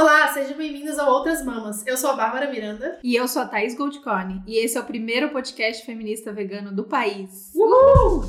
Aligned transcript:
Olá, 0.00 0.28
sejam 0.28 0.56
bem-vindos 0.56 0.98
ao 0.98 1.12
Outras 1.12 1.44
Mamas. 1.44 1.86
Eu 1.86 1.94
sou 1.94 2.08
a 2.08 2.16
Bárbara 2.16 2.50
Miranda. 2.50 2.98
E 3.04 3.14
eu 3.14 3.28
sou 3.28 3.42
a 3.42 3.44
Thaís 3.46 3.74
Goldcorn. 3.74 4.42
E 4.46 4.56
esse 4.56 4.78
é 4.78 4.80
o 4.80 4.84
primeiro 4.84 5.28
podcast 5.28 5.84
feminista 5.84 6.32
vegano 6.32 6.74
do 6.74 6.84
país. 6.84 7.52
Uhul! 7.54 8.22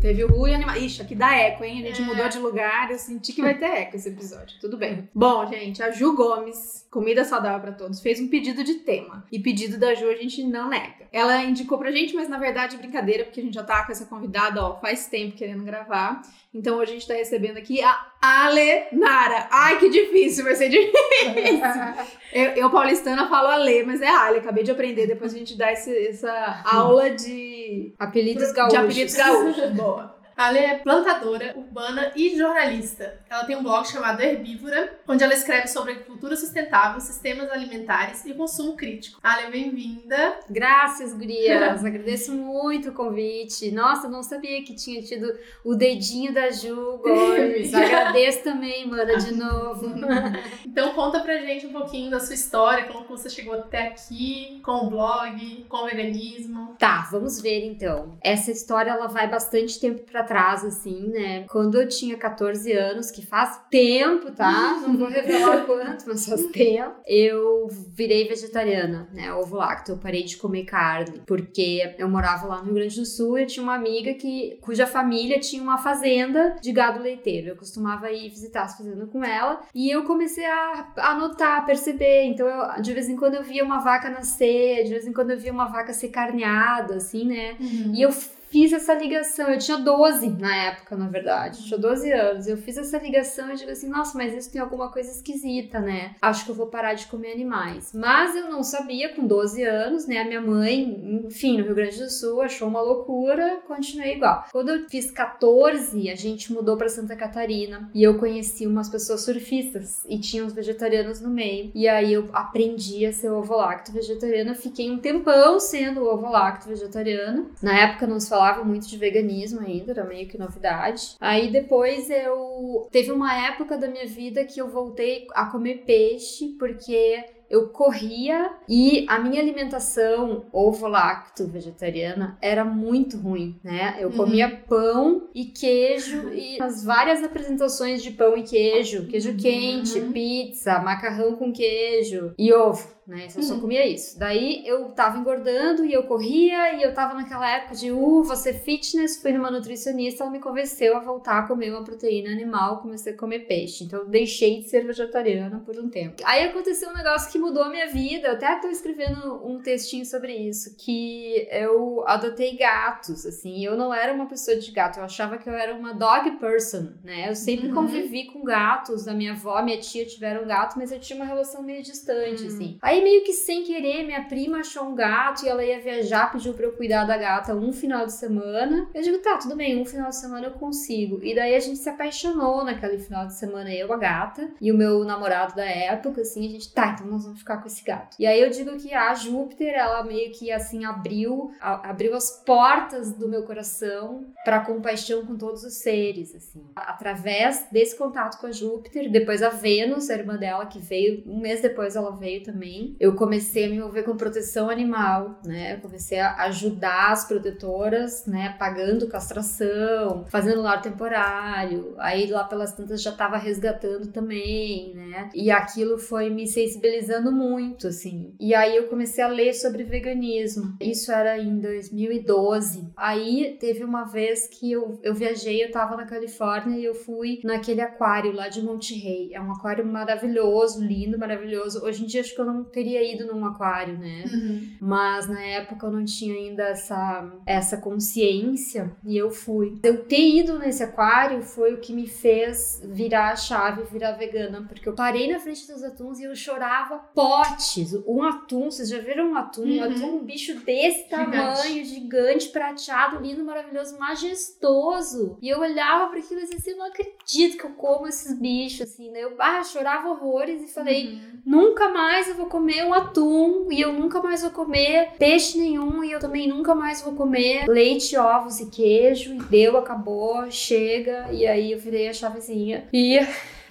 Teve 0.00 0.24
o 0.24 0.28
Ru 0.28 0.48
e 0.48 0.54
anima... 0.54 0.78
Ixi, 0.78 1.02
aqui 1.02 1.14
dá 1.14 1.36
eco, 1.36 1.62
hein? 1.62 1.82
A 1.82 1.86
gente 1.88 2.00
é. 2.00 2.04
mudou 2.06 2.30
de 2.30 2.38
lugar, 2.38 2.90
eu 2.90 2.98
senti 2.98 3.34
que 3.34 3.42
vai 3.42 3.58
ter 3.58 3.66
eco 3.66 3.96
esse 3.96 4.08
episódio. 4.08 4.58
Tudo 4.58 4.78
bem. 4.78 5.06
Bom, 5.14 5.46
gente, 5.46 5.82
a 5.82 5.90
Ju 5.90 6.16
Gomes, 6.16 6.88
comida 6.90 7.26
saudável 7.26 7.60
para 7.60 7.72
todos, 7.72 8.00
fez 8.00 8.18
um 8.18 8.28
pedido 8.28 8.64
de 8.64 8.76
tema. 8.76 9.26
E 9.30 9.38
pedido 9.38 9.76
da 9.76 9.94
Ju 9.94 10.08
a 10.08 10.16
gente 10.16 10.42
não 10.44 10.70
nega. 10.70 11.01
Ela 11.12 11.42
indicou 11.42 11.78
pra 11.78 11.90
gente, 11.90 12.14
mas 12.14 12.28
na 12.28 12.38
verdade 12.38 12.76
brincadeira, 12.76 13.24
porque 13.24 13.40
a 13.40 13.42
gente 13.42 13.54
já 13.54 13.62
tá 13.62 13.84
com 13.84 13.92
essa 13.92 14.06
convidada, 14.06 14.64
ó, 14.64 14.80
faz 14.80 15.06
tempo 15.06 15.36
querendo 15.36 15.62
gravar. 15.62 16.22
Então 16.54 16.78
hoje 16.78 16.92
a 16.92 16.94
gente 16.94 17.08
tá 17.08 17.14
recebendo 17.14 17.56
aqui 17.56 17.82
a 17.82 18.06
Ale 18.20 18.86
Nara. 18.92 19.48
Ai, 19.50 19.78
que 19.78 19.88
difícil, 19.88 20.44
vai 20.44 20.54
ser 20.54 20.68
difícil. 20.68 20.92
eu, 22.32 22.44
eu, 22.52 22.70
paulistana, 22.70 23.28
falo 23.28 23.48
Ale, 23.48 23.82
mas 23.84 24.00
é 24.00 24.08
Ale. 24.08 24.38
Acabei 24.38 24.64
de 24.64 24.70
aprender, 24.70 25.06
depois 25.06 25.34
a 25.34 25.38
gente 25.38 25.56
dá 25.56 25.72
esse, 25.72 25.94
essa 26.08 26.62
aula 26.64 27.10
de 27.10 27.94
apelidos 27.98 28.52
gaúchos. 28.52 28.78
De 28.78 28.84
apelidos 28.84 29.14
gaúchos, 29.14 29.70
boa. 29.70 30.11
Ela 30.42 30.58
é 30.58 30.74
plantadora, 30.78 31.54
urbana 31.56 32.10
e 32.16 32.36
jornalista. 32.36 33.16
Ela 33.30 33.44
tem 33.44 33.54
um 33.54 33.62
blog 33.62 33.86
chamado 33.86 34.20
Herbívora, 34.20 34.98
onde 35.06 35.22
ela 35.22 35.32
escreve 35.32 35.68
sobre 35.68 35.92
agricultura 35.92 36.34
sustentável, 36.34 37.00
sistemas 37.00 37.48
alimentares 37.48 38.26
e 38.26 38.34
consumo 38.34 38.76
crítico. 38.76 39.20
Ale, 39.22 39.52
bem-vinda. 39.52 40.40
Graças, 40.50 41.14
gurias. 41.14 41.84
Agradeço 41.86 42.34
muito 42.34 42.90
o 42.90 42.92
convite. 42.92 43.70
Nossa, 43.70 44.08
não 44.08 44.20
sabia 44.20 44.64
que 44.64 44.74
tinha 44.74 45.00
tido 45.00 45.32
o 45.64 45.76
dedinho 45.76 46.34
da 46.34 46.50
Ju 46.50 46.98
Gomes. 46.98 47.72
Agradeço 47.72 48.42
também, 48.42 48.84
mana, 48.88 49.16
de 49.16 49.32
novo. 49.34 49.94
então 50.66 50.92
conta 50.92 51.20
pra 51.20 51.38
gente 51.38 51.68
um 51.68 51.72
pouquinho 51.72 52.10
da 52.10 52.18
sua 52.18 52.34
história, 52.34 52.86
como 52.86 53.06
você 53.06 53.30
chegou 53.30 53.54
até 53.54 53.86
aqui, 53.86 54.60
com 54.64 54.86
o 54.86 54.90
blog, 54.90 55.66
com 55.68 55.76
o 55.76 55.84
veganismo. 55.84 56.74
Tá, 56.80 57.06
vamos 57.12 57.40
ver 57.40 57.64
então. 57.64 58.18
Essa 58.20 58.50
história 58.50 58.90
ela 58.90 59.06
vai 59.06 59.28
bastante 59.28 59.78
tempo 59.78 60.02
pra 60.10 60.31
trás, 60.32 60.64
assim, 60.64 61.08
né? 61.08 61.44
Quando 61.50 61.78
eu 61.78 61.86
tinha 61.86 62.16
14 62.16 62.72
anos, 62.72 63.10
que 63.10 63.24
faz 63.24 63.60
tempo, 63.70 64.30
tá? 64.32 64.80
Não 64.80 64.96
vou 64.96 65.08
revelar 65.08 65.64
quanto, 65.66 66.04
mas 66.06 66.26
faz 66.26 66.46
tempo. 66.46 66.94
Eu 67.06 67.68
virei 67.94 68.26
vegetariana, 68.26 69.08
né? 69.12 69.32
Ovo 69.34 69.56
lácteo. 69.56 69.92
Eu 69.92 69.98
parei 69.98 70.22
de 70.22 70.38
comer 70.38 70.64
carne, 70.64 71.20
porque 71.26 71.94
eu 71.98 72.08
morava 72.08 72.46
lá 72.46 72.58
no 72.60 72.64
Rio 72.64 72.74
Grande 72.74 72.96
do 72.96 73.04
Sul 73.04 73.38
e 73.38 73.42
eu 73.42 73.46
tinha 73.46 73.62
uma 73.62 73.74
amiga 73.74 74.14
que, 74.14 74.58
cuja 74.62 74.86
família 74.86 75.38
tinha 75.38 75.62
uma 75.62 75.76
fazenda 75.76 76.56
de 76.62 76.72
gado 76.72 77.02
leiteiro. 77.02 77.48
Eu 77.48 77.56
costumava 77.56 78.10
ir 78.10 78.30
visitar 78.30 78.62
as 78.62 78.76
fazendas 78.76 79.10
com 79.10 79.22
ela 79.22 79.60
e 79.74 79.90
eu 79.90 80.04
comecei 80.04 80.46
a, 80.46 80.92
a 80.96 81.14
notar, 81.14 81.58
a 81.58 81.62
perceber. 81.62 82.24
Então, 82.24 82.46
eu, 82.46 82.80
de 82.80 82.94
vez 82.94 83.06
em 83.06 83.16
quando 83.16 83.34
eu 83.34 83.42
via 83.42 83.62
uma 83.62 83.80
vaca 83.80 84.08
nascer, 84.08 84.84
de 84.84 84.90
vez 84.90 85.06
em 85.06 85.12
quando 85.12 85.30
eu 85.30 85.38
via 85.38 85.52
uma 85.52 85.66
vaca 85.66 85.92
ser 85.92 86.08
carneada, 86.08 86.96
assim, 86.96 87.26
né? 87.26 87.56
Uhum. 87.60 87.94
E 87.94 88.00
eu 88.00 88.10
fiz 88.52 88.72
essa 88.72 88.92
ligação. 88.94 89.48
Eu 89.48 89.58
tinha 89.58 89.78
12 89.78 90.28
na 90.38 90.54
época, 90.54 90.94
na 90.94 91.08
verdade. 91.08 91.58
Eu 91.58 91.64
tinha 91.64 91.78
12 91.78 92.12
anos. 92.12 92.46
Eu 92.46 92.58
fiz 92.58 92.76
essa 92.76 92.98
ligação 92.98 93.50
e 93.50 93.56
digo 93.56 93.70
assim: 93.70 93.88
nossa, 93.88 94.16
mas 94.16 94.34
isso 94.34 94.52
tem 94.52 94.60
alguma 94.60 94.92
coisa 94.92 95.10
esquisita, 95.10 95.80
né? 95.80 96.14
Acho 96.20 96.44
que 96.44 96.50
eu 96.50 96.54
vou 96.54 96.66
parar 96.66 96.94
de 96.94 97.06
comer 97.06 97.32
animais. 97.32 97.92
Mas 97.94 98.36
eu 98.36 98.50
não 98.50 98.62
sabia 98.62 99.14
com 99.14 99.26
12 99.26 99.64
anos, 99.64 100.06
né? 100.06 100.18
A 100.18 100.24
minha 100.24 100.40
mãe, 100.40 101.22
enfim, 101.26 101.58
no 101.58 101.64
Rio 101.64 101.74
Grande 101.74 101.98
do 101.98 102.10
Sul, 102.10 102.42
achou 102.42 102.68
uma 102.68 102.82
loucura, 102.82 103.62
continuei 103.66 104.16
igual. 104.16 104.44
Quando 104.52 104.68
eu 104.68 104.88
fiz 104.88 105.10
14, 105.10 106.10
a 106.10 106.14
gente 106.14 106.52
mudou 106.52 106.76
para 106.76 106.88
Santa 106.88 107.16
Catarina 107.16 107.90
e 107.94 108.02
eu 108.02 108.18
conheci 108.18 108.66
umas 108.66 108.90
pessoas 108.90 109.22
surfistas 109.22 110.04
e 110.06 110.18
tinha 110.18 110.44
uns 110.44 110.52
vegetarianos 110.52 111.20
no 111.20 111.30
meio. 111.30 111.72
E 111.74 111.88
aí 111.88 112.12
eu 112.12 112.28
aprendi 112.32 113.06
a 113.06 113.12
ser 113.12 113.30
ovo 113.30 113.56
lacto 113.56 113.92
vegetariana. 113.92 114.54
Fiquei 114.54 114.90
um 114.90 114.98
tempão 114.98 115.58
sendo 115.58 116.04
ovo 116.04 116.28
lacto 116.28 116.68
vegetariana. 116.68 117.46
Na 117.62 117.78
época 117.78 118.06
não 118.06 118.20
se 118.20 118.28
falava 118.28 118.41
falava 118.42 118.64
muito 118.64 118.88
de 118.88 118.96
veganismo 118.96 119.60
ainda, 119.60 119.92
era 119.92 120.04
meio 120.04 120.26
que 120.26 120.36
novidade. 120.36 121.16
Aí 121.20 121.50
depois 121.50 122.10
eu. 122.10 122.88
Teve 122.90 123.12
uma 123.12 123.32
época 123.46 123.78
da 123.78 123.86
minha 123.86 124.06
vida 124.06 124.44
que 124.44 124.60
eu 124.60 124.68
voltei 124.68 125.28
a 125.32 125.46
comer 125.46 125.84
peixe, 125.86 126.56
porque 126.58 127.24
eu 127.48 127.68
corria 127.68 128.50
e 128.66 129.04
a 129.08 129.18
minha 129.18 129.40
alimentação 129.40 130.46
ovo-lacto 130.50 131.46
vegetariana 131.46 132.38
era 132.40 132.64
muito 132.64 133.18
ruim, 133.18 133.60
né? 133.62 133.96
Eu 134.00 134.10
comia 134.10 134.48
uhum. 134.48 134.56
pão 134.66 135.28
e 135.34 135.44
queijo 135.44 136.30
e 136.32 136.60
as 136.62 136.82
várias 136.82 137.22
apresentações 137.22 138.02
de 138.02 138.10
pão 138.10 138.38
e 138.38 138.42
queijo, 138.42 139.06
queijo 139.06 139.32
uhum. 139.32 139.36
quente, 139.36 140.00
pizza, 140.00 140.78
macarrão 140.78 141.36
com 141.36 141.52
queijo 141.52 142.32
e 142.38 142.50
ovo 142.54 143.01
né? 143.06 143.26
Eu 143.34 143.42
só 143.42 143.54
uhum. 143.54 143.60
comia 143.60 143.86
isso. 143.86 144.18
Daí 144.18 144.62
eu 144.66 144.90
tava 144.90 145.18
engordando 145.18 145.84
e 145.84 145.92
eu 145.92 146.04
corria 146.04 146.74
e 146.74 146.82
eu 146.82 146.94
tava 146.94 147.14
naquela 147.14 147.48
época 147.50 147.74
de, 147.74 147.90
uh, 147.90 148.22
você 148.22 148.52
fitness, 148.52 149.20
fui 149.20 149.32
numa 149.32 149.50
nutricionista, 149.50 150.22
ela 150.22 150.32
me 150.32 150.38
convenceu 150.38 150.96
a 150.96 151.00
voltar 151.00 151.40
a 151.40 151.46
comer 151.46 151.70
uma 151.70 151.84
proteína 151.84 152.30
animal, 152.30 152.80
comecei 152.80 153.12
a 153.12 153.16
comer 153.16 153.40
peixe. 153.40 153.84
Então 153.84 154.00
eu 154.00 154.06
deixei 154.06 154.60
de 154.60 154.68
ser 154.68 154.86
vegetariana 154.86 155.60
por 155.60 155.76
um 155.78 155.88
tempo. 155.88 156.22
Aí 156.24 156.44
aconteceu 156.44 156.90
um 156.90 156.94
negócio 156.94 157.30
que 157.30 157.38
mudou 157.38 157.64
a 157.64 157.70
minha 157.70 157.88
vida, 157.88 158.28
eu 158.28 158.34
até 158.34 158.60
tô 158.60 158.68
escrevendo 158.68 159.44
um 159.44 159.60
textinho 159.60 160.06
sobre 160.06 160.34
isso, 160.34 160.76
que 160.76 161.48
eu 161.50 162.04
adotei 162.06 162.56
gatos, 162.56 163.26
assim, 163.26 163.64
eu 163.64 163.76
não 163.76 163.92
era 163.92 164.12
uma 164.12 164.26
pessoa 164.26 164.56
de 164.56 164.70
gato, 164.70 164.98
eu 164.98 165.04
achava 165.04 165.38
que 165.38 165.48
eu 165.48 165.54
era 165.54 165.74
uma 165.74 165.92
dog 165.92 166.30
person, 166.32 166.92
né? 167.02 167.28
Eu 167.28 167.34
sempre 167.34 167.68
uhum. 167.68 167.74
convivi 167.74 168.26
com 168.26 168.42
gatos, 168.44 169.08
a 169.08 169.14
minha 169.14 169.32
avó, 169.32 169.60
minha 169.62 169.78
tia 169.78 170.04
tiveram 170.04 170.46
gato, 170.46 170.78
mas 170.78 170.92
eu 170.92 171.00
tinha 171.00 171.16
uma 171.16 171.24
relação 171.24 171.62
meio 171.62 171.82
distante, 171.82 172.42
uhum. 172.42 172.48
assim. 172.48 172.78
Aí 172.80 172.91
meio 173.00 173.22
que 173.24 173.32
sem 173.32 173.62
querer, 173.62 174.04
minha 174.04 174.24
prima 174.24 174.58
achou 174.58 174.84
um 174.84 174.94
gato 174.94 175.44
e 175.44 175.48
ela 175.48 175.64
ia 175.64 175.80
viajar, 175.80 176.30
pediu 176.32 176.52
pra 176.54 176.66
eu 176.66 176.72
cuidar 176.72 177.04
da 177.04 177.16
gata 177.16 177.54
um 177.54 177.72
final 177.72 178.04
de 178.06 178.12
semana. 178.12 178.88
Eu 178.92 179.02
digo, 179.02 179.18
tá, 179.18 179.38
tudo 179.38 179.56
bem, 179.56 179.80
um 179.80 179.84
final 179.84 180.08
de 180.08 180.16
semana 180.16 180.46
eu 180.46 180.52
consigo. 180.52 181.20
E 181.22 181.34
daí 181.34 181.54
a 181.54 181.60
gente 181.60 181.78
se 181.78 181.88
apaixonou 181.88 182.64
naquele 182.64 182.98
final 182.98 183.26
de 183.26 183.34
semana, 183.34 183.72
eu, 183.72 183.92
a 183.92 183.96
gata, 183.96 184.50
e 184.60 184.72
o 184.72 184.76
meu 184.76 185.04
namorado 185.04 185.54
da 185.54 185.64
época, 185.64 186.22
assim, 186.22 186.46
a 186.46 186.50
gente, 186.50 186.72
tá, 186.72 186.92
então 186.94 187.06
nós 187.06 187.24
vamos 187.24 187.38
ficar 187.38 187.58
com 187.58 187.66
esse 187.66 187.84
gato. 187.84 188.16
E 188.18 188.26
aí 188.26 188.40
eu 188.40 188.50
digo 188.50 188.76
que 188.76 188.92
a 188.92 189.14
Júpiter, 189.14 189.74
ela 189.74 190.02
meio 190.02 190.32
que, 190.32 190.50
assim, 190.50 190.84
abriu, 190.84 191.52
a, 191.60 191.90
abriu 191.90 192.14
as 192.14 192.42
portas 192.44 193.12
do 193.12 193.28
meu 193.28 193.44
coração 193.44 194.26
pra 194.44 194.60
compaixão 194.60 195.24
com 195.24 195.36
todos 195.36 195.62
os 195.64 195.74
seres, 195.74 196.34
assim. 196.34 196.64
Através 196.74 197.66
desse 197.70 197.96
contato 197.96 198.40
com 198.40 198.46
a 198.46 198.52
Júpiter, 198.52 199.10
depois 199.10 199.42
a 199.42 199.48
Vênus, 199.48 200.10
a 200.10 200.14
irmã 200.14 200.36
dela, 200.36 200.66
que 200.66 200.78
veio, 200.78 201.22
um 201.26 201.40
mês 201.40 201.60
depois 201.60 201.96
ela 201.96 202.10
veio 202.16 202.42
também, 202.42 202.81
eu 202.98 203.14
comecei 203.14 203.66
a 203.66 203.68
me 203.68 203.76
envolver 203.76 204.02
com 204.02 204.16
proteção 204.16 204.68
animal, 204.70 205.40
né? 205.44 205.74
Eu 205.74 205.80
comecei 205.80 206.18
a 206.18 206.34
ajudar 206.44 207.12
as 207.12 207.26
protetoras, 207.26 208.26
né? 208.26 208.54
Pagando 208.58 209.08
castração, 209.08 210.24
fazendo 210.28 210.62
lar 210.62 210.80
temporário. 210.80 211.94
Aí 211.98 212.26
lá 212.26 212.44
pelas 212.44 212.72
tantas 212.72 213.02
já 213.02 213.10
estava 213.10 213.36
resgatando 213.36 214.08
também, 214.12 214.94
né? 214.94 215.30
E 215.34 215.50
aquilo 215.50 215.98
foi 215.98 216.30
me 216.30 216.46
sensibilizando 216.46 217.32
muito, 217.32 217.88
assim. 217.88 218.34
E 218.38 218.54
aí 218.54 218.76
eu 218.76 218.88
comecei 218.88 219.22
a 219.22 219.28
ler 219.28 219.52
sobre 219.54 219.84
veganismo. 219.84 220.76
Isso 220.80 221.12
era 221.12 221.38
em 221.38 221.58
2012. 221.58 222.90
Aí 222.96 223.56
teve 223.60 223.84
uma 223.84 224.04
vez 224.04 224.46
que 224.46 224.72
eu, 224.72 225.00
eu 225.02 225.14
viajei, 225.14 225.64
eu 225.64 225.70
tava 225.70 225.96
na 225.96 226.06
Califórnia 226.06 226.78
e 226.78 226.84
eu 226.84 226.94
fui 226.94 227.40
naquele 227.44 227.80
aquário 227.80 228.32
lá 228.32 228.48
de 228.48 228.62
Monte 228.62 228.94
Rey. 228.94 229.34
É 229.34 229.40
um 229.40 229.52
aquário 229.52 229.84
maravilhoso, 229.84 230.84
lindo, 230.84 231.18
maravilhoso. 231.18 231.84
Hoje 231.84 232.04
em 232.04 232.06
dia 232.06 232.20
acho 232.20 232.34
que 232.34 232.40
eu 232.40 232.46
não 232.46 232.64
teria 232.72 233.02
ido 233.02 233.26
num 233.26 233.44
aquário, 233.44 233.98
né? 233.98 234.24
Uhum. 234.32 234.68
Mas 234.80 235.28
na 235.28 235.40
época 235.40 235.86
eu 235.86 235.92
não 235.92 236.04
tinha 236.04 236.34
ainda 236.34 236.64
essa, 236.64 237.30
essa 237.46 237.76
consciência 237.76 238.96
e 239.04 239.16
eu 239.16 239.30
fui. 239.30 239.78
Eu 239.82 240.04
ter 240.04 240.38
ido 240.38 240.58
nesse 240.58 240.82
aquário 240.82 241.42
foi 241.42 241.74
o 241.74 241.80
que 241.80 241.92
me 241.92 242.06
fez 242.06 242.82
virar 242.84 243.30
a 243.30 243.36
chave, 243.36 243.82
virar 243.84 244.12
vegana, 244.12 244.62
porque 244.66 244.88
eu 244.88 244.94
parei 244.94 245.30
na 245.30 245.38
frente 245.38 245.66
dos 245.66 245.82
atuns 245.82 246.18
e 246.18 246.24
eu 246.24 246.34
chorava 246.34 246.98
potes. 247.14 247.94
Um 248.06 248.22
atum, 248.22 248.70
vocês 248.70 248.88
já 248.88 248.98
viram 248.98 249.32
um 249.32 249.36
atum? 249.36 249.62
Uhum. 249.62 249.78
Um 249.78 249.84
atum, 249.84 250.16
um 250.16 250.24
bicho 250.24 250.54
desse 250.60 251.08
tamanho, 251.08 251.84
gigante, 251.84 252.48
prateado, 252.48 253.20
lindo, 253.20 253.44
maravilhoso, 253.44 253.98
majestoso. 253.98 255.36
E 255.40 255.48
eu 255.48 255.60
olhava 255.60 256.08
para 256.08 256.18
aquilo 256.18 256.40
e 256.40 256.44
dizia 256.44 256.56
assim, 256.56 256.70
eu 256.70 256.78
não 256.78 256.86
acredito 256.86 257.58
que 257.58 257.64
eu 257.64 257.70
como 257.70 258.06
esses 258.06 258.38
bichos, 258.38 258.82
assim, 258.82 259.10
né? 259.10 259.24
Eu 259.24 259.34
ah, 259.38 259.62
chorava 259.62 260.08
horrores 260.08 260.62
e 260.62 260.72
falei, 260.72 261.14
uhum. 261.14 261.40
nunca 261.44 261.88
mais 261.88 262.28
eu 262.28 262.34
vou 262.34 262.46
comer 262.46 262.61
comer 262.62 262.84
um 262.84 262.94
atum 262.94 263.72
e 263.72 263.80
eu 263.80 263.92
nunca 263.92 264.22
mais 264.22 264.42
vou 264.42 264.52
comer 264.52 265.08
peixe 265.18 265.58
nenhum 265.58 266.04
e 266.04 266.12
eu 266.12 266.20
também 266.20 266.46
nunca 266.46 266.76
mais 266.76 267.02
vou 267.02 267.12
comer 267.12 267.66
leite, 267.66 268.16
ovos 268.16 268.60
e 268.60 268.70
queijo. 268.70 269.34
E 269.34 269.38
deu, 269.42 269.76
acabou, 269.76 270.48
chega. 270.48 271.26
E 271.32 271.44
aí 271.44 271.72
eu 271.72 271.78
virei 271.80 272.08
a 272.08 272.12
chavezinha 272.12 272.84
e 272.92 273.18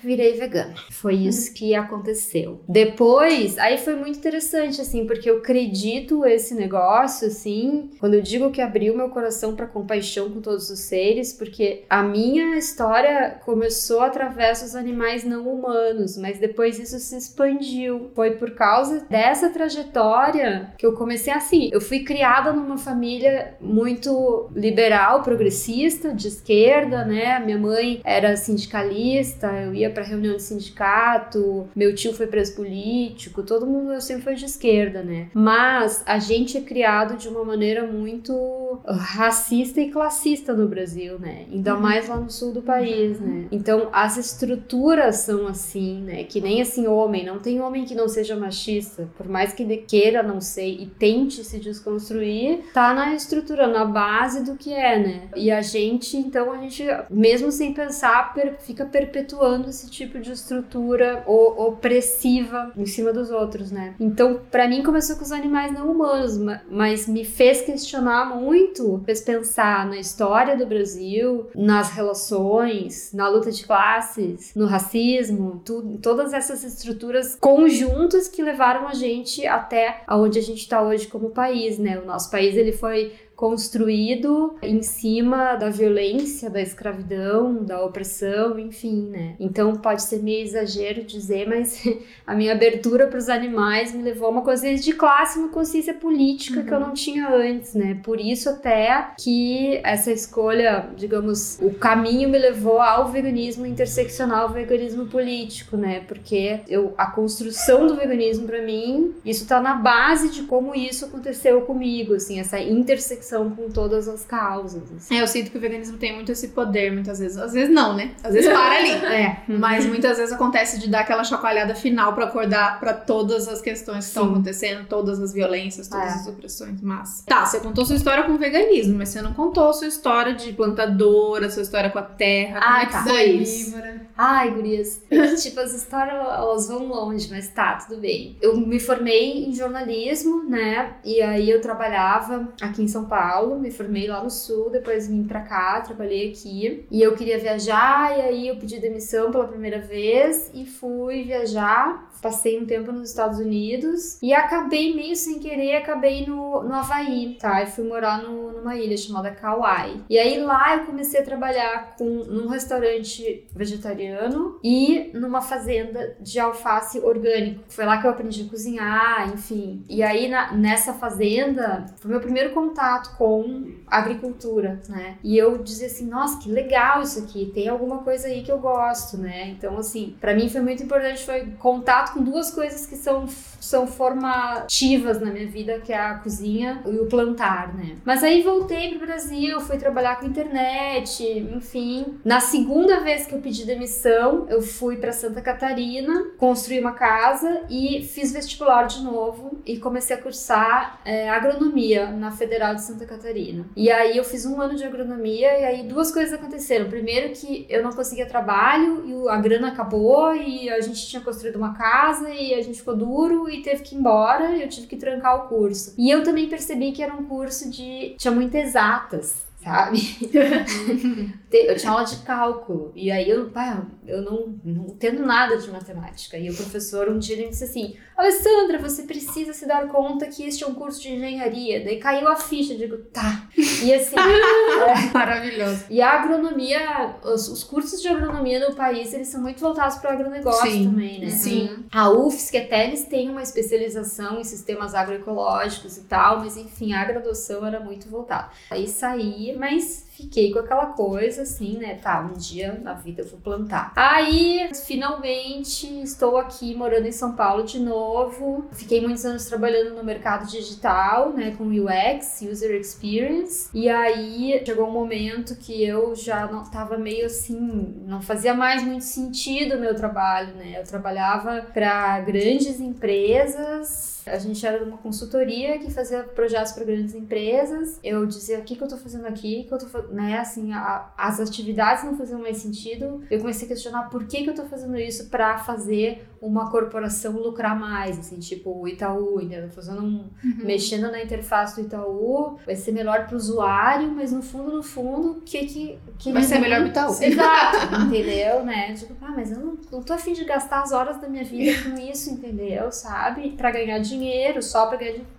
virei 0.03 0.33
vegana. 0.33 0.73
Foi 0.89 1.15
isso 1.15 1.53
que 1.53 1.75
aconteceu. 1.75 2.61
Depois, 2.67 3.57
aí 3.57 3.77
foi 3.77 3.95
muito 3.95 4.17
interessante, 4.17 4.81
assim, 4.81 5.05
porque 5.05 5.29
eu 5.29 5.37
acredito 5.37 6.25
esse 6.25 6.53
negócio, 6.55 7.27
assim, 7.27 7.91
quando 7.99 8.15
eu 8.15 8.21
digo 8.21 8.51
que 8.51 8.61
abriu 8.61 8.95
meu 8.95 9.09
coração 9.09 9.55
para 9.55 9.67
compaixão 9.67 10.29
com 10.29 10.41
todos 10.41 10.69
os 10.69 10.79
seres, 10.79 11.33
porque 11.33 11.83
a 11.89 12.03
minha 12.03 12.57
história 12.57 13.39
começou 13.45 14.01
através 14.01 14.61
dos 14.61 14.75
animais 14.75 15.23
não 15.23 15.47
humanos, 15.47 16.17
mas 16.17 16.39
depois 16.39 16.79
isso 16.79 16.97
se 16.99 17.15
expandiu. 17.17 18.11
Foi 18.15 18.31
por 18.31 18.51
causa 18.51 19.05
dessa 19.09 19.49
trajetória 19.49 20.71
que 20.77 20.85
eu 20.85 20.93
comecei 20.93 21.33
assim. 21.33 21.69
Eu 21.71 21.81
fui 21.81 21.99
criada 22.03 22.51
numa 22.53 22.77
família 22.77 23.55
muito 23.59 24.49
liberal, 24.55 25.21
progressista, 25.21 26.13
de 26.13 26.27
esquerda, 26.27 27.05
né? 27.05 27.39
Minha 27.39 27.57
mãe 27.57 28.01
era 28.03 28.35
sindicalista, 28.35 29.47
eu 29.47 29.73
ia 29.73 29.90
para 29.91 30.03
reunião 30.03 30.35
de 30.35 30.41
sindicato, 30.41 31.69
meu 31.75 31.93
tio 31.93 32.13
foi 32.13 32.27
preso 32.27 32.55
político, 32.55 33.43
todo 33.43 33.65
mundo 33.65 33.99
sempre 34.01 34.23
foi 34.23 34.35
de 34.35 34.45
esquerda, 34.45 35.03
né? 35.03 35.29
Mas 35.33 36.03
a 36.05 36.19
gente 36.19 36.57
é 36.57 36.61
criado 36.61 37.17
de 37.17 37.27
uma 37.27 37.43
maneira 37.43 37.85
muito 37.85 38.79
racista 38.85 39.81
e 39.81 39.91
classista 39.91 40.53
no 40.53 40.67
Brasil, 40.67 41.19
né? 41.19 41.45
Ainda 41.51 41.75
uhum. 41.75 41.81
mais 41.81 42.07
lá 42.07 42.17
no 42.17 42.29
sul 42.29 42.51
do 42.51 42.61
país, 42.61 43.19
uhum. 43.19 43.27
né? 43.27 43.47
Então 43.51 43.89
as 43.91 44.17
estruturas 44.17 45.17
são 45.17 45.47
assim, 45.47 46.01
né? 46.01 46.23
Que 46.23 46.41
nem 46.41 46.61
assim 46.61 46.87
homem, 46.87 47.25
não 47.25 47.39
tem 47.39 47.61
homem 47.61 47.85
que 47.85 47.95
não 47.95 48.07
seja 48.07 48.35
machista, 48.35 49.09
por 49.17 49.27
mais 49.27 49.53
que 49.53 49.63
ele 49.63 49.77
queira 49.77 50.23
não 50.23 50.39
ser 50.39 50.67
e 50.67 50.85
tente 50.85 51.43
se 51.43 51.59
desconstruir, 51.59 52.63
tá 52.73 52.93
na 52.93 53.13
estrutura, 53.13 53.67
na 53.67 53.85
base 53.85 54.43
do 54.43 54.55
que 54.55 54.73
é, 54.73 54.99
né? 54.99 55.29
E 55.35 55.51
a 55.51 55.61
gente, 55.61 56.17
então 56.17 56.51
a 56.51 56.57
gente 56.57 56.85
mesmo 57.09 57.51
sem 57.51 57.73
pensar, 57.73 58.33
per 58.33 58.57
fica 58.59 58.85
perpetuando 58.85 59.69
esse 59.69 59.80
tipo 59.89 60.19
de 60.19 60.31
estrutura 60.31 61.23
opressiva 61.25 62.71
em 62.75 62.85
cima 62.85 63.13
dos 63.13 63.31
outros, 63.31 63.71
né? 63.71 63.95
Então, 63.99 64.41
para 64.49 64.67
mim 64.67 64.83
começou 64.83 65.15
com 65.15 65.23
os 65.23 65.31
animais 65.31 65.71
não 65.71 65.91
humanos, 65.91 66.37
mas 66.69 67.07
me 67.07 67.23
fez 67.23 67.61
questionar 67.61 68.35
muito, 68.35 69.01
fez 69.05 69.21
pensar 69.21 69.85
na 69.87 69.97
história 69.97 70.57
do 70.57 70.65
Brasil, 70.65 71.47
nas 71.55 71.91
relações, 71.91 73.11
na 73.13 73.27
luta 73.27 73.51
de 73.51 73.65
classes, 73.65 74.53
no 74.55 74.65
racismo, 74.65 75.61
tudo, 75.65 75.97
todas 75.97 76.33
essas 76.33 76.63
estruturas 76.63 77.35
conjuntas 77.39 78.27
que 78.27 78.41
levaram 78.41 78.87
a 78.87 78.93
gente 78.93 79.45
até 79.45 80.03
aonde 80.07 80.39
a 80.39 80.41
gente 80.41 80.59
está 80.59 80.81
hoje 80.81 81.07
como 81.07 81.29
país, 81.29 81.77
né? 81.77 81.99
O 81.99 82.05
nosso 82.05 82.29
país 82.29 82.55
ele 82.55 82.71
foi 82.71 83.13
construído 83.41 84.55
em 84.61 84.83
cima 84.83 85.55
da 85.55 85.67
violência, 85.67 86.47
da 86.47 86.61
escravidão, 86.61 87.63
da 87.63 87.83
opressão, 87.83 88.59
enfim, 88.59 89.09
né? 89.09 89.33
Então 89.39 89.75
pode 89.77 90.03
ser 90.03 90.21
meio 90.21 90.43
exagero 90.43 91.03
dizer, 91.03 91.49
mas 91.49 91.83
a 92.27 92.35
minha 92.35 92.51
abertura 92.51 93.07
para 93.07 93.17
os 93.17 93.29
animais 93.29 93.95
me 93.95 94.03
levou 94.03 94.27
a 94.27 94.29
uma 94.29 94.41
consciência 94.43 94.85
de 94.85 94.93
classe, 94.93 95.39
uma 95.39 95.49
consciência 95.49 95.91
política 95.91 96.59
uhum. 96.59 96.65
que 96.67 96.71
eu 96.71 96.77
uhum. 96.77 96.87
não 96.89 96.93
tinha 96.93 97.33
antes, 97.33 97.73
né? 97.73 97.99
Por 98.03 98.19
isso 98.21 98.47
até 98.47 99.07
que 99.19 99.81
essa 99.83 100.11
escolha, 100.11 100.91
digamos, 100.95 101.57
o 101.63 101.73
caminho 101.73 102.29
me 102.29 102.37
levou 102.37 102.79
ao 102.79 103.07
veganismo 103.07 103.65
interseccional, 103.65 104.49
ao 104.49 104.53
veganismo 104.53 105.07
político, 105.07 105.75
né? 105.75 106.01
Porque 106.07 106.59
eu, 106.67 106.93
a 106.95 107.07
construção 107.07 107.87
do 107.87 107.95
veganismo 107.95 108.45
para 108.45 108.61
mim, 108.61 109.15
isso 109.25 109.47
tá 109.47 109.59
na 109.59 109.73
base 109.73 110.29
de 110.29 110.43
como 110.43 110.75
isso 110.75 111.05
aconteceu 111.05 111.61
comigo, 111.61 112.13
assim, 112.13 112.39
essa 112.39 112.59
intersecção 112.59 113.30
com 113.37 113.69
todas 113.69 114.07
as 114.07 114.25
causas. 114.25 114.83
Assim. 114.95 115.15
É, 115.15 115.21
eu 115.21 115.27
sinto 115.27 115.51
que 115.51 115.57
o 115.57 115.61
veganismo 115.61 115.97
tem 115.97 116.13
muito 116.13 116.31
esse 116.31 116.49
poder, 116.49 116.91
muitas 116.91 117.19
vezes. 117.19 117.37
Às 117.37 117.53
vezes 117.53 117.73
não, 117.73 117.95
né? 117.95 118.11
Às 118.23 118.33
vezes 118.33 118.51
para 118.51 118.77
ali. 118.77 118.91
é. 119.13 119.43
Mas 119.47 119.85
muitas 119.85 120.17
vezes 120.17 120.33
acontece 120.33 120.79
de 120.79 120.89
dar 120.89 121.01
aquela 121.01 121.23
chacoalhada 121.23 121.73
final 121.75 122.13
para 122.13 122.25
acordar 122.25 122.79
para 122.79 122.93
todas 122.93 123.47
as 123.47 123.61
questões 123.61 124.05
que 124.05 124.09
estão 124.09 124.31
acontecendo, 124.31 124.87
todas 124.87 125.19
as 125.19 125.33
violências, 125.33 125.87
todas 125.87 126.07
é. 126.07 126.15
as 126.15 126.27
opressões. 126.27 126.81
Mas. 126.81 127.23
Tá, 127.25 127.45
você 127.45 127.59
contou 127.59 127.85
sua 127.85 127.95
história 127.95 128.23
com 128.23 128.33
o 128.33 128.37
veganismo, 128.37 128.97
mas 128.97 129.09
você 129.09 129.21
não 129.21 129.33
contou 129.33 129.73
sua 129.73 129.87
história 129.87 130.33
de 130.33 130.53
plantadora, 130.53 131.49
sua 131.49 131.63
história 131.63 131.89
com 131.89 131.99
a 131.99 132.03
terra. 132.03 132.59
Ah, 132.61 132.85
tá. 132.85 133.03
Foi 133.03 133.23
isso. 133.23 133.75
Ai, 134.17 134.51
gurias. 134.51 135.01
tipo, 135.41 135.59
as 135.59 135.73
histórias 135.73 136.15
elas 136.15 136.67
vão 136.67 136.87
longe, 136.87 137.27
mas 137.29 137.47
tá, 137.49 137.75
tudo 137.75 137.99
bem. 137.99 138.37
Eu 138.41 138.57
me 138.57 138.79
formei 138.79 139.45
em 139.45 139.53
jornalismo, 139.53 140.43
né? 140.43 140.95
E 141.03 141.21
aí 141.21 141.49
eu 141.49 141.61
trabalhava 141.61 142.49
aqui 142.61 142.83
em 142.83 142.87
São 142.87 143.05
Paulo 143.05 143.20
Paulo, 143.21 143.59
me 143.59 143.69
formei 143.69 144.07
lá 144.07 144.23
no 144.23 144.31
Sul, 144.31 144.71
depois 144.71 145.07
vim 145.07 145.23
pra 145.23 145.41
cá, 145.41 145.79
trabalhei 145.81 146.31
aqui. 146.31 146.87
E 146.89 147.03
eu 147.03 147.15
queria 147.15 147.37
viajar, 147.37 148.17
e 148.17 148.21
aí 148.21 148.47
eu 148.47 148.55
pedi 148.55 148.79
demissão 148.79 149.31
pela 149.31 149.47
primeira 149.47 149.79
vez 149.79 150.49
e 150.55 150.65
fui 150.65 151.21
viajar. 151.23 152.10
Passei 152.21 152.59
um 152.59 152.65
tempo 152.65 152.91
nos 152.91 153.09
Estados 153.09 153.39
Unidos 153.39 154.17
e 154.21 154.33
acabei 154.33 154.95
meio 154.95 155.15
sem 155.15 155.39
querer, 155.39 155.77
acabei 155.77 156.25
no, 156.25 156.63
no 156.63 156.73
Havaí, 156.73 157.37
tá? 157.39 157.63
E 157.63 157.65
fui 157.65 157.87
morar 157.87 158.21
no, 158.21 158.51
numa 158.51 158.75
ilha 158.75 158.95
chamada 158.97 159.31
Kauai. 159.31 160.01
E 160.09 160.17
aí 160.17 160.39
lá 160.39 160.77
eu 160.77 160.85
comecei 160.85 161.19
a 161.19 161.23
trabalhar 161.23 161.95
com, 161.97 162.05
num 162.05 162.47
restaurante 162.47 163.47
vegetariano 163.55 164.59
e 164.63 165.11
numa 165.13 165.41
fazenda 165.41 166.15
de 166.19 166.39
alface 166.39 166.99
orgânico. 166.99 167.63
Foi 167.69 167.85
lá 167.85 167.99
que 167.99 168.05
eu 168.05 168.11
aprendi 168.11 168.43
a 168.43 168.49
cozinhar, 168.49 169.31
enfim. 169.33 169.83
E 169.89 170.03
aí 170.03 170.27
na, 170.27 170.53
nessa 170.53 170.93
fazenda 170.93 171.85
foi 171.97 172.11
meu 172.11 172.19
primeiro 172.19 172.53
contato 172.53 173.17
com 173.17 173.71
agricultura, 173.87 174.79
né? 174.87 175.17
E 175.23 175.37
eu 175.37 175.57
dizia 175.57 175.87
assim, 175.87 176.07
nossa, 176.07 176.39
que 176.39 176.51
legal 176.51 177.01
isso 177.01 177.19
aqui, 177.19 177.51
tem 177.53 177.67
alguma 177.67 177.99
coisa 177.99 178.27
aí 178.27 178.43
que 178.43 178.51
eu 178.51 178.59
gosto, 178.59 179.17
né? 179.17 179.49
Então, 179.49 179.77
assim, 179.77 180.15
para 180.19 180.33
mim 180.35 180.49
foi 180.49 180.61
muito 180.61 180.83
importante, 180.83 181.25
foi 181.25 181.45
contato 181.59 182.10
com 182.13 182.23
duas 182.23 182.51
coisas 182.51 182.85
que 182.85 182.95
são, 182.95 183.27
são 183.61 183.85
formativas 183.85 185.21
na 185.21 185.31
minha 185.31 185.47
vida, 185.47 185.79
que 185.79 185.93
é 185.93 185.97
a 185.97 186.15
cozinha 186.15 186.81
e 186.85 186.97
o 186.97 187.05
plantar, 187.05 187.73
né? 187.73 187.95
Mas 188.03 188.23
aí 188.23 188.41
voltei 188.41 188.89
pro 188.89 189.05
Brasil, 189.05 189.61
fui 189.61 189.77
trabalhar 189.77 190.19
com 190.19 190.25
internet, 190.25 191.23
enfim. 191.23 192.17
Na 192.25 192.39
segunda 192.39 192.99
vez 192.99 193.25
que 193.25 193.35
eu 193.35 193.39
pedi 193.39 193.65
demissão, 193.65 194.47
eu 194.49 194.61
fui 194.61 194.97
para 194.97 195.11
Santa 195.13 195.41
Catarina, 195.41 196.31
construí 196.37 196.79
uma 196.79 196.93
casa 196.93 197.61
e 197.69 198.03
fiz 198.03 198.33
vestibular 198.33 198.83
de 198.83 199.03
novo 199.03 199.61
e 199.65 199.77
comecei 199.77 200.15
a 200.15 200.21
cursar 200.21 200.99
é, 201.05 201.29
agronomia 201.29 202.07
na 202.11 202.31
Federal 202.31 202.73
de 202.73 202.81
Santa 202.81 203.05
Catarina. 203.05 203.65
E 203.75 203.91
aí 203.91 204.17
eu 204.17 204.23
fiz 204.23 204.45
um 204.45 204.59
ano 204.59 204.75
de 204.75 204.83
agronomia 204.83 205.59
e 205.59 205.63
aí 205.65 205.83
duas 205.83 206.11
coisas 206.11 206.33
aconteceram. 206.33 206.89
Primeiro 206.89 207.33
que 207.33 207.67
eu 207.69 207.83
não 207.83 207.91
conseguia 207.91 208.25
trabalho 208.25 209.03
e 209.05 209.29
a 209.29 209.37
grana 209.37 209.67
acabou 209.67 210.35
e 210.35 210.69
a 210.69 210.81
gente 210.81 211.07
tinha 211.07 211.21
construído 211.21 211.57
uma 211.57 211.73
casa 211.73 212.29
e 212.29 212.53
a 212.53 212.61
gente 212.61 212.79
ficou 212.79 212.95
duro 212.95 213.50
e 213.51 213.61
teve 213.61 213.83
que 213.83 213.95
ir 213.95 213.99
embora 213.99 214.55
e 214.55 214.61
eu 214.61 214.69
tive 214.69 214.87
que 214.87 214.97
trancar 214.97 215.45
o 215.45 215.47
curso. 215.47 215.93
E 215.97 216.09
eu 216.09 216.23
também 216.23 216.47
percebi 216.47 216.91
que 216.91 217.03
era 217.03 217.13
um 217.13 217.25
curso 217.25 217.69
de 217.69 218.15
tinha 218.17 218.31
muitas 218.31 218.69
exatas 218.69 219.51
sabe? 219.63 219.99
eu 221.51 221.77
tinha 221.77 221.91
aula 221.91 222.03
de 222.03 222.17
cálculo, 222.17 222.91
e 222.95 223.11
aí 223.11 223.29
eu, 223.29 223.49
pá, 223.49 223.85
eu 224.11 224.21
não, 224.21 224.59
não 224.63 224.87
entendo 224.87 225.25
nada 225.25 225.57
de 225.57 225.69
matemática. 225.69 226.37
E 226.37 226.49
o 226.49 226.55
professor 226.55 227.09
um 227.09 227.17
dia 227.17 227.35
ele 227.35 227.45
me 227.45 227.49
disse 227.51 227.63
assim: 227.63 227.95
Alessandra, 228.15 228.77
você 228.77 229.03
precisa 229.03 229.53
se 229.53 229.65
dar 229.65 229.87
conta 229.87 230.27
que 230.27 230.43
este 230.43 230.63
é 230.63 230.67
um 230.67 230.73
curso 230.73 231.01
de 231.01 231.13
engenharia. 231.13 231.83
Daí 231.83 231.97
caiu 231.97 232.27
a 232.27 232.35
ficha, 232.35 232.73
eu 232.73 232.77
digo, 232.77 232.97
tá. 233.11 233.47
E 233.57 233.93
assim. 233.93 234.15
é, 234.19 235.11
Maravilhoso. 235.13 235.85
E 235.89 236.01
a 236.01 236.11
agronomia, 236.11 237.15
os, 237.23 237.47
os, 237.47 237.63
cursos 237.63 238.01
de 238.01 238.07
agronomia 238.07 238.67
no 238.67 238.75
país, 238.75 239.13
eles 239.13 239.29
são 239.29 239.41
muito 239.41 239.59
voltados 239.59 239.97
para 239.97 240.11
o 240.11 240.13
agronegócio 240.13 240.69
Sim. 240.69 240.89
também, 240.89 241.19
né? 241.19 241.29
Sim. 241.29 241.85
A 241.91 242.09
UFSC 242.09 242.57
até 242.57 242.87
eles 242.87 243.05
têm 243.05 243.29
uma 243.29 243.41
especialização 243.41 244.39
em 244.39 244.43
sistemas 244.43 244.93
agroecológicos 244.93 245.97
e 245.97 246.03
tal, 246.03 246.39
mas 246.39 246.57
enfim, 246.57 246.93
a 246.93 247.03
graduação 247.05 247.65
era 247.65 247.79
muito 247.79 248.09
voltada. 248.09 248.49
Aí 248.69 248.87
saí 248.87 249.55
mas 249.57 250.05
fiquei 250.21 250.51
com 250.51 250.59
aquela 250.59 250.87
coisa 250.87 251.41
assim, 251.41 251.77
né? 251.77 251.95
Tá, 251.95 252.21
um 252.21 252.37
dia 252.37 252.79
na 252.81 252.93
vida 252.93 253.21
eu 253.23 253.27
vou 253.27 253.39
plantar. 253.39 253.91
Aí, 253.95 254.69
finalmente, 254.85 256.01
estou 256.01 256.37
aqui 256.37 256.75
morando 256.75 257.07
em 257.07 257.11
São 257.11 257.33
Paulo 257.33 257.63
de 257.63 257.79
novo. 257.79 258.65
Fiquei 258.71 259.01
muitos 259.01 259.25
anos 259.25 259.45
trabalhando 259.45 259.95
no 259.95 260.03
mercado 260.03 260.49
digital, 260.49 261.33
né? 261.33 261.55
Com 261.57 261.65
UX, 261.65 262.41
User 262.41 262.79
Experience. 262.79 263.69
E 263.73 263.89
aí 263.89 264.61
chegou 264.65 264.87
um 264.87 264.91
momento 264.91 265.55
que 265.55 265.83
eu 265.83 266.15
já 266.15 266.47
não 266.47 266.63
tava 266.63 266.97
meio 266.97 267.25
assim, 267.25 268.03
não 268.05 268.21
fazia 268.21 268.53
mais 268.53 268.83
muito 268.83 269.03
sentido 269.03 269.75
o 269.75 269.79
meu 269.79 269.95
trabalho, 269.95 270.55
né? 270.55 270.79
Eu 270.79 270.83
trabalhava 270.83 271.61
para 271.73 272.19
grandes 272.21 272.79
empresas 272.79 274.11
a 274.25 274.37
gente 274.37 274.65
era 274.65 274.83
uma 274.83 274.97
consultoria 274.97 275.79
que 275.79 275.91
fazia 275.91 276.23
projetos 276.23 276.71
para 276.73 276.83
grandes 276.83 277.15
empresas. 277.15 277.99
Eu 278.03 278.25
dizia: 278.25 278.59
o 278.59 278.63
que, 278.63 278.75
que 278.75 278.83
eu 278.83 278.87
tô 278.87 278.97
fazendo 278.97 279.25
aqui? 279.25 279.63
Que 279.63 279.73
eu 279.73 279.77
tô 279.77 279.87
né, 280.11 280.39
assim, 280.39 280.73
a, 280.73 281.11
as 281.17 281.39
atividades 281.39 282.03
não 282.03 282.17
faziam 282.17 282.41
mais 282.41 282.57
sentido, 282.57 283.23
eu 283.29 283.39
comecei 283.39 283.65
a 283.65 283.69
questionar 283.69 284.09
por 284.09 284.25
que, 284.25 284.43
que 284.43 284.49
eu 284.49 284.55
tô 284.55 284.65
fazendo 284.65 284.97
isso 284.97 285.29
para 285.29 285.57
fazer 285.57 286.27
uma 286.41 286.71
corporação 286.71 287.33
lucrar 287.33 287.79
mais, 287.79 288.17
assim, 288.17 288.39
tipo 288.39 288.71
o 288.71 288.87
Itaú, 288.87 289.39
entendeu? 289.39 289.69
Fazendo 289.69 290.01
um, 290.01 290.25
uhum. 290.43 290.55
mexendo 290.63 291.11
na 291.11 291.21
interface 291.21 291.79
do 291.79 291.85
Itaú, 291.85 292.57
vai 292.65 292.75
ser 292.75 292.91
melhor 292.91 293.27
pro 293.27 293.37
usuário, 293.37 294.11
mas 294.11 294.31
no 294.31 294.41
fundo, 294.41 294.71
no 294.71 294.83
fundo, 294.83 295.31
o 295.33 295.41
que 295.41 295.65
que... 295.65 295.99
que 296.17 296.31
vai 296.31 296.41
ser 296.41 296.59
melhor 296.59 296.79
pro 296.79 296.89
Itaú. 296.89 297.11
Exato, 297.21 297.95
entendeu, 298.07 298.65
né? 298.65 298.93
Tipo, 298.93 299.13
ah, 299.21 299.33
mas 299.35 299.51
eu 299.51 299.59
não, 299.59 299.77
não 299.91 300.01
tô 300.01 300.13
afim 300.13 300.33
de 300.33 300.43
gastar 300.43 300.81
as 300.81 300.91
horas 300.91 301.21
da 301.21 301.29
minha 301.29 301.43
vida 301.43 301.71
com 301.83 301.95
isso, 301.99 302.31
entendeu? 302.31 302.91
Sabe? 302.91 303.51
Pra 303.51 303.69
ganhar 303.69 303.99
dinheiro, 303.99 304.63
só 304.63 304.87
pra 304.87 304.97
ganhar 304.97 305.11
dinheiro. 305.11 305.31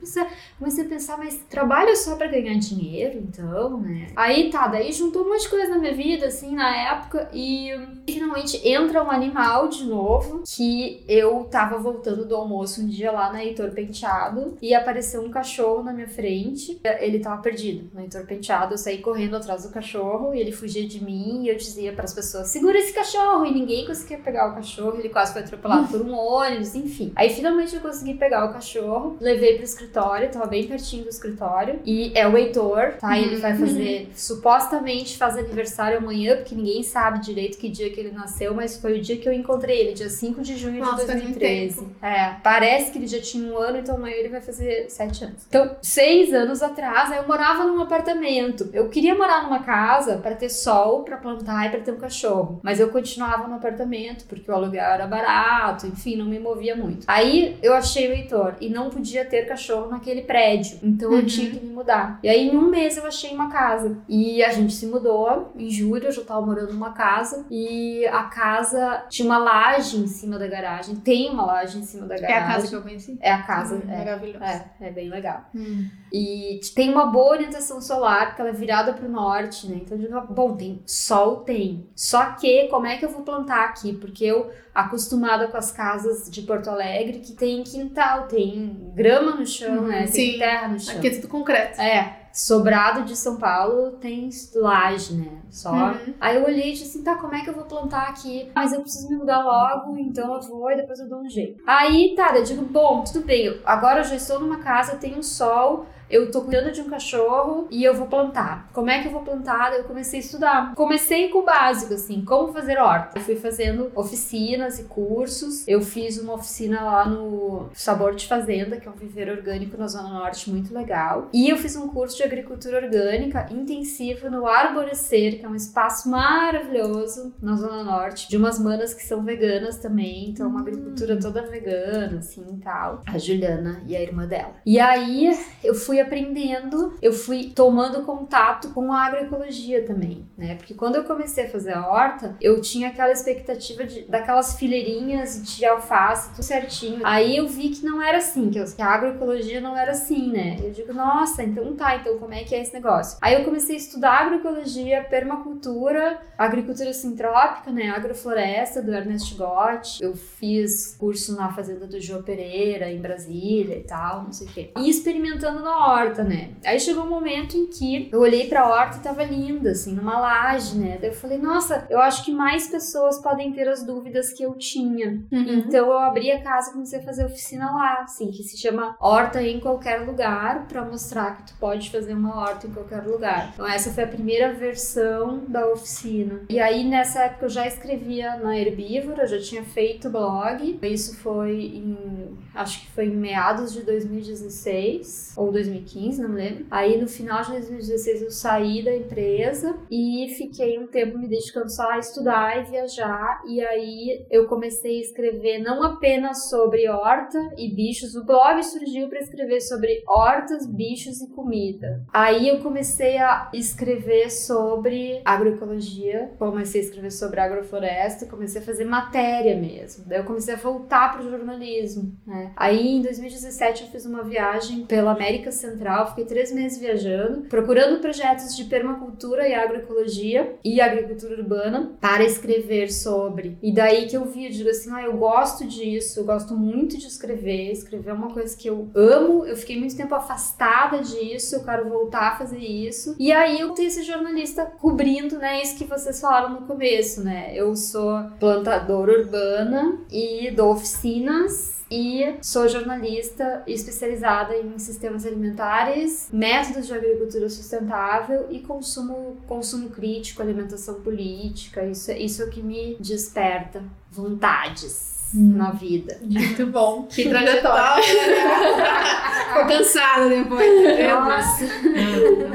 Comecei 0.59 0.85
a 0.85 0.89
pensar, 0.89 1.19
mas 1.19 1.35
trabalho 1.51 1.97
só 1.97 2.15
pra 2.15 2.29
ganhar 2.29 2.57
dinheiro, 2.59 3.19
então, 3.19 3.81
né? 3.81 4.07
Aí 4.15 4.51
tá, 4.51 4.62
daí 4.69 4.93
juntou 4.93 5.23
um 5.23 5.29
monte 5.31 5.43
de 5.43 5.49
coisa 5.49 5.69
na 5.69 5.79
minha 5.79 5.95
vida, 5.95 6.27
assim, 6.27 6.55
na 6.55 6.75
época, 6.77 7.29
e 7.33 7.71
finalmente 8.09 8.61
entra 8.67 9.03
um 9.03 9.11
animal 9.11 9.69
de 9.69 9.85
novo 9.85 10.43
que 10.47 11.03
eu 11.09 11.45
tava 11.51 11.79
voltando 11.79 12.25
do 12.25 12.35
almoço 12.35 12.83
um 12.83 12.87
dia 12.87 13.11
lá 13.11 13.33
na 13.33 13.45
Heitor 13.45 13.71
Penteado 13.71 14.57
e 14.61 14.75
apareceu 14.75 15.23
um 15.23 15.31
cachorro 15.31 15.83
na 15.83 15.93
minha 15.93 16.09
frente. 16.09 16.81
Ele 17.01 17.19
tava 17.19 17.41
perdido 17.41 17.91
no 17.95 18.01
Heitor 18.01 18.27
Penteado. 18.27 18.75
Eu 18.75 18.79
saí 18.79 18.99
correndo 18.99 19.37
atrás 19.37 19.63
do 19.65 19.71
cachorro 19.71 20.35
e 20.35 20.41
ele 20.41 20.53
fugia 20.53 20.87
de 20.87 21.03
mim 21.03 21.45
e 21.45 21.49
eu 21.49 21.57
dizia 21.57 21.93
para 21.93 22.05
as 22.05 22.15
pessoas: 22.15 22.49
segura 22.49 22.79
esse 22.79 22.93
cachorro! 22.93 23.45
E 23.47 23.53
ninguém 23.53 23.87
conseguia 23.87 24.19
pegar 24.19 24.51
o 24.51 24.55
cachorro. 24.55 24.99
Ele 24.99 25.09
quase 25.09 25.33
foi 25.33 25.43
atropelado 25.43 25.89
por 25.89 26.01
um 26.01 26.13
ônibus, 26.15 26.75
enfim. 26.75 27.13
Aí 27.15 27.31
finalmente 27.31 27.75
eu 27.75 27.81
consegui 27.81 28.15
pegar 28.15 28.45
o 28.47 28.53
cachorro, 28.53 29.17
levei 29.21 29.55
pro 29.55 29.65
escritório, 29.65 30.31
tava 30.31 30.47
bem 30.47 30.67
pertinho 30.67 31.05
do 31.05 31.11
escritório. 31.11 31.81
E 31.85 32.13
é 32.15 32.27
o 32.27 32.37
Heitor, 32.37 32.95
tá? 33.01 33.19
E 33.19 33.25
ele 33.25 33.37
vai 33.37 33.57
fazer, 33.57 34.11
supostamente 34.43 35.17
faz 35.17 35.39
aniversário 35.39 35.99
amanhã, 35.99 36.37
porque 36.37 36.53
ninguém 36.53 36.83
sabe 36.83 37.21
direito 37.21 37.57
que 37.57 37.69
dia 37.69 37.89
que 37.91 38.01
ele 38.01 38.11
nasceu, 38.11 38.53
mas 38.53 38.77
foi 38.77 38.99
o 38.99 39.01
dia 39.01 39.17
que 39.17 39.29
eu 39.29 39.33
encontrei 39.33 39.79
ele, 39.81 39.93
dia 39.93 40.11
5 40.11 40.43
de 40.43 40.57
junho 40.57 40.81
nossa, 40.81 41.07
de 41.07 41.13
2013. 41.13 41.87
É, 42.03 42.35
parece 42.43 42.91
que 42.91 42.99
ele 42.99 43.07
já 43.07 43.21
tinha 43.21 43.53
um 43.53 43.57
ano, 43.57 43.79
então 43.79 43.95
amanhã 43.95 44.17
ele 44.17 44.29
vai 44.29 44.41
fazer 44.41 44.91
sete 44.91 45.25
anos. 45.25 45.47
Então, 45.49 45.77
seis 45.81 46.35
anos 46.35 46.61
atrás, 46.61 47.13
eu 47.13 47.27
morava 47.29 47.65
num 47.65 47.81
apartamento. 47.81 48.69
Eu 48.73 48.89
queria 48.89 49.15
morar 49.15 49.45
numa 49.45 49.61
casa 49.61 50.17
para 50.17 50.35
ter 50.35 50.49
sol, 50.49 51.05
para 51.05 51.17
plantar 51.17 51.67
e 51.67 51.71
para 51.71 51.81
ter 51.81 51.93
um 51.93 51.99
cachorro. 51.99 52.59
Mas 52.65 52.81
eu 52.81 52.89
continuava 52.89 53.47
no 53.47 53.55
apartamento 53.55 54.25
porque 54.25 54.51
o 54.51 54.55
aluguel 54.55 54.85
era 54.85 55.07
barato, 55.07 55.87
enfim, 55.87 56.17
não 56.17 56.27
me 56.27 56.41
movia 56.41 56.75
muito. 56.75 57.05
Aí 57.07 57.57
eu 57.63 57.75
achei 57.75 58.09
o 58.09 58.13
Heitor 58.13 58.57
e 58.61 58.69
não 58.69 58.91
podia 58.91 59.25
ter 59.25 59.47
cachorro 59.47 59.89
naquele 59.89 60.23
prédio. 60.23 60.79
Então 60.83 61.11
uhum. 61.11 61.19
eu 61.19 61.27
tinha 61.27 61.51
que 61.51 61.65
me 61.65 61.73
mudar. 61.73 62.19
E 62.25 62.29
aí 62.29 62.49
em 62.49 62.57
um 62.57 62.69
mês 62.69 62.97
eu 62.97 63.07
achei 63.07 63.33
uma 63.33 63.49
casa. 63.49 63.99
E 64.09 64.32
a 64.41 64.53
gente 64.53 64.73
se 64.73 64.87
mudou. 64.87 65.53
Em 65.57 65.69
julho 65.69 66.05
eu 66.05 66.13
já 66.13 66.23
tava 66.23 66.47
morando 66.47 66.73
numa 66.73 66.93
casa. 66.93 67.45
E 67.51 68.07
a 68.07 68.23
casa 68.25 69.05
tinha 69.09 69.27
uma 69.27 69.39
laje 69.39 69.97
em 69.97 70.07
cima 70.07 70.39
da 70.39 70.47
garagem. 70.47 70.95
Tem 70.95 71.29
uma 71.29 71.45
laje 71.45 71.79
em 71.79 71.83
cima 71.83 72.07
da 72.07 72.15
garagem. 72.15 72.37
É 72.37 72.39
a 72.39 72.47
casa 72.47 72.69
que 72.69 72.75
eu 72.77 72.83
conheci? 72.83 73.19
É 73.21 73.33
a 73.33 73.43
casa. 73.43 73.75
Hum, 73.75 73.83
é, 73.89 73.99
maravilhosa. 73.99 74.45
É, 74.81 74.89
é 74.89 74.91
bem 74.93 75.09
legal. 75.09 75.45
Hum. 75.53 75.89
E 76.13 76.61
tem 76.75 76.91
uma 76.91 77.07
boa 77.07 77.33
orientação 77.33 77.81
solar, 77.81 78.29
porque 78.29 78.41
ela 78.43 78.51
é 78.51 78.55
virada 78.55 78.93
para 78.93 79.07
o 79.07 79.11
norte, 79.11 79.67
né? 79.67 79.81
Então, 79.83 80.27
bom, 80.27 80.55
tem 80.57 80.83
sol, 80.87 81.39
tem. 81.39 81.89
Só 81.97 82.33
que, 82.33 82.69
como 82.69 82.87
é 82.87 82.99
que 82.99 83.05
eu 83.05 83.09
vou 83.09 83.23
plantar 83.23 83.65
aqui? 83.65 83.95
Porque 83.95 84.25
eu, 84.25 84.51
acostumada 84.75 85.49
com 85.49 85.57
as 85.57 85.73
casas 85.73 86.31
de 86.31 86.43
Porto 86.43 86.69
Alegre, 86.69 87.21
que 87.21 87.33
tem 87.33 87.63
quintal, 87.65 88.29
tem 88.29 88.93
grama 88.95 89.33
no 89.33 89.47
chão, 89.47 89.83
né? 89.83 90.03
Tem 90.03 90.33
Sim. 90.33 90.39
terra 90.39 90.69
no 90.69 90.79
chão. 90.79 90.97
Aqui 90.97 91.09
é 91.09 91.11
tudo 91.11 91.29
concreto. 91.29 91.81
É. 91.81 92.22
Sobrado 92.33 93.05
de 93.05 93.15
São 93.15 93.37
Paulo 93.37 93.93
tem 93.93 94.31
laje, 94.55 95.15
né? 95.15 95.43
Só. 95.51 95.71
Uhum. 95.71 96.15
Aí 96.21 96.37
eu 96.37 96.45
olhei 96.45 96.71
e 96.71 96.73
disse 96.73 96.85
assim: 96.85 97.05
tá, 97.05 97.17
como 97.17 97.35
é 97.35 97.43
que 97.43 97.51
eu 97.51 97.55
vou 97.55 97.65
plantar 97.65 98.09
aqui? 98.09 98.51
Mas 98.55 98.73
eu 98.73 98.81
preciso 98.81 99.09
me 99.11 99.17
mudar 99.17 99.43
logo, 99.43 99.99
então 99.99 100.35
eu 100.35 100.41
vou 100.41 100.71
e 100.71 100.77
depois 100.77 100.99
eu 100.99 101.09
dou 101.09 101.21
um 101.21 101.29
jeito. 101.29 101.63
Aí 101.67 102.15
tá, 102.17 102.35
eu 102.37 102.43
digo: 102.43 102.65
bom, 102.65 103.05
tudo 103.05 103.25
bem, 103.25 103.61
agora 103.65 104.01
eu 104.01 104.05
já 104.05 104.15
estou 104.15 104.41
numa 104.41 104.59
casa, 104.59 104.97
tenho 104.97 105.23
sol, 105.23 105.87
eu 106.13 106.31
tô 106.31 106.43
cuidando 106.43 106.71
de 106.71 106.83
um 106.83 106.91
cachorro 106.91 107.67
e 107.71 107.83
eu 107.83 107.95
vou 107.95 108.07
plantar. 108.07 108.69
Como 108.75 108.91
é 108.91 109.01
que 109.01 109.09
eu 109.09 109.13
vou 109.13 109.23
plantar? 109.23 109.73
Eu 109.73 109.85
comecei 109.85 110.21
a 110.21 110.23
estudar. 110.23 110.75
Comecei 110.75 111.31
com 111.31 111.39
o 111.39 111.43
básico, 111.43 111.95
assim, 111.95 112.23
como 112.23 112.53
fazer 112.53 112.79
horta. 112.79 113.19
Eu 113.19 113.23
fui 113.23 113.35
fazendo 113.37 113.91
oficinas 113.95 114.79
e 114.79 114.85
cursos. 114.85 115.67
Eu 115.67 115.81
fiz 115.81 116.19
uma 116.19 116.35
oficina 116.35 116.83
lá 116.83 117.09
no 117.09 117.71
Sabor 117.73 118.15
de 118.15 118.29
Fazenda, 118.29 118.77
que 118.77 118.87
é 118.87 118.91
um 118.91 118.95
viveiro 118.95 119.33
orgânico 119.33 119.79
na 119.79 119.89
Zona 119.89 120.11
Norte, 120.11 120.51
muito 120.51 120.75
legal. 120.75 121.31
E 121.33 121.49
eu 121.49 121.57
fiz 121.57 121.77
um 121.77 121.89
curso 121.89 122.19
de 122.19 122.25
agricultura 122.25 122.77
orgânica 122.77 123.47
intensivo 123.51 124.29
no 124.29 124.47
Arborecer, 124.47 125.39
que 125.39 125.47
é 125.47 125.49
um 125.49 125.55
espaço 125.55 126.11
maravilhoso 126.11 127.33
na 127.41 127.57
Zona 127.57 127.83
Norte, 127.83 128.29
de 128.29 128.37
umas 128.37 128.59
manas 128.59 128.93
que 128.93 129.03
são 129.03 129.25
veganas 129.25 129.79
também. 129.79 130.29
Então, 130.29 130.47
uma 130.47 130.61
agricultura 130.61 131.19
toda 131.19 131.47
vegana, 131.47 132.19
assim 132.19 132.61
tal. 132.63 133.01
A 133.07 133.17
Juliana 133.17 133.83
e 133.87 133.97
a 133.97 134.03
irmã 134.03 134.27
dela. 134.27 134.57
E 134.67 134.79
aí, 134.79 135.35
eu 135.65 135.75
fui 135.75 136.02
aprendendo, 136.03 136.95
eu 137.01 137.13
fui 137.13 137.53
tomando 137.55 138.03
contato 138.03 138.71
com 138.71 138.93
a 138.93 139.07
agroecologia 139.07 139.85
também, 139.87 140.27
né? 140.37 140.55
Porque 140.57 140.75
quando 140.75 140.97
eu 140.97 141.05
comecei 141.05 141.47
a 141.47 141.51
fazer 141.51 141.73
a 141.73 141.87
horta, 141.87 142.37
eu 142.41 142.61
tinha 142.61 142.89
aquela 142.89 143.13
expectativa 143.13 143.85
de, 143.85 144.03
daquelas 144.03 144.57
fileirinhas 144.59 145.43
de 145.43 145.65
alface, 145.65 146.31
tudo 146.31 146.43
certinho. 146.43 147.01
Aí 147.05 147.37
eu 147.37 147.49
vi 147.49 147.71
que 147.71 147.85
não 147.85 148.03
era 148.03 148.19
assim, 148.19 148.51
que 148.51 148.83
a 148.83 148.87
agroecologia 148.87 149.61
não 149.61 149.77
era 149.77 149.93
assim, 149.93 150.31
né? 150.31 150.57
Eu 150.63 150.71
digo, 150.71 150.93
nossa, 150.93 151.43
então 151.43 151.75
tá, 151.75 151.97
então 151.97 152.19
como 152.19 152.35
é 152.35 152.45
que 152.45 152.55
é 152.55 152.61
esse 152.63 152.73
negócio? 152.73 153.19
Aí 153.21 153.35
eu 153.35 153.45
comecei 153.45 153.77
a 153.77 153.79
estudar 153.79 154.23
agroecologia, 154.23 155.03
permacultura, 155.05 156.21
agricultura 156.37 156.93
sintrópica, 156.93 157.71
né? 157.71 157.91
Agrofloresta, 157.91 158.83
do 158.83 158.93
Ernest 158.93 159.35
Gott. 159.35 160.03
Eu 160.03 160.15
fiz 160.15 160.97
curso 160.99 161.37
na 161.37 161.53
fazenda 161.53 161.87
do 161.87 162.01
João 162.01 162.23
Pereira, 162.23 162.91
em 162.91 163.01
Brasília 163.01 163.77
e 163.77 163.83
tal, 163.83 164.25
não 164.25 164.33
sei 164.33 164.47
o 164.47 164.51
quê. 164.51 164.73
E 164.77 164.89
experimentando 164.89 165.61
na 165.63 165.87
horta, 165.87 165.92
né? 166.25 166.51
Aí 166.65 166.79
chegou 166.79 167.05
um 167.05 167.11
momento 167.11 167.57
em 167.57 167.67
que 167.67 168.09
eu 168.13 168.21
olhei 168.21 168.49
pra 168.49 168.69
horta 168.69 168.99
e 168.99 169.01
tava 169.01 169.23
linda, 169.25 169.71
assim, 169.71 169.95
numa 169.95 170.19
laje, 170.19 170.79
né? 170.79 170.99
Daí 171.01 171.11
eu 171.11 171.15
falei, 171.15 171.39
nossa, 171.39 171.87
eu 171.91 172.01
acho 172.01 172.25
que 172.25 172.33
mais 172.33 172.67
pessoas 172.67 173.19
podem 173.21 173.53
ter 173.53 173.69
as 173.69 173.85
dúvidas 173.85 174.33
que 174.33 174.43
eu 174.43 174.55
tinha. 174.55 175.23
Uhum. 175.31 175.59
Então 175.59 175.87
eu 175.87 175.99
abri 175.99 176.31
a 176.31 176.43
casa 176.43 176.71
e 176.71 176.73
comecei 176.73 176.99
a 176.99 177.03
fazer 177.03 177.25
oficina 177.25 177.71
lá, 177.71 178.03
assim, 178.03 178.31
que 178.31 178.43
se 178.43 178.57
chama 178.57 178.97
Horta 179.01 179.43
em 179.43 179.61
Qualquer 179.61 180.07
Lugar, 180.07 180.67
para 180.67 180.85
mostrar 180.85 181.37
que 181.37 181.53
tu 181.53 181.55
pode 181.59 181.91
fazer 181.91 182.15
uma 182.15 182.37
horta 182.41 182.67
em 182.67 182.71
qualquer 182.71 183.03
lugar. 183.03 183.51
Então 183.53 183.67
essa 183.67 183.91
foi 183.91 184.05
a 184.05 184.09
primeira 184.09 184.53
versão 184.53 185.45
da 185.49 185.67
oficina. 185.67 186.41
E 186.49 186.59
aí 186.59 186.85
nessa 186.85 187.25
época 187.25 187.47
eu 187.47 187.51
já 187.51 187.67
escrevia 187.67 188.37
na 188.37 188.57
Herbívora, 188.57 189.27
já 189.27 189.41
tinha 189.41 189.63
feito 189.63 190.09
blog. 190.09 190.79
Isso 190.83 191.17
foi 191.19 191.61
em, 191.61 192.39
acho 192.55 192.81
que 192.81 192.91
foi 192.93 193.07
em 193.07 193.17
meados 193.17 193.73
de 193.73 193.83
2016 193.83 195.35
ou 195.37 195.51
2017. 195.53 195.82
2015, 195.83 196.23
não 196.23 196.33
lembro. 196.33 196.67
Aí 196.71 197.01
no 197.01 197.09
final 197.09 197.43
de 197.43 197.53
2016 197.53 198.23
eu 198.23 198.31
saí 198.31 198.85
da 198.85 198.95
empresa 198.95 199.79
e 199.91 200.35
fiquei 200.37 200.79
um 200.79 200.87
tempo 200.87 201.19
me 201.19 201.29
dedicando 201.29 201.71
só 201.71 201.91
a 201.91 201.99
estudar 201.99 202.61
e 202.61 202.71
viajar. 202.71 203.43
E 203.47 203.61
aí 203.61 204.27
eu 204.31 204.47
comecei 204.47 204.99
a 204.99 205.01
escrever 205.01 205.59
não 205.59 205.83
apenas 205.83 206.49
sobre 206.49 206.89
horta 206.89 207.39
e 207.57 207.75
bichos, 207.75 208.15
o 208.15 208.25
blog 208.25 208.63
surgiu 208.63 209.09
para 209.09 209.21
escrever 209.21 209.61
sobre 209.61 210.03
hortas, 210.07 210.67
bichos 210.67 211.21
e 211.21 211.29
comida. 211.31 212.05
Aí 212.13 212.49
eu 212.49 212.61
comecei 212.61 213.19
a 213.19 213.51
escrever 213.53 214.31
sobre 214.31 215.21
agroecologia, 215.25 216.33
comecei 216.39 216.81
a 216.81 216.85
escrever 216.85 217.11
sobre 217.11 217.41
agrofloresta, 217.41 218.27
comecei 218.27 218.61
a 218.61 218.65
fazer 218.65 218.85
matéria 218.85 219.57
mesmo. 219.57 220.05
Daí 220.07 220.19
eu 220.19 220.25
comecei 220.25 220.55
a 220.55 220.57
voltar 220.57 221.13
para 221.13 221.23
o 221.23 221.31
jornalismo. 221.31 222.17
Né? 222.27 222.53
Aí 222.57 222.97
em 222.97 223.03
2017 223.03 223.85
eu 223.85 223.89
fiz 223.89 224.07
uma 224.07 224.23
viagem 224.23 224.85
pela 224.87 225.13
América 225.13 225.51
Central, 225.63 226.09
fiquei 226.09 226.25
três 226.25 226.53
meses 226.53 226.79
viajando, 226.79 227.43
procurando 227.49 228.01
projetos 228.01 228.55
de 228.57 228.65
permacultura 228.65 229.49
e 229.49 229.55
agroecologia 229.55 230.57
e 230.65 230.81
agricultura 230.81 231.41
urbana 231.41 231.93
para 232.01 232.25
escrever 232.25 232.93
sobre. 232.93 233.57
E 233.63 233.73
daí 233.73 234.07
que 234.07 234.17
eu 234.17 234.25
vi, 234.25 234.47
eu 234.47 234.53
digo 234.53 234.69
assim, 234.69 234.91
ah, 234.93 235.03
eu 235.03 235.17
gosto 235.17 235.67
disso, 235.67 236.21
eu 236.21 236.25
gosto 236.25 236.55
muito 236.55 236.99
de 236.99 237.07
escrever, 237.07 237.73
escrever 237.73 238.11
é 238.11 238.13
uma 238.13 238.31
coisa 238.31 238.57
que 238.57 238.69
eu 238.69 238.91
amo, 238.95 239.45
eu 239.45 239.57
fiquei 239.57 239.79
muito 239.79 239.97
tempo 239.97 240.15
afastada 240.15 240.99
disso, 240.99 241.57
eu 241.57 241.65
quero 241.65 241.89
voltar 241.89 242.33
a 242.33 242.37
fazer 242.37 242.59
isso. 242.59 243.17
E 243.19 243.33
aí 243.33 243.61
eu 243.61 243.71
tenho 243.71 243.89
esse 243.89 244.03
jornalista 244.03 244.67
cobrindo, 244.67 245.39
né, 245.39 245.63
isso 245.63 245.77
que 245.77 245.85
vocês 245.85 246.21
falaram 246.21 246.61
no 246.61 246.67
começo, 246.67 247.23
né? 247.23 247.53
Eu 247.55 247.75
sou 247.77 248.23
plantadora 248.39 249.21
urbana 249.21 250.01
e 250.11 250.51
dou 250.51 250.73
oficinas 250.73 251.82
e 251.93 252.39
sou 252.41 252.67
jornalista 252.67 253.63
especializada 253.67 254.57
em 254.57 254.79
sistemas 254.79 255.27
alimentares, 255.27 256.31
métodos 256.33 256.87
de 256.87 256.95
agricultura 256.95 257.51
sustentável 257.51 258.47
e 258.51 258.61
consumo, 258.61 259.37
consumo 259.47 259.91
crítico, 259.91 260.41
alimentação 260.41 261.03
política. 261.03 261.85
Isso, 261.85 262.11
isso 262.13 262.43
é 262.43 262.47
o 262.47 262.51
que 262.51 262.63
me 262.63 262.97
desperta 262.99 263.85
vontades. 264.11 265.12
Na 265.35 265.71
vida. 265.71 266.19
Muito 266.23 266.67
bom. 266.67 267.09
Que 267.13 267.29
trajetória. 267.29 268.03
Ficou 269.53 269.67
cansada 269.67 270.29
depois. 270.29 270.67
Nossa. 271.09 271.65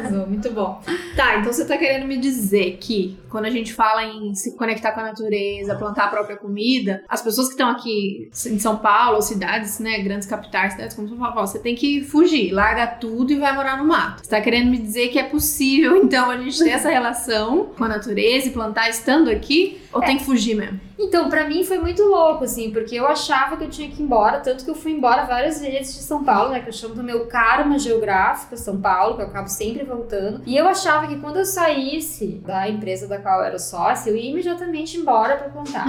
Arrasou, 0.08 0.28
muito 0.28 0.52
bom. 0.52 0.82
Tá, 1.16 1.38
então 1.38 1.54
você 1.54 1.66
tá 1.66 1.78
querendo 1.78 2.08
me 2.08 2.18
dizer 2.18 2.78
que 2.80 3.18
quando 3.30 3.46
a 3.46 3.50
gente 3.50 3.74
fala 3.74 4.04
em 4.04 4.34
se 4.34 4.56
conectar 4.56 4.92
com 4.92 5.02
a 5.02 5.04
natureza, 5.04 5.76
plantar 5.76 6.06
a 6.06 6.08
própria 6.08 6.38
comida, 6.38 7.04
as 7.08 7.22
pessoas 7.22 7.48
que 7.48 7.54
estão 7.54 7.70
aqui 7.70 8.30
em 8.48 8.60
São 8.60 8.78
Paulo, 8.78 9.22
cidades, 9.22 9.80
né, 9.80 10.00
grandes 10.00 10.28
capitais, 10.28 10.74
cidades 10.74 10.96
como 10.96 11.08
São 11.08 11.18
Paulo, 11.18 11.36
você 11.48 11.60
tem 11.60 11.76
que 11.76 12.02
fugir, 12.02 12.52
larga 12.52 12.88
tudo 12.88 13.32
e 13.32 13.36
vai 13.36 13.54
morar 13.54 13.78
no 13.78 13.86
mato. 13.86 14.24
Você 14.24 14.30
tá 14.30 14.42
querendo 14.42 14.70
me 14.70 14.78
dizer 14.78 15.10
que 15.10 15.20
é 15.20 15.24
possível, 15.24 15.98
então, 16.04 16.32
a 16.32 16.38
gente 16.38 16.58
ter 16.58 16.70
essa 16.70 16.90
relação 16.90 17.72
com 17.78 17.84
a 17.84 17.88
natureza 17.88 18.48
e 18.48 18.52
plantar 18.52 18.90
estando 18.90 19.30
aqui? 19.30 19.82
Ou 19.92 20.02
tem 20.02 20.18
que 20.18 20.26
fugir 20.26 20.56
mesmo? 20.56 20.80
Então, 21.00 21.30
pra 21.30 21.48
mim 21.48 21.64
foi 21.64 21.78
muito 21.78 22.04
louco, 22.04 22.44
assim, 22.44 22.67
porque 22.72 22.96
eu 22.96 23.08
achava 23.08 23.58
que 23.58 23.64
eu 23.66 23.70
tinha 23.70 23.90
que 23.90 24.02
ir 24.02 24.06
embora, 24.06 24.40
tanto 24.40 24.64
que 24.64 24.70
eu 24.70 24.76
fui 24.76 24.92
embora 24.92 25.26
várias 25.26 25.60
vezes 25.62 25.96
de 25.96 26.02
São 26.04 26.24
Paulo, 26.24 26.52
né, 26.52 26.60
que 26.62 26.70
eu 26.70 26.74
chamo 26.74 26.96
do 26.96 27.04
meu 27.04 27.26
karma 27.28 27.78
geográfico, 27.80 28.56
São 28.58 28.80
Paulo, 28.80 29.16
que 29.16 29.22
eu 29.22 29.28
acabo 29.28 29.48
sempre 29.50 29.84
voltando. 29.84 30.42
E 30.46 30.56
eu 30.56 30.68
achava 30.68 31.08
que 31.08 31.18
quando 31.20 31.38
eu 31.38 31.46
saísse 31.46 32.42
da 32.46 32.68
empresa 32.70 33.08
da 33.08 33.18
qual 33.20 33.40
eu 33.40 33.46
era 33.46 33.60
sócia, 33.60 34.10
eu 34.10 34.16
ia 34.18 34.30
imediatamente 34.32 34.98
embora 34.98 35.36
pra 35.38 35.50
plantar. 35.50 35.86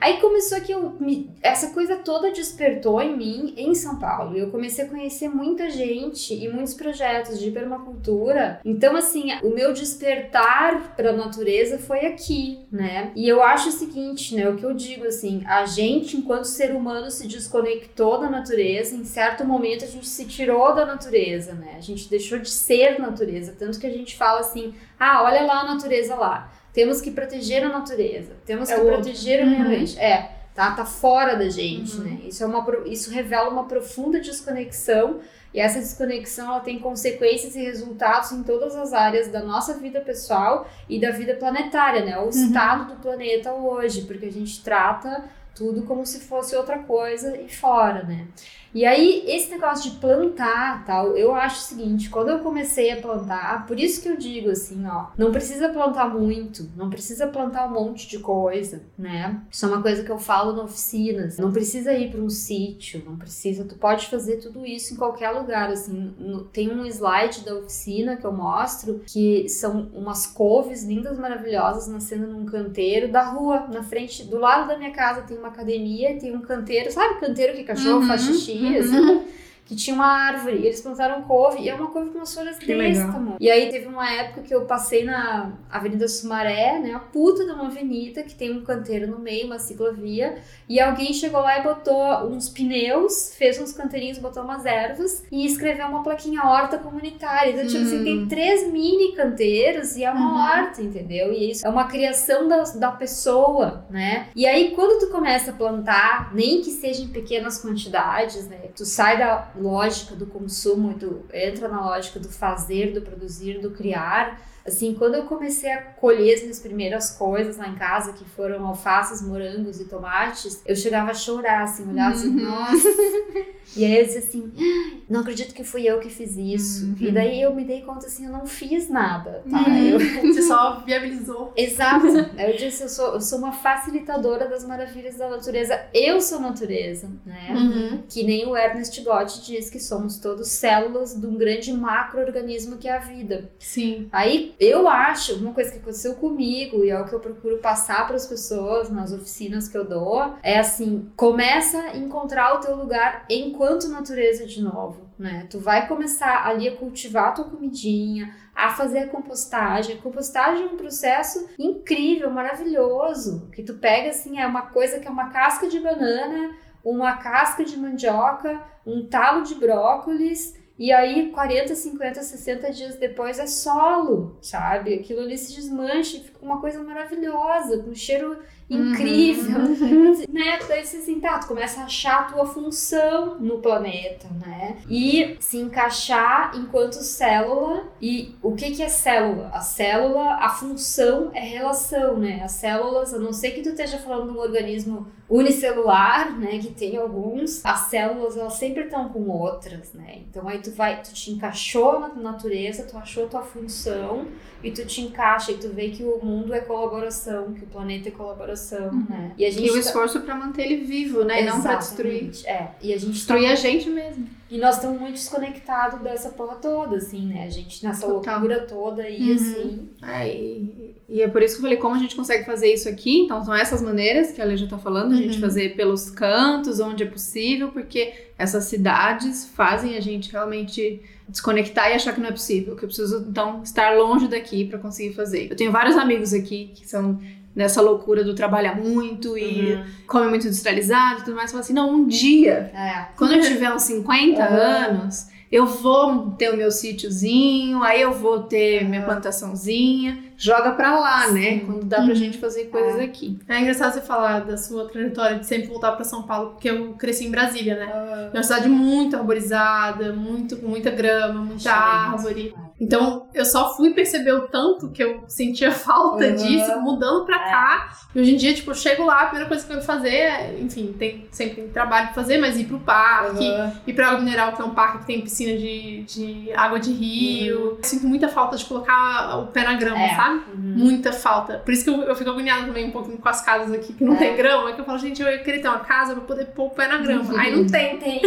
Aí 0.00 0.18
começou 0.20 0.60
que 0.60 0.72
eu 0.72 0.96
me- 1.00 1.30
essa 1.42 1.68
coisa 1.70 1.96
toda 1.96 2.30
despertou 2.32 3.00
em 3.00 3.16
mim 3.16 3.54
em 3.56 3.74
São 3.74 3.98
Paulo. 3.98 4.36
Eu 4.36 4.50
comecei 4.50 4.84
a 4.84 4.88
conhecer 4.88 5.28
muita 5.28 5.70
gente 5.70 6.34
e 6.34 6.48
muitos 6.48 6.74
projetos 6.74 7.38
de 7.38 7.50
permacultura. 7.50 8.60
Então, 8.64 8.96
assim, 8.96 9.30
o 9.42 9.50
meu 9.50 9.72
despertar 9.72 10.94
para 10.96 11.10
a 11.10 11.12
natureza 11.12 11.78
foi 11.78 12.06
aqui, 12.06 12.60
né? 12.70 13.10
E 13.14 13.28
eu 13.28 13.42
acho 13.42 13.68
o 13.68 13.72
seguinte, 13.72 14.34
né? 14.34 14.48
O 14.48 14.56
que 14.56 14.64
eu 14.64 14.74
digo 14.74 15.04
assim, 15.06 15.42
a 15.46 15.64
gente, 15.66 16.16
enquanto 16.20 16.44
ser 16.44 16.70
humano, 16.74 17.10
se 17.10 17.26
desconectou 17.26 18.20
da 18.20 18.30
natureza. 18.30 18.94
Em 18.94 19.04
certo 19.04 19.44
momento, 19.44 19.84
a 19.84 19.88
gente 19.88 20.06
se 20.08 20.24
tirou 20.24 20.74
da 20.74 20.86
natureza, 20.86 21.52
né? 21.54 21.74
A 21.76 21.80
gente 21.80 22.08
deixou 22.08 22.38
de 22.38 22.48
ser 22.50 22.98
natureza. 23.00 23.54
Tanto 23.58 23.78
que 23.80 23.86
a 23.86 23.90
gente 23.92 24.16
fala 24.16 24.40
assim: 24.40 24.74
ah, 24.98 25.22
olha 25.24 25.42
lá 25.42 25.60
a 25.60 25.74
natureza 25.74 26.14
lá. 26.14 26.52
Temos 26.72 27.00
que 27.00 27.10
proteger 27.10 27.64
a 27.64 27.68
natureza. 27.68 28.32
Temos 28.46 28.70
É 28.70 28.74
que 28.74 28.80
o 28.80 28.84
outro. 28.84 29.00
proteger 29.02 29.42
o 29.42 29.46
meio 29.46 29.60
Uhum. 29.62 29.66
ambiente. 29.66 29.98
É, 29.98 30.30
tá, 30.54 30.70
tá 30.72 30.84
fora 30.84 31.34
da 31.34 31.48
gente, 31.48 31.96
Uhum. 31.96 32.04
né? 32.04 32.20
Isso, 32.28 32.44
é 32.44 32.46
uma, 32.46 32.64
isso 32.86 33.10
revela 33.10 33.48
uma 33.50 33.64
profunda 33.64 34.20
desconexão 34.20 35.18
e 35.52 35.58
essa 35.58 35.80
desconexão 35.80 36.46
ela 36.48 36.60
tem 36.60 36.78
consequências 36.78 37.56
e 37.56 37.60
resultados 37.60 38.30
em 38.30 38.44
todas 38.44 38.76
as 38.76 38.92
áreas 38.92 39.26
da 39.28 39.40
nossa 39.42 39.74
vida 39.74 40.00
pessoal 40.00 40.68
e 40.88 41.00
da 41.00 41.10
vida 41.10 41.34
planetária, 41.34 42.04
né? 42.04 42.16
O 42.20 42.28
estado 42.28 42.94
do 42.94 43.00
planeta 43.00 43.52
hoje, 43.52 44.02
porque 44.02 44.26
a 44.26 44.32
gente 44.32 44.62
trata 44.62 45.24
tudo 45.60 45.82
como 45.82 46.06
se 46.06 46.20
fosse 46.20 46.56
outra 46.56 46.78
coisa 46.78 47.36
e 47.36 47.46
fora, 47.46 48.02
né? 48.02 48.26
E 48.72 48.84
aí, 48.86 49.24
esse 49.26 49.50
negócio 49.50 49.90
de 49.90 49.96
plantar, 49.98 50.84
tal, 50.84 51.16
eu 51.16 51.34
acho 51.34 51.56
o 51.56 51.62
seguinte, 51.68 52.08
quando 52.08 52.28
eu 52.28 52.38
comecei 52.38 52.90
a 52.92 53.00
plantar, 53.00 53.66
por 53.66 53.78
isso 53.80 54.00
que 54.00 54.08
eu 54.08 54.16
digo 54.16 54.50
assim, 54.50 54.86
ó, 54.86 55.06
não 55.18 55.32
precisa 55.32 55.68
plantar 55.70 56.08
muito, 56.08 56.68
não 56.76 56.88
precisa 56.88 57.26
plantar 57.26 57.66
um 57.66 57.72
monte 57.74 58.06
de 58.08 58.18
coisa, 58.20 58.82
né? 58.96 59.40
Isso 59.50 59.64
é 59.64 59.68
uma 59.68 59.82
coisa 59.82 60.04
que 60.04 60.10
eu 60.10 60.18
falo 60.18 60.52
na 60.52 60.62
oficina, 60.62 61.24
assim, 61.26 61.42
não 61.42 61.50
precisa 61.52 61.92
ir 61.94 62.10
para 62.12 62.20
um 62.20 62.30
sítio, 62.30 63.02
não 63.04 63.16
precisa, 63.16 63.64
tu 63.64 63.74
pode 63.74 64.06
fazer 64.06 64.36
tudo 64.36 64.64
isso 64.64 64.94
em 64.94 64.96
qualquer 64.96 65.30
lugar, 65.30 65.68
assim, 65.70 66.14
no- 66.18 66.44
tem 66.44 66.70
um 66.70 66.86
slide 66.86 67.44
da 67.44 67.56
oficina 67.56 68.16
que 68.16 68.24
eu 68.24 68.32
mostro, 68.32 69.02
que 69.06 69.48
são 69.48 69.88
umas 69.92 70.26
couves 70.26 70.84
lindas, 70.84 71.18
maravilhosas, 71.18 71.88
nascendo 71.88 72.28
num 72.28 72.44
canteiro 72.46 73.10
da 73.10 73.22
rua, 73.24 73.66
na 73.72 73.82
frente, 73.82 74.22
do 74.24 74.38
lado 74.38 74.68
da 74.68 74.78
minha 74.78 74.92
casa 74.92 75.22
tem 75.22 75.36
uma 75.36 75.48
academia, 75.48 76.16
tem 76.18 76.36
um 76.36 76.40
canteiro, 76.40 76.90
sabe 76.92 77.18
canteiro 77.18 77.54
que 77.56 77.64
cachorro 77.64 78.00
Uhum, 78.00 78.06
faz 78.06 78.22
xixi, 78.22 78.59
uhum. 78.66 78.78
assim? 78.78 79.22
que 79.70 79.76
tinha 79.76 79.94
uma 79.94 80.06
árvore, 80.06 80.56
e 80.56 80.66
eles 80.66 80.80
plantaram 80.80 81.22
couve, 81.22 81.60
e 81.62 81.68
é 81.68 81.74
uma 81.76 81.86
couve 81.92 82.10
com 82.10 82.18
umas 82.18 82.34
folhas 82.34 82.58
Que 82.58 82.66
desse 82.66 82.78
legal. 82.98 83.12
tamanho. 83.12 83.36
E 83.38 83.48
aí 83.48 83.68
teve 83.70 83.86
uma 83.86 84.10
época 84.12 84.42
que 84.42 84.52
eu 84.52 84.64
passei 84.64 85.04
na 85.04 85.52
Avenida 85.70 86.08
Sumaré, 86.08 86.80
né, 86.80 86.92
a 86.92 86.98
puta 86.98 87.44
de 87.46 87.52
uma 87.52 87.68
avenida 87.68 88.24
que 88.24 88.34
tem 88.34 88.50
um 88.50 88.64
canteiro 88.64 89.06
no 89.06 89.20
meio, 89.20 89.46
uma 89.46 89.60
ciclovia, 89.60 90.38
e 90.68 90.80
alguém 90.80 91.12
chegou 91.12 91.40
lá 91.40 91.60
e 91.60 91.62
botou 91.62 92.02
uns 92.26 92.48
pneus, 92.48 93.32
fez 93.36 93.60
uns 93.60 93.70
canteirinhos, 93.72 94.18
botou 94.18 94.42
umas 94.42 94.66
ervas 94.66 95.22
e 95.30 95.46
escreveu 95.46 95.86
uma 95.86 96.02
plaquinha 96.02 96.42
horta 96.42 96.76
comunitária. 96.76 97.52
Então, 97.52 97.64
tipo 97.68 97.82
assim, 97.84 98.00
Hum. 98.00 98.04
tem 98.04 98.26
três 98.28 98.72
mini 98.72 99.12
canteiros 99.14 99.96
e 99.96 100.02
é 100.02 100.10
uma 100.10 100.30
Uhum. 100.32 100.40
horta, 100.64 100.82
entendeu? 100.82 101.32
E 101.32 101.52
isso 101.52 101.64
é 101.64 101.70
uma 101.70 101.84
criação 101.84 102.48
da, 102.48 102.64
da 102.74 102.90
pessoa, 102.90 103.84
né? 103.88 104.26
E 104.34 104.46
aí, 104.46 104.72
quando 104.74 104.98
tu 104.98 105.12
começa 105.12 105.52
a 105.52 105.54
plantar, 105.54 106.34
nem 106.34 106.60
que 106.60 106.72
seja 106.72 107.02
em 107.04 107.08
pequenas 107.08 107.62
quantidades, 107.62 108.48
né? 108.48 108.58
Tu 108.74 108.84
sai 108.84 109.16
da 109.16 109.48
lógica 109.60 110.14
do 110.16 110.26
consumo 110.26 110.94
tu 110.94 111.24
entra 111.32 111.68
na 111.68 111.84
lógica 111.84 112.18
do 112.18 112.28
fazer, 112.28 112.92
do 112.92 113.02
produzir, 113.02 113.60
do 113.60 113.70
criar. 113.70 114.40
Assim, 114.66 114.94
quando 114.94 115.14
eu 115.14 115.24
comecei 115.24 115.70
a 115.70 115.80
colher 115.82 116.34
as 116.34 116.42
minhas 116.42 116.58
primeiras 116.60 117.10
coisas 117.10 117.56
lá 117.56 117.68
em 117.68 117.74
casa, 117.74 118.12
que 118.12 118.24
foram 118.24 118.66
alfaces, 118.66 119.22
morangos 119.22 119.80
e 119.80 119.84
tomates, 119.86 120.60
eu 120.66 120.76
chegava 120.76 121.10
a 121.10 121.14
chorar, 121.14 121.62
assim, 121.64 121.88
olhar 121.88 122.10
assim, 122.12 122.28
Uhum. 122.28 122.44
nossa. 122.44 122.88
E 123.76 123.84
aí 123.84 124.00
eu 124.00 124.04
disse 124.04 124.18
assim, 124.18 124.52
"Ah, 124.58 124.96
não 125.08 125.20
acredito 125.20 125.54
que 125.54 125.62
fui 125.62 125.84
eu 125.88 126.00
que 126.00 126.10
fiz 126.10 126.36
isso. 126.36 126.86
Uhum. 126.86 126.96
E 126.98 127.12
daí 127.12 127.40
eu 127.40 127.54
me 127.54 127.64
dei 127.64 127.82
conta 127.82 128.06
assim, 128.06 128.26
eu 128.26 128.32
não 128.32 128.44
fiz 128.44 128.88
nada, 128.90 129.44
tá? 129.48 129.58
Uhum. 129.60 129.76
Eu, 129.90 130.00
Você 130.34 130.42
só 130.42 130.80
viabilizou. 130.84 131.52
Exato. 131.56 132.04
Eu 132.08 132.56
disse, 132.56 132.82
eu 132.82 132.88
sou, 132.88 133.14
eu 133.14 133.20
sou 133.20 133.38
uma 133.38 133.52
facilitadora 133.52 134.48
das 134.48 134.64
maravilhas 134.64 135.14
da 135.16 135.28
natureza. 135.30 135.80
Eu 135.94 136.20
sou 136.20 136.40
natureza, 136.40 137.08
né? 137.24 137.46
Uhum. 137.52 138.02
Que 138.08 138.24
nem 138.24 138.44
o 138.44 138.56
Ernest 138.56 139.00
Gotti 139.02 139.40
diz 139.46 139.70
que 139.70 139.78
somos 139.78 140.18
todos 140.18 140.48
células 140.48 141.14
de 141.14 141.24
um 141.24 141.36
grande 141.36 141.72
macro-organismo 141.72 142.76
que 142.76 142.88
é 142.88 142.96
a 142.96 142.98
vida. 142.98 143.52
Sim. 143.60 144.08
Aí 144.10 144.52
eu 144.60 144.86
acho, 144.86 145.36
uma 145.36 145.54
coisa 145.54 145.70
que 145.70 145.78
aconteceu 145.78 146.16
comigo 146.16 146.84
e 146.84 146.90
é 146.90 147.00
o 147.00 147.06
que 147.06 147.14
eu 147.14 147.20
procuro 147.20 147.56
passar 147.58 148.06
para 148.06 148.16
as 148.16 148.26
pessoas 148.26 148.90
nas 148.90 149.10
oficinas 149.10 149.66
que 149.66 149.78
eu 149.78 149.86
dou, 149.86 150.34
é 150.42 150.58
assim, 150.58 151.10
começa 151.16 151.78
a 151.78 151.96
encontrar 151.96 152.54
o 152.54 152.60
teu 152.60 152.76
lugar 152.76 153.24
enquanto 153.30 153.88
natureza 153.88 154.44
de 154.46 154.62
novo, 154.62 155.08
né? 155.18 155.46
Tu 155.50 155.58
vai 155.58 155.88
começar 155.88 156.46
ali 156.46 156.68
a 156.68 156.76
cultivar 156.76 157.28
a 157.28 157.32
tua 157.32 157.46
comidinha, 157.46 158.34
a 158.54 158.68
fazer 158.68 158.98
a 158.98 159.08
compostagem. 159.08 159.96
Compostagem 159.96 160.64
é 160.64 160.66
um 160.66 160.76
processo 160.76 161.48
incrível, 161.58 162.30
maravilhoso, 162.30 163.48
que 163.52 163.62
tu 163.62 163.74
pega 163.74 164.10
assim, 164.10 164.38
é 164.38 164.46
uma 164.46 164.62
coisa 164.62 165.00
que 165.00 165.08
é 165.08 165.10
uma 165.10 165.30
casca 165.30 165.68
de 165.68 165.80
banana, 165.80 166.54
uma 166.84 167.16
casca 167.16 167.64
de 167.64 167.78
mandioca, 167.78 168.60
um 168.86 169.06
talo 169.06 169.42
de 169.42 169.54
brócolis 169.54 170.59
e 170.80 170.90
aí, 170.92 171.30
40, 171.30 171.74
50, 171.74 172.22
60 172.22 172.72
dias 172.72 172.96
depois 172.96 173.38
é 173.38 173.46
solo, 173.46 174.38
sabe? 174.40 174.94
Aquilo 174.94 175.20
ali 175.20 175.36
se 175.36 175.54
desmancha 175.54 176.16
e 176.16 176.20
fica 176.20 176.38
uma 176.40 176.58
coisa 176.58 176.82
maravilhosa, 176.82 177.82
com 177.82 177.90
um 177.90 177.94
cheiro 177.94 178.38
incrível, 178.70 179.58
né? 180.30 180.58
Daí 180.68 180.86
você 180.86 180.98
assim, 180.98 181.18
tá, 181.18 181.38
tu 181.38 181.48
começa 181.48 181.80
a 181.80 181.84
achar 181.84 182.20
a 182.20 182.24
tua 182.24 182.46
função 182.46 183.38
no 183.40 183.58
planeta, 183.58 184.28
né? 184.46 184.78
E 184.88 185.36
se 185.40 185.58
encaixar 185.58 186.52
enquanto 186.54 186.94
célula. 186.94 187.88
E 188.00 188.36
o 188.42 188.54
que 188.54 188.70
que 188.70 188.82
é 188.82 188.88
célula? 188.88 189.50
A 189.52 189.60
célula, 189.60 190.34
a 190.34 190.48
função 190.48 191.30
é 191.34 191.40
relação, 191.40 192.16
né? 192.16 192.40
As 192.44 192.52
células, 192.52 193.12
a 193.12 193.18
não 193.18 193.32
ser 193.32 193.50
que 193.50 193.62
tu 193.62 193.70
esteja 193.70 193.98
falando 193.98 194.30
de 194.30 194.38
um 194.38 194.40
organismo 194.40 195.08
unicelular, 195.30 196.36
né, 196.36 196.58
que 196.58 196.70
tem 196.70 196.96
alguns, 196.96 197.64
as 197.64 197.82
células 197.82 198.36
elas 198.36 198.54
sempre 198.54 198.82
estão 198.82 199.08
com 199.10 199.28
outras, 199.28 199.92
né? 199.92 200.22
Então 200.28 200.48
aí 200.48 200.58
tu 200.58 200.72
vai, 200.72 201.00
tu 201.00 201.14
te 201.14 201.30
encaixou 201.30 202.00
na 202.00 202.08
natureza, 202.08 202.82
tu 202.82 202.98
achou 202.98 203.28
tua 203.28 203.42
função 203.42 204.26
e 204.60 204.72
tu 204.72 204.84
te 204.84 205.00
encaixa 205.00 205.52
e 205.52 205.56
tu 205.56 205.68
vê 205.68 205.90
que 205.90 206.02
o 206.02 206.18
mundo 206.22 206.52
é 206.52 206.60
colaboração, 206.60 207.54
que 207.54 207.62
o 207.62 207.68
planeta 207.68 208.08
é 208.08 208.12
colaboração, 208.12 208.59
né? 209.08 209.32
E 209.38 209.44
a 209.44 209.50
gente 209.50 209.66
E 209.66 209.70
o 209.70 209.74
tá- 209.74 209.78
esforço 209.80 210.20
pra 210.20 210.34
manter 210.34 210.62
ele 210.70 210.84
vivo, 210.84 211.24
né? 211.24 211.42
E 211.42 211.46
não 211.46 211.58
Exatamente, 211.58 211.80
destruir. 212.28 212.30
É, 212.46 212.68
e 212.82 212.92
a 212.92 212.96
gente 212.98 213.06
tá 213.26 213.34
Destruir 213.34 213.50
a 213.50 213.54
gente 213.54 213.88
mesmo. 213.90 214.26
e 214.50 214.58
nós 214.58 214.76
estamos 214.76 215.00
muito 215.00 215.14
desconectados 215.14 216.00
dessa 216.00 216.30
porra 216.30 216.56
toda, 216.56 216.96
assim, 216.96 217.26
né? 217.26 217.44
A 217.46 217.50
gente 217.50 217.84
nessa 217.84 218.06
Total. 218.06 218.34
loucura 218.40 218.60
toda 218.66 219.02
aí, 219.02 219.30
Uhum. 219.30 219.34
assim. 219.34 219.88
É, 220.02 220.28
e, 220.34 220.94
e 221.08 221.22
é 221.22 221.28
por 221.28 221.42
isso 221.42 221.54
que 221.54 221.58
eu 221.60 221.62
falei 221.62 221.76
como 221.78 221.94
a 221.94 221.98
gente 221.98 222.14
consegue 222.16 222.44
fazer 222.44 222.72
isso 222.72 222.88
aqui. 222.88 223.20
Então, 223.20 223.44
são 223.44 223.54
essas 223.54 223.82
maneiras 223.82 224.32
que 224.32 224.40
a 224.40 224.44
Lê 224.44 224.56
já 224.56 224.66
tá 224.66 224.78
falando, 224.78 225.12
a 225.12 225.16
gente 225.16 225.34
Uhum. 225.36 225.40
fazer 225.40 225.76
pelos 225.76 226.10
cantos, 226.10 226.80
onde 226.80 227.02
é 227.02 227.06
possível, 227.06 227.68
porque 227.72 228.12
essas 228.38 228.64
cidades 228.64 229.46
fazem 229.54 229.96
a 229.96 230.00
gente 230.00 230.30
realmente 230.32 231.00
desconectar 231.30 231.90
e 231.90 231.94
achar 231.94 232.12
que 232.12 232.20
não 232.20 232.28
é 232.28 232.32
possível, 232.32 232.76
que 232.76 232.84
eu 232.84 232.88
preciso, 232.88 233.24
então, 233.28 233.62
estar 233.62 233.96
longe 233.96 234.26
daqui 234.28 234.64
para 234.64 234.78
conseguir 234.78 235.14
fazer. 235.14 235.48
Eu 235.50 235.56
tenho 235.56 235.70
vários 235.72 235.96
amigos 235.96 236.32
aqui 236.34 236.72
que 236.74 236.88
são 236.88 237.18
nessa 237.54 237.80
loucura 237.80 238.22
do 238.22 238.34
trabalhar 238.34 238.76
muito 238.76 239.36
e 239.36 239.74
Uhum. 239.74 239.84
come 240.06 240.28
muito 240.28 240.46
industrializado 240.46 241.20
e 241.20 241.24
tudo 241.24 241.36
mais, 241.36 241.50
falam 241.50 241.64
assim, 241.64 241.72
não, 241.72 241.90
um 241.94 242.06
dia 242.06 242.70
É. 242.74 243.06
quando 243.16 243.34
eu 243.34 243.40
tiver 243.42 243.72
uns 243.72 243.82
50 243.82 244.40
Uhum. 244.40 244.56
anos, 245.02 245.26
eu 245.50 245.66
vou 245.66 246.30
ter 246.32 246.52
o 246.52 246.56
meu 246.56 246.70
sítiozinho, 246.70 247.82
aí 247.82 248.00
eu 248.02 248.12
vou 248.12 248.40
ter 248.44 248.84
minha 248.84 249.00
Uhum. 249.00 249.06
plantaçãozinha. 249.06 250.22
Joga 250.40 250.72
pra 250.72 250.98
lá, 250.98 251.30
né? 251.30 251.58
Quando 251.60 251.84
dá 251.84 251.96
pra 251.98 252.06
Uhum. 252.06 252.14
gente 252.14 252.38
fazer 252.38 252.64
coisas 252.66 252.98
É. 252.98 253.04
aqui. 253.04 253.38
É 253.48 253.60
engraçado 253.60 253.92
você 253.92 254.00
falar 254.00 254.40
da 254.40 254.56
sua 254.56 254.88
trajetória 254.88 255.38
de 255.38 255.46
sempre 255.46 255.68
voltar 255.68 255.92
pra 255.92 256.04
São 256.04 256.22
Paulo, 256.22 256.50
porque 256.52 256.70
eu 256.70 256.94
cresci 256.94 257.26
em 257.26 257.30
Brasília, 257.30 257.76
né? 257.76 258.30
É 258.32 258.36
uma 258.36 258.42
cidade 258.42 258.68
muito 258.68 259.16
arborizada, 259.16 260.12
muito, 260.12 260.56
com 260.56 260.66
muita 260.68 260.90
grama, 260.90 261.40
muita 261.44 261.70
árvore. 261.72 262.54
Então, 262.80 263.26
eu 263.34 263.44
só 263.44 263.76
fui 263.76 263.92
perceber 263.92 264.32
o 264.32 264.48
tanto 264.48 264.88
que 264.90 265.04
eu 265.04 265.22
sentia 265.28 265.70
falta 265.70 266.24
Uhum. 266.24 266.34
disso, 266.36 266.80
mudando 266.80 267.26
pra 267.26 267.36
É. 267.36 267.50
cá. 267.50 267.90
E 268.14 268.20
hoje 268.20 268.32
em 268.34 268.36
dia, 268.36 268.54
tipo, 268.54 268.70
eu 268.70 268.74
chego 268.74 269.04
lá, 269.04 269.20
a 269.22 269.26
primeira 269.26 269.46
coisa 269.46 269.62
que 269.64 269.70
eu 269.70 269.76
quero 269.76 269.86
fazer 269.86 270.08
é, 270.08 270.56
enfim, 270.58 270.94
tem, 270.98 271.26
sempre 271.30 271.56
tem 271.56 271.68
trabalho 271.68 272.06
pra 272.06 272.14
fazer, 272.14 272.38
mas 272.38 272.58
ir 272.58 272.64
pro 272.64 272.78
parque, 272.80 273.44
Uhum. 273.46 273.72
ir 273.86 273.92
pra 273.92 274.08
Água 274.08 274.20
Mineral, 274.20 274.52
que 274.54 274.62
é 274.62 274.64
um 274.64 274.70
parque 274.74 274.98
que 275.00 275.06
tem 275.06 275.20
piscina 275.20 275.56
de, 275.58 276.02
de 276.04 276.52
água 276.54 276.80
de 276.80 276.90
rio. 276.90 277.78
Sinto 277.82 278.06
muita 278.06 278.28
falta 278.28 278.56
de 278.56 278.64
colocar 278.64 279.36
o 279.38 279.46
pé 279.48 279.62
na 279.64 279.74
grama, 279.74 279.96
Uhum. 279.98 280.02
É. 280.04 280.16
sabe? 280.16 280.29
Uhum. 280.32 280.74
Muita 280.76 281.12
falta. 281.12 281.58
Por 281.58 281.72
isso 281.72 281.84
que 281.84 281.90
eu, 281.90 282.02
eu 282.02 282.14
fico 282.14 282.30
agoniada 282.30 282.66
também 282.66 282.86
um 282.86 282.90
pouquinho 282.90 283.18
com 283.18 283.28
as 283.28 283.40
casas 283.40 283.72
aqui 283.72 283.92
que 283.92 284.04
não 284.04 284.14
É. 284.14 284.18
tem 284.18 284.36
grama, 284.36 284.72
que 284.72 284.80
eu 284.80 284.84
falo, 284.84 284.98
gente, 284.98 285.20
eu 285.22 285.42
queria 285.42 285.60
ter 285.62 285.68
uma 285.68 285.80
casa 285.80 286.14
pra 286.14 286.24
poder 286.24 286.46
pôr 286.46 286.66
o 286.66 286.70
pé 286.70 286.86
na 286.88 286.98
grama. 286.98 287.38
Aí 287.40 287.54
não 287.54 287.66
tem. 287.66 287.98
Tem. 288.00 288.20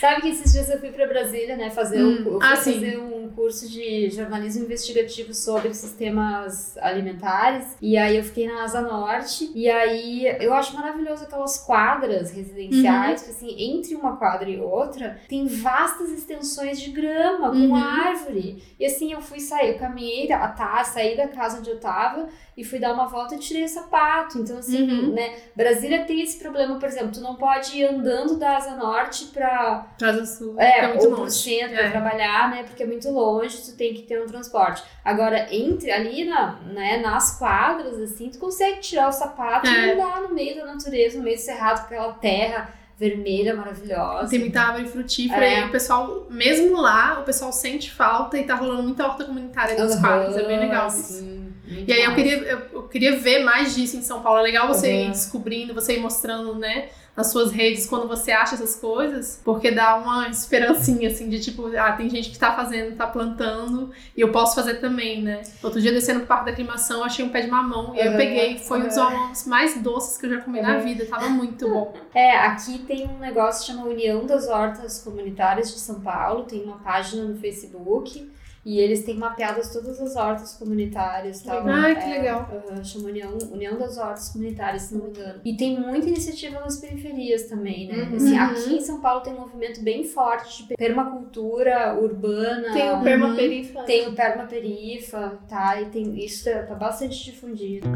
Sabe 0.00 0.22
que 0.22 0.28
esses 0.28 0.52
dias 0.52 0.68
eu 0.70 0.78
fui 0.80 0.90
pra 0.90 1.06
Brasília, 1.06 1.56
né, 1.56 1.70
fazer, 1.70 2.02
Hum. 2.02 2.20
um, 2.20 2.24
fui 2.24 2.38
Ah, 2.42 2.56
fazer 2.56 2.98
um 2.98 3.28
curso 3.34 3.68
de 3.68 4.08
jornalismo 4.10 4.64
investigativo 4.64 5.32
sobre 5.34 5.72
sistemas 5.74 6.76
alimentares. 6.78 7.76
E 7.80 7.96
aí 7.96 8.16
eu 8.16 8.24
fiquei 8.24 8.46
na 8.46 8.62
Asa 8.64 8.80
Norte. 8.80 9.50
E 9.54 9.68
aí 9.70 10.26
eu 10.40 10.52
acho 10.54 10.74
maravilhoso 10.74 11.24
aquelas 11.24 11.58
quadras 11.58 12.30
residenciais, 12.30 13.22
que 13.22 13.30
assim, 13.30 13.54
entre 13.58 13.94
uma 13.94 14.16
quadra 14.16 14.48
e 14.48 14.58
outra, 14.60 15.18
tem 15.28 15.46
vastas 15.46 16.10
extensões 16.10 16.80
de 16.80 16.90
grama, 16.90 17.50
com 17.50 17.56
Uhum. 17.56 17.74
árvore. 17.76 18.62
E 18.78 18.86
assim, 18.86 19.12
eu 19.12 19.20
fui 19.20 19.40
sair, 19.40 19.72
eu 19.72 19.78
caminhei 19.78 20.30
a 20.32 20.48
tá, 20.48 20.82
saí 20.84 21.07
da 21.16 21.28
casa 21.28 21.58
onde 21.58 21.70
eu 21.70 21.78
tava 21.80 22.28
e 22.56 22.64
fui 22.64 22.78
dar 22.78 22.92
uma 22.92 23.06
volta 23.06 23.34
e 23.34 23.38
tirei 23.38 23.64
o 23.64 23.68
sapato. 23.68 24.38
Então, 24.38 24.58
assim, 24.58 24.82
Uhum. 24.82 25.12
né, 25.14 25.36
Brasília 25.54 26.04
tem 26.04 26.20
esse 26.20 26.38
problema, 26.38 26.78
por 26.78 26.88
exemplo, 26.88 27.12
tu 27.12 27.20
não 27.20 27.36
pode 27.36 27.76
ir 27.78 27.84
andando 27.84 28.36
da 28.36 28.56
Asa 28.56 28.74
Norte 28.76 29.26
pra, 29.26 29.86
Traz 29.98 30.18
a 30.18 30.26
sua. 30.26 30.62
é, 30.62 30.88
muito 30.88 31.04
ou 31.04 31.10
pro 31.12 31.20
longe. 31.22 31.34
centro 31.34 31.74
É. 31.76 31.82
pra 31.82 31.90
trabalhar, 31.90 32.50
né, 32.50 32.62
porque 32.64 32.82
é 32.82 32.86
muito 32.86 33.08
longe, 33.10 33.58
tu 33.58 33.76
tem 33.76 33.94
que 33.94 34.02
ter 34.02 34.20
um 34.22 34.26
transporte. 34.26 34.82
Agora, 35.04 35.46
entre 35.54 35.90
ali 35.90 36.24
na, 36.24 36.52
né, 36.66 36.98
nas 36.98 37.38
quadras, 37.38 37.98
assim, 38.00 38.30
tu 38.30 38.38
consegue 38.38 38.80
tirar 38.80 39.08
o 39.08 39.12
sapato 39.12 39.68
É. 39.68 39.88
e 39.88 39.92
andar 39.92 40.22
no 40.22 40.34
meio 40.34 40.56
da 40.56 40.64
natureza, 40.64 41.18
no 41.18 41.24
meio 41.24 41.36
do 41.36 41.40
cerrado, 41.42 41.80
com 41.80 41.94
aquela 41.94 42.12
terra 42.14 42.72
vermelha 42.98 43.54
maravilhosa. 43.54 44.28
Tem 44.28 44.40
muita 44.40 44.60
árvore 44.60 44.88
frutífera 44.88 45.44
É. 45.44 45.60
e 45.60 45.64
o 45.66 45.70
pessoal, 45.70 46.26
mesmo 46.28 46.80
lá, 46.80 47.20
o 47.20 47.24
pessoal 47.24 47.52
sente 47.52 47.90
falta 47.92 48.36
e 48.36 48.42
tá 48.44 48.56
rolando 48.56 48.82
muita 48.82 49.06
horta 49.06 49.24
comunitária 49.24 49.78
nos 49.82 49.94
parques. 49.96 50.36
É 50.36 50.44
bem 50.46 50.58
legal 50.58 50.88
isso. 50.88 51.02
sim, 51.20 51.47
muito 51.68 51.88
E 51.88 51.92
aí 51.92 52.02
eu 52.04 52.14
queria, 52.14 52.36
eu, 52.72 52.82
queria 52.84 53.16
ver 53.18 53.44
mais 53.44 53.74
disso 53.74 53.96
em 53.96 54.02
São 54.02 54.22
Paulo. 54.22 54.38
É 54.40 54.42
legal 54.42 54.66
você 54.68 54.92
ir 54.92 55.04
Uhum. 55.06 55.10
descobrindo, 55.12 55.74
você 55.74 55.94
ir 55.96 56.00
mostrando, 56.00 56.54
né, 56.54 56.88
nas 57.16 57.32
suas 57.32 57.50
redes 57.50 57.84
quando 57.84 58.06
você 58.06 58.30
acha 58.30 58.54
essas 58.54 58.76
coisas, 58.76 59.40
porque 59.44 59.72
dá 59.72 59.96
uma 59.96 60.28
esperancinha, 60.28 61.08
assim, 61.08 61.28
de 61.28 61.40
tipo, 61.40 61.66
ah, 61.76 61.90
tem 61.92 62.08
gente 62.08 62.30
que 62.30 62.38
tá 62.38 62.54
fazendo, 62.54 62.94
tá 62.96 63.08
plantando, 63.08 63.90
e 64.16 64.20
eu 64.20 64.30
posso 64.30 64.54
fazer 64.54 64.74
também, 64.74 65.20
né? 65.20 65.42
Outro 65.60 65.80
dia, 65.80 65.90
descendo 65.90 66.20
pro 66.20 66.28
Parque 66.28 66.44
da 66.46 66.50
Aclimação, 66.52 67.02
achei 67.02 67.24
um 67.24 67.28
pé 67.30 67.40
de 67.40 67.48
mamão, 67.50 67.92
e 67.96 68.00
aí 68.00 68.06
eu 68.06 68.16
peguei, 68.16 68.58
foi 68.60 68.78
um 68.82 68.86
dos 68.86 68.96
mamões 68.96 69.44
mais 69.48 69.82
doces 69.82 70.16
que 70.16 70.26
eu 70.26 70.30
já 70.30 70.40
comi 70.42 70.60
na 70.62 70.76
Uhum. 70.76 70.80
vida, 70.84 71.06
tava 71.06 71.28
muito 71.28 71.68
bom. 71.68 71.92
É, 72.14 72.36
aqui 72.38 72.78
tem 72.86 73.06
um 73.08 73.18
negócio 73.18 73.66
que 73.66 73.72
chama 73.72 73.88
União 73.88 74.24
das 74.24 74.46
Hortas 74.48 75.00
Comunitárias 75.02 75.72
de 75.72 75.78
São 75.80 76.00
Paulo, 76.00 76.44
tem 76.44 76.62
uma 76.62 76.78
página 76.78 77.24
no 77.24 77.36
Facebook 77.36 78.30
e 78.70 78.78
eles 78.78 79.02
têm 79.04 79.16
mapeadas 79.16 79.72
todas 79.72 79.98
as 79.98 80.14
hortas 80.14 80.52
comunitárias 80.52 81.42
tal. 81.42 81.66
Ai, 81.66 81.94
que 81.96 82.02
É, 82.04 82.18
legal. 82.18 82.46
aham, 82.52 82.84
chama 82.84 83.08
União, 83.08 83.38
União 83.50 83.78
das 83.78 83.96
Hortas 83.96 84.28
Comunitárias, 84.28 84.82
se 84.82 84.94
não 84.94 85.04
me 85.04 85.10
engano. 85.10 85.40
E 85.42 85.56
tem 85.56 85.80
muita 85.80 86.06
iniciativa 86.06 86.60
nas 86.60 86.76
periferias 86.76 87.44
também, 87.44 87.88
né? 87.88 88.08
Uhum. 88.10 88.16
Assim, 88.16 88.36
aqui 88.36 88.74
em 88.76 88.80
São 88.82 89.00
Paulo 89.00 89.22
tem 89.22 89.32
um 89.32 89.40
movimento 89.40 89.82
bem 89.82 90.04
forte 90.04 90.64
de 90.66 90.76
permacultura 90.76 91.98
urbana. 91.98 92.70
Tem 92.72 92.90
o 92.90 92.94
Uhum. 92.96 93.02
permaperifa. 93.04 93.82
Tem 93.84 94.08
o 94.08 94.12
permaperifa, 94.14 95.38
tá? 95.48 95.80
E 95.80 95.86
tem, 95.86 96.22
isso 96.22 96.44
tá, 96.44 96.62
tá 96.64 96.74
bastante 96.74 97.24
difundido. 97.24 97.88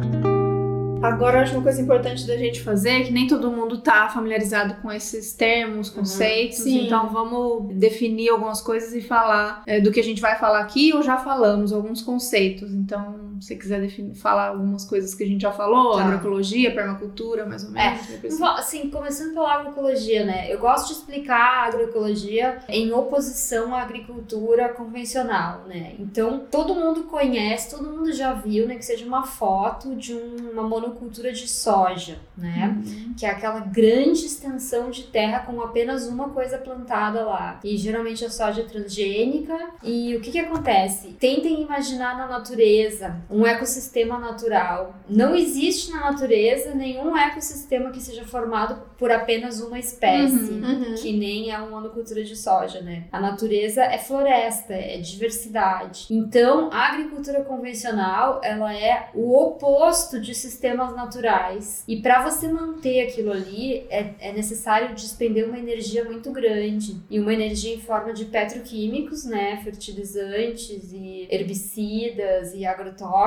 Agora, 1.03 1.39
eu 1.39 1.43
acho 1.43 1.55
uma 1.55 1.63
coisa 1.63 1.81
importante 1.81 2.27
da 2.27 2.37
gente 2.37 2.61
fazer 2.63 2.91
é 2.91 3.03
que 3.03 3.13
nem 3.13 3.27
todo 3.27 3.51
mundo 3.51 3.79
tá 3.79 4.09
familiarizado 4.09 4.77
com 4.83 4.91
esses 4.91 5.33
termos, 5.33 5.91
conceitos. 5.91 6.59
Sim. 6.59 6.87
Então, 6.87 7.09
vamos 7.09 7.75
definir 7.75 8.31
algumas 8.31 8.61
coisas 8.61 8.95
e 8.95 9.01
falar 9.01 9.63
é, 9.67 9.81
do 9.81 9.91
que 9.91 10.01
a 10.01 10.05
gente 10.05 10.21
vai 10.21 10.39
falar 10.39 10.61
aqui 10.61 10.93
ou 10.95 11.03
já 11.03 11.17
falamos, 11.19 11.73
alguns 11.73 12.03
conceitos. 12.03 12.73
Então, 12.73 13.32
você 13.43 13.57
quiser 13.57 13.81
definir, 13.81 14.15
falar 14.15 14.49
algumas 14.49 14.85
coisas 14.85 15.15
que 15.15 15.25
a 15.25 15.27
gente 15.27 15.41
já 15.43 15.53
falou, 15.53 15.97
Tá. 15.97 16.05
agroecologia, 16.05 16.73
permacultura, 16.75 17.45
mais 17.47 17.65
ou 17.65 17.71
menos. 17.71 18.07
depois- 18.07 18.39
Bom, 18.39 18.47
Assim, 18.47 18.89
começando 18.91 19.35
pela 19.35 19.53
agroecologia, 19.55 20.25
né? 20.25 20.53
Eu 20.53 20.59
gosto 20.59 20.87
de 20.89 20.93
explicar 20.95 21.65
a 21.65 21.67
agroecologia 21.67 22.59
em 22.69 22.93
oposição 22.93 23.75
à 23.75 23.83
agricultura 23.83 24.69
convencional, 24.71 25.65
né? 25.67 25.95
Então, 25.99 26.45
todo 26.51 26.75
mundo 26.75 27.05
conhece, 27.05 27.71
todo 27.77 27.91
mundo 27.91 28.13
já 28.13 28.33
viu, 28.33 28.67
né? 28.67 28.77
Que 28.77 28.85
seja 28.85 29.05
uma 29.07 29.25
foto 29.25 29.95
de 29.97 30.15
um- 30.15 30.51
uma 30.53 30.63
monocultura 30.63 31.33
de 31.33 31.49
soja, 31.49 32.19
né? 32.37 32.77
Que 33.19 33.27
é 33.27 33.31
aquela 33.31 33.61
grande 33.61 34.25
extensão 34.27 34.91
de 34.91 35.05
terra 35.05 35.41
com 35.41 35.61
apenas 35.61 36.07
uma 36.07 36.29
coisa 36.31 36.59
plantada 36.59 37.25
lá. 37.25 37.59
E 37.65 37.77
geralmente 37.77 38.25
a 38.25 38.31
soja 38.31 38.61
é 38.61 38.65
transgênica. 38.65 39.59
E 39.83 40.15
o 40.17 40.21
que 40.21 40.31
que 40.31 40.39
acontece? 40.39 41.09
Tentem 41.19 41.63
imaginar 41.63 42.17
na 42.17 42.27
natureza 42.27 43.17
um 43.33 43.47
ecossistema 43.47 44.19
natural. 44.19 44.95
Não 45.09 45.35
existe 45.35 45.91
na 45.91 46.11
natureza 46.11 46.75
nenhum 46.75 47.17
ecossistema 47.17 47.91
que 47.91 48.01
seja 48.01 48.25
formado 48.25 48.83
por 48.99 49.11
apenas 49.11 49.61
uma 49.61 49.79
espécie. 49.79 50.53
Uhum. 50.53 50.95
Que 50.95 51.13
nem 51.13 51.51
é 51.51 51.59
uma 51.59 51.81
monocultura 51.81 52.23
de 52.23 52.37
soja, 52.37 52.81
né? 52.81 53.05
A 53.11 53.21
natureza 53.21 53.83
é 53.83 53.99
floresta, 53.99 54.75
é 54.75 54.99
diversidade. 54.99 56.07
Então, 56.11 56.71
a 56.73 56.93
agricultura 56.93 57.43
convencional, 57.43 58.41
ela 58.45 58.75
é 58.75 59.11
o 59.15 59.37
oposto 59.37 60.21
de 60.21 60.35
sistemas 60.35 60.95
naturais. 60.95 61.85
E 61.89 62.01
para 62.01 62.23
você 62.23 62.49
manter 62.49 63.09
aquilo 63.09 63.33
ali, 63.33 63.87
é, 63.89 64.15
é 64.21 64.33
necessário 64.33 64.95
despender 64.95 65.49
uma 65.49 65.59
energia 65.59 66.05
muito 66.05 66.31
grande. 66.31 67.01
E 67.11 67.19
uma 67.19 67.33
energia 67.33 67.75
em 67.75 67.81
forma 67.81 68.13
de 68.13 68.27
petroquímicos, 68.27 69.25
né? 69.25 69.61
Fertilizantes 69.65 70.93
e 70.93 71.27
herbicidas 71.31 72.55
e 72.55 72.67
agrotóxicos 72.67 73.22